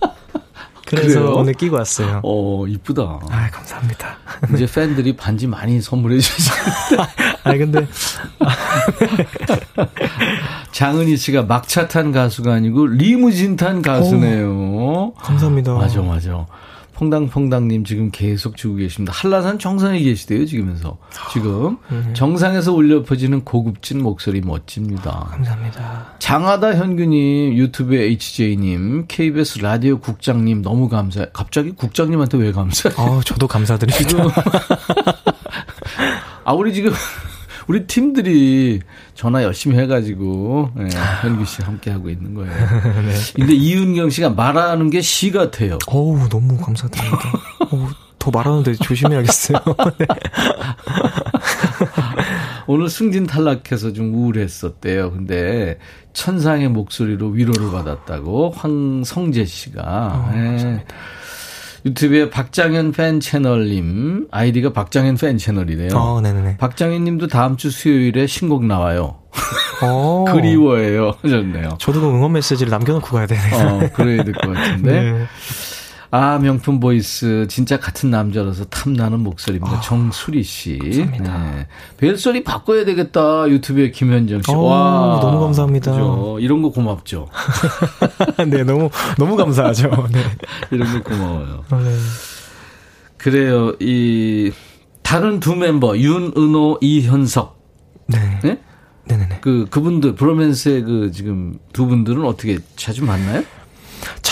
그래서 0.96 1.20
그래요? 1.20 1.34
오늘 1.36 1.54
끼고 1.54 1.76
왔어요. 1.78 2.22
어, 2.24 2.66
이쁘다. 2.68 3.20
아, 3.30 3.50
감사합니다. 3.52 4.18
이제 4.54 4.66
팬들이 4.66 5.16
반지 5.16 5.48
많이 5.48 5.82
선물해 5.82 6.20
주시는데. 6.20 7.04
아, 7.44 7.58
근데. 7.58 7.88
장은희 10.72 11.18
씨가 11.18 11.44
막차 11.44 11.88
탄 11.88 12.12
가수가 12.12 12.54
아니고 12.54 12.88
리무진 12.88 13.56
탄 13.56 13.82
가수네요. 13.82 14.50
오, 14.50 15.14
감사합니다. 15.14 15.74
맞아, 15.74 16.02
맞아. 16.02 16.46
퐁당퐁당님 16.96 17.84
지금 17.84 18.10
계속 18.12 18.56
주고 18.56 18.76
계십니다. 18.76 19.14
한라산 19.14 19.60
정상에 19.60 20.00
계시대요, 20.00 20.46
지금에서. 20.46 20.98
지금. 21.34 21.78
음. 21.92 22.14
정상에서 22.16 22.74
울려 22.74 23.04
퍼지는 23.04 23.44
고급진 23.44 24.02
목소리 24.02 24.42
멋집니다. 24.42 25.28
감사합니다. 25.32 26.16
장하다 26.20 26.76
현규님, 26.76 27.54
유튜브의 27.56 28.12
HJ님, 28.12 29.06
KBS 29.08 29.60
라디오 29.60 30.00
국장님 30.00 30.62
너무 30.62 30.88
감사해. 30.88 31.28
갑자기 31.34 31.72
국장님한테 31.72 32.38
왜 32.38 32.52
감사해? 32.52 32.96
어, 32.98 33.20
저도 33.26 33.48
감사드립니다. 33.48 34.08
지금. 34.10 34.28
아, 36.46 36.54
우리 36.54 36.74
지금 36.74 36.92
우리 37.68 37.88
팀들이 37.88 38.82
전화 39.16 39.44
열심히 39.44 39.78
해가지고 39.78 40.72
네, 40.76 40.88
현규 41.22 41.46
씨 41.46 41.62
함께 41.64 41.92
하고 41.92 42.10
있는 42.10 42.34
거예요. 42.34 42.52
네. 42.54 43.14
근데 43.36 43.54
이은경 43.54 44.10
씨가 44.10 44.30
말하는 44.30 44.90
게 44.90 45.02
시 45.02 45.32
같아요. 45.32 45.78
어우 45.88 46.30
너무 46.30 46.58
감사드립니다. 46.58 47.20
어우, 47.72 47.88
더 48.20 48.32
말하는데 48.32 48.76
조심해야겠어요. 48.76 49.58
네. 49.98 50.06
오늘 52.68 52.90
승진 52.90 53.28
탈락해서 53.28 53.94
좀 53.94 54.14
우울했었대요. 54.14 55.12
근데 55.12 55.78
천상의 56.14 56.70
목소리로 56.70 57.30
위로를 57.30 57.72
받았다고 57.72 58.52
황성재 58.52 59.46
씨가. 59.46 59.82
어, 59.82 60.32
네. 60.34 60.42
감사합니다. 60.48 60.86
유튜브에 61.86 62.30
박장현 62.32 62.94
팬 62.94 63.20
채널님 63.20 64.28
아이디가 64.32 64.74
박장현 64.74 65.18
팬 65.18 65.38
채널이래요. 65.38 65.90
어, 65.96 66.20
네네. 66.22 66.58
박장현 66.58 67.04
님도 67.04 67.28
다음 67.28 67.58
주 67.58 67.70
수요일에 67.70 68.26
신곡 68.28 68.66
나와요. 68.66 69.18
어. 69.84 70.26
그리워해요. 70.34 71.14
하셨네요. 71.22 71.78
저도 71.80 72.02
그 72.02 72.08
응원 72.08 72.32
메시지를 72.34 72.72
남겨놓고 72.72 73.08
가야 73.16 73.28
되네요. 73.28 73.56
어, 73.68 73.90
그래야 73.94 74.24
될 74.24 74.34
것 74.34 74.52
같은데. 74.54 74.92
네. 75.14 75.26
아, 76.18 76.40
명품 76.40 76.80
voice. 76.80 77.46
진짜 77.50 77.78
같은 77.78 78.10
남자라서 78.10 78.64
탐나는 78.66 79.20
목소리입니다. 79.20 79.78
아, 79.78 79.82
정수리 79.82 80.44
씨. 80.44 80.78
감사합니다. 80.78 81.52
네. 81.52 81.68
벨소리 81.98 82.46
바꿔야 82.46 82.86
되겠다. 82.86 83.50
유튜브에 83.50 83.92
김현정 83.92 84.42
씨. 84.42 84.50
오, 84.52 84.64
와. 84.64 85.20
너무 85.22 85.42
감사합니다. 85.42 85.92
그죠? 85.92 86.38
이런 86.40 86.62
거 86.62 86.70
고맙죠. 86.70 87.28
네, 88.48 88.64
너무, 88.64 88.90
너무 89.18 89.36
감사하죠. 89.36 89.90
네. 90.14 90.24
이런 90.72 90.94
거 90.94 91.10
고마워요. 91.10 91.66
네. 91.70 91.96
그래요. 93.18 93.74
이, 93.82 94.54
다른 95.02 95.42
두 95.42 95.54
멤버, 95.58 95.98
윤은호, 95.98 96.78
이현석. 96.80 97.60
네. 98.08 98.40
네? 98.42 98.60
네네네. 99.04 99.40
그, 99.42 99.68
그분들, 99.70 100.16
브로맨스의 100.16 100.84
그, 100.84 101.12
지금 101.12 101.60
두 101.74 101.88
분들은 101.88 102.24
어떻게 102.24 102.60
자주 102.78 103.04
만나요? 103.04 103.44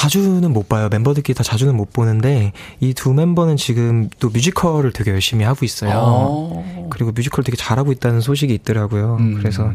자주는 0.04 0.52
못 0.52 0.68
봐요. 0.68 0.90
멤버들끼리 0.90 1.34
다 1.36 1.44
자주는 1.44 1.76
못 1.76 1.94
보는데 1.94 2.52
이 2.82 2.94
두 2.94 3.14
멤버는 3.14 3.56
지금 3.58 4.10
또 4.20 4.30
뮤지컬을 4.30 4.92
되게 4.92 5.12
열심히 5.12 5.46
하고 5.46 5.64
있어요. 5.66 5.92
아. 5.94 6.88
그리고 6.90 7.12
뮤지컬 7.12 7.44
되게 7.46 7.56
잘하고 7.58 7.92
있다는 7.94 8.20
소식이 8.22 8.54
있더라고요. 8.54 9.18
음. 9.20 9.36
그래서 9.40 9.72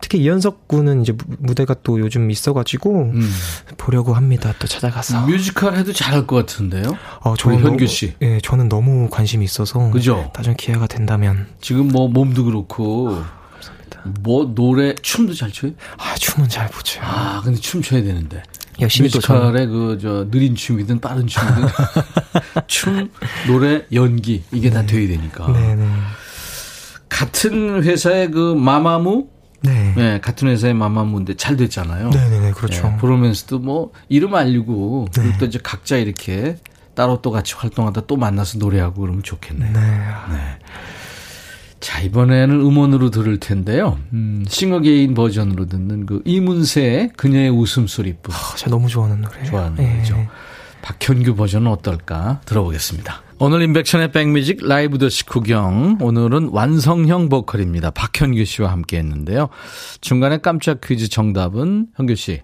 특히 0.00 0.18
이현석 0.22 0.68
군은 0.68 1.02
이제 1.02 1.12
무대가 1.38 1.74
또 1.82 1.98
요즘 1.98 2.30
있어가지고 2.30 3.00
음. 3.14 3.30
보려고 3.76 4.14
합니다. 4.14 4.54
또 4.60 4.66
찾아가서 4.68 5.26
뮤지컬 5.26 5.76
해도 5.76 5.92
잘할 5.92 6.26
것 6.26 6.36
같은데요. 6.36 6.96
어, 7.22 7.34
저는 7.36 7.60
현규 7.60 7.86
씨. 7.88 8.14
예, 8.22 8.38
저는 8.42 8.68
너무 8.68 9.08
관심이 9.10 9.44
있어서 9.44 9.90
그죠. 9.90 10.30
나중에 10.36 10.54
기회가 10.58 10.86
된다면 10.86 11.48
지금 11.60 11.88
뭐 11.88 12.06
몸도 12.08 12.44
그렇고 12.44 13.22
뭐 14.20 14.52
노래 14.54 14.94
춤도 14.94 15.34
잘 15.34 15.50
춰요? 15.50 15.72
아 15.98 16.14
춤은 16.16 16.48
잘 16.48 16.66
못 16.66 16.84
춰요. 16.84 17.04
아 17.06 17.40
근데 17.42 17.58
춤 17.58 17.82
춰야 17.82 18.02
되는데. 18.02 18.42
열심히 18.80 19.08
뮤지컬의 19.08 19.66
그저 19.66 20.28
느린 20.30 20.54
춤이든 20.54 21.00
빠른 21.00 21.26
춤이든 21.26 21.66
춤, 22.66 23.10
노래, 23.46 23.84
연기 23.92 24.42
이게 24.52 24.68
네. 24.70 24.74
다 24.74 24.86
돼야 24.86 25.08
되니까. 25.08 25.52
네네. 25.52 25.74
네. 25.76 25.88
같은 27.08 27.82
회사의 27.82 28.30
그 28.30 28.54
마마무 28.54 29.28
네. 29.60 29.94
네. 29.96 30.20
같은 30.20 30.48
회사의 30.48 30.74
마마무인데 30.74 31.34
잘 31.36 31.56
됐잖아요. 31.56 32.10
네네네, 32.10 32.40
네, 32.40 32.52
그렇죠. 32.52 32.88
네, 32.88 32.96
브로맨스도 32.98 33.60
뭐 33.60 33.92
이름 34.08 34.34
알리고 34.34 35.08
네. 35.14 35.22
그리고 35.22 35.38
또 35.38 35.46
이제 35.46 35.58
각자 35.62 35.96
이렇게 35.96 36.56
따로 36.94 37.20
또 37.22 37.30
같이 37.30 37.54
활동하다 37.54 38.02
또 38.06 38.16
만나서 38.16 38.58
노래하고 38.58 39.00
그러면 39.00 39.22
좋겠네요. 39.22 39.72
네. 39.72 39.80
네. 39.80 40.43
자, 42.04 42.06
이번에는 42.06 42.60
음원으로 42.60 43.10
들을 43.10 43.40
텐데요. 43.40 43.98
음, 44.12 44.44
싱어게인 44.46 45.14
버전으로 45.14 45.66
듣는 45.66 46.06
그 46.06 46.20
이문세의 46.24 47.12
그녀의 47.16 47.50
웃음소리뿐. 47.50 48.34
아, 48.34 48.56
제가 48.56 48.70
너무 48.70 48.88
좋아하는 48.88 49.22
노래예요. 49.22 49.44
좋아하는 49.46 49.76
네. 49.76 49.92
노래죠. 49.94 50.26
박현규 50.82 51.34
버전은 51.34 51.70
어떨까 51.70 52.42
들어보겠습니다. 52.44 53.22
오늘 53.38 53.62
인백션의 53.62 54.12
백뮤직 54.12 54.66
라이브 54.66 54.98
더시 54.98 55.24
구경. 55.24 55.96
오늘은 56.00 56.50
완성형 56.52 57.30
보컬입니다. 57.30 57.90
박현규 57.90 58.44
씨와 58.44 58.70
함께 58.70 58.98
했는데요. 58.98 59.48
중간에 60.02 60.38
깜짝 60.38 60.80
퀴즈 60.82 61.08
정답은 61.08 61.88
현규 61.96 62.14
씨. 62.16 62.42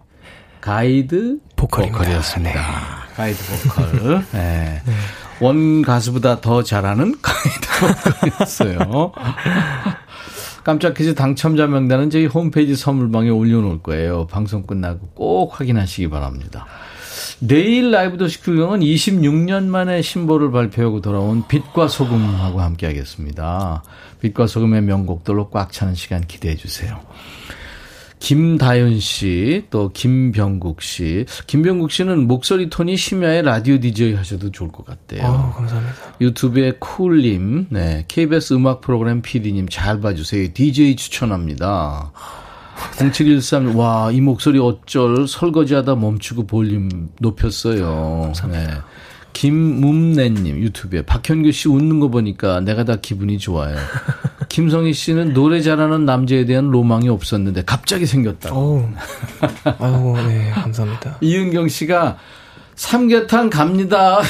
가이드 0.63 1.39
보컬입니다. 1.57 1.99
보컬이었습니다. 1.99 2.61
네. 2.61 3.15
가이드 3.15 3.39
보컬. 3.69 4.25
네. 4.33 4.83
네. 4.87 4.93
원 5.41 5.83
가수보다 5.83 6.41
더 6.41 6.63
잘하는 6.63 7.17
가이드 7.21 8.05
보컬이었어요. 8.21 9.13
깜짝 10.63 10.95
퀴즈 10.95 11.15
당첨자 11.15 11.67
명단은 11.67 12.11
저희 12.11 12.27
홈페이지 12.27 12.77
선물방에 12.77 13.31
올려놓을 13.31 13.83
거예요. 13.83 14.27
방송 14.27 14.65
끝나고 14.65 15.09
꼭 15.15 15.59
확인하시기 15.59 16.11
바랍니다. 16.11 16.67
내일 17.39 17.91
라이브 17.91 18.19
도시 18.19 18.43
구경은 18.43 18.81
26년 18.81 19.65
만에 19.65 20.03
신보를 20.03 20.51
발표하고 20.51 21.01
돌아온 21.01 21.49
빛과 21.49 21.89
소금하고 21.89 22.61
함께 22.61 22.87
하겠습니다. 22.87 23.83
빛과 24.21 24.47
소금의 24.47 24.83
명곡들로 24.83 25.49
꽉 25.49 25.73
차는 25.73 25.95
시간 25.95 26.27
기대해 26.27 26.55
주세요. 26.55 27.01
김다윤 28.21 29.01
씨, 29.01 29.65
또 29.71 29.91
김병국 29.93 30.83
씨. 30.83 31.25
김병국 31.47 31.91
씨는 31.91 32.29
목소리 32.29 32.71
톤이 32.71 32.97
심야에 32.97 33.43
라디오 33.43 33.81
디제이 33.81 34.15
하셔도 34.15 34.53
좋을 34.53 34.71
것 34.71 34.85
같대요. 34.87 35.27
어, 35.27 35.53
감사합니다. 35.57 35.97
유튜브에 36.21 36.75
쿨님, 36.79 37.67
네. 37.71 38.05
KBS 38.07 38.55
음악 38.55 38.83
프로그램 38.83 39.23
PD님 39.23 39.69
잘 39.69 40.01
봐주세요. 40.01 40.49
DJ 40.53 40.97
추천합니다. 40.97 42.13
0713, 42.99 43.75
와, 43.75 44.11
이 44.13 44.21
목소리 44.21 44.59
어쩔 44.59 45.27
설거지하다 45.27 45.97
멈추고 45.97 46.47
볼륨 46.47 47.09
높였어요. 47.21 48.23
감사합니다. 48.25 48.75
네. 48.75 48.81
김문래님 49.41 50.59
유튜브에 50.59 51.01
박현규 51.01 51.51
씨 51.53 51.67
웃는 51.71 51.99
거 51.99 52.09
보니까 52.09 52.61
내가 52.61 52.85
다 52.85 52.97
기분이 52.97 53.39
좋아요. 53.39 53.75
김성희 54.51 54.93
씨는 54.93 55.33
노래 55.33 55.63
잘하는 55.63 56.05
남자에 56.05 56.45
대한 56.45 56.71
로망이 56.71 57.09
없었는데 57.09 57.63
갑자기 57.65 58.05
생겼다. 58.05 58.51
고 58.51 58.87
아유, 59.79 60.15
네, 60.29 60.51
감사합니다. 60.51 61.17
이은경 61.25 61.69
씨가 61.69 62.19
삼계탕 62.75 63.49
갑니다. 63.49 64.21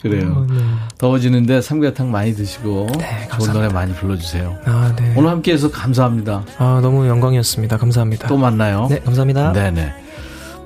그래요. 0.00 0.32
어, 0.34 0.46
네. 0.48 0.58
더워지는데 0.96 1.60
삼계탕 1.60 2.10
많이 2.10 2.34
드시고 2.34 2.86
네, 2.98 3.28
좋은 3.38 3.52
노래 3.52 3.68
많이 3.68 3.92
불러주세요. 3.92 4.56
아, 4.64 4.96
네. 4.98 5.12
오늘 5.14 5.28
함께해서 5.28 5.70
감사합니다. 5.70 6.42
아 6.56 6.80
너무 6.82 7.06
영광이었습니다. 7.06 7.76
감사합니다. 7.76 8.28
또 8.28 8.38
만나요. 8.38 8.86
네, 8.88 9.00
감사합니다. 9.00 9.52
네네. 9.52 10.05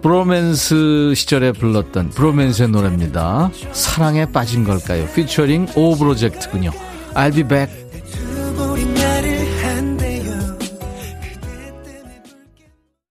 브로맨스 0.02 1.12
시절에 1.14 1.52
불렀던 1.52 2.10
브로맨스의 2.10 2.70
노래입니다. 2.70 3.50
사랑에 3.72 4.26
빠진 4.26 4.64
걸까요? 4.64 5.06
피처링 5.14 5.68
오 5.76 5.94
프로젝트군요. 5.96 6.70
I'll 7.14 7.34
be 7.34 7.42
back. 7.42 7.89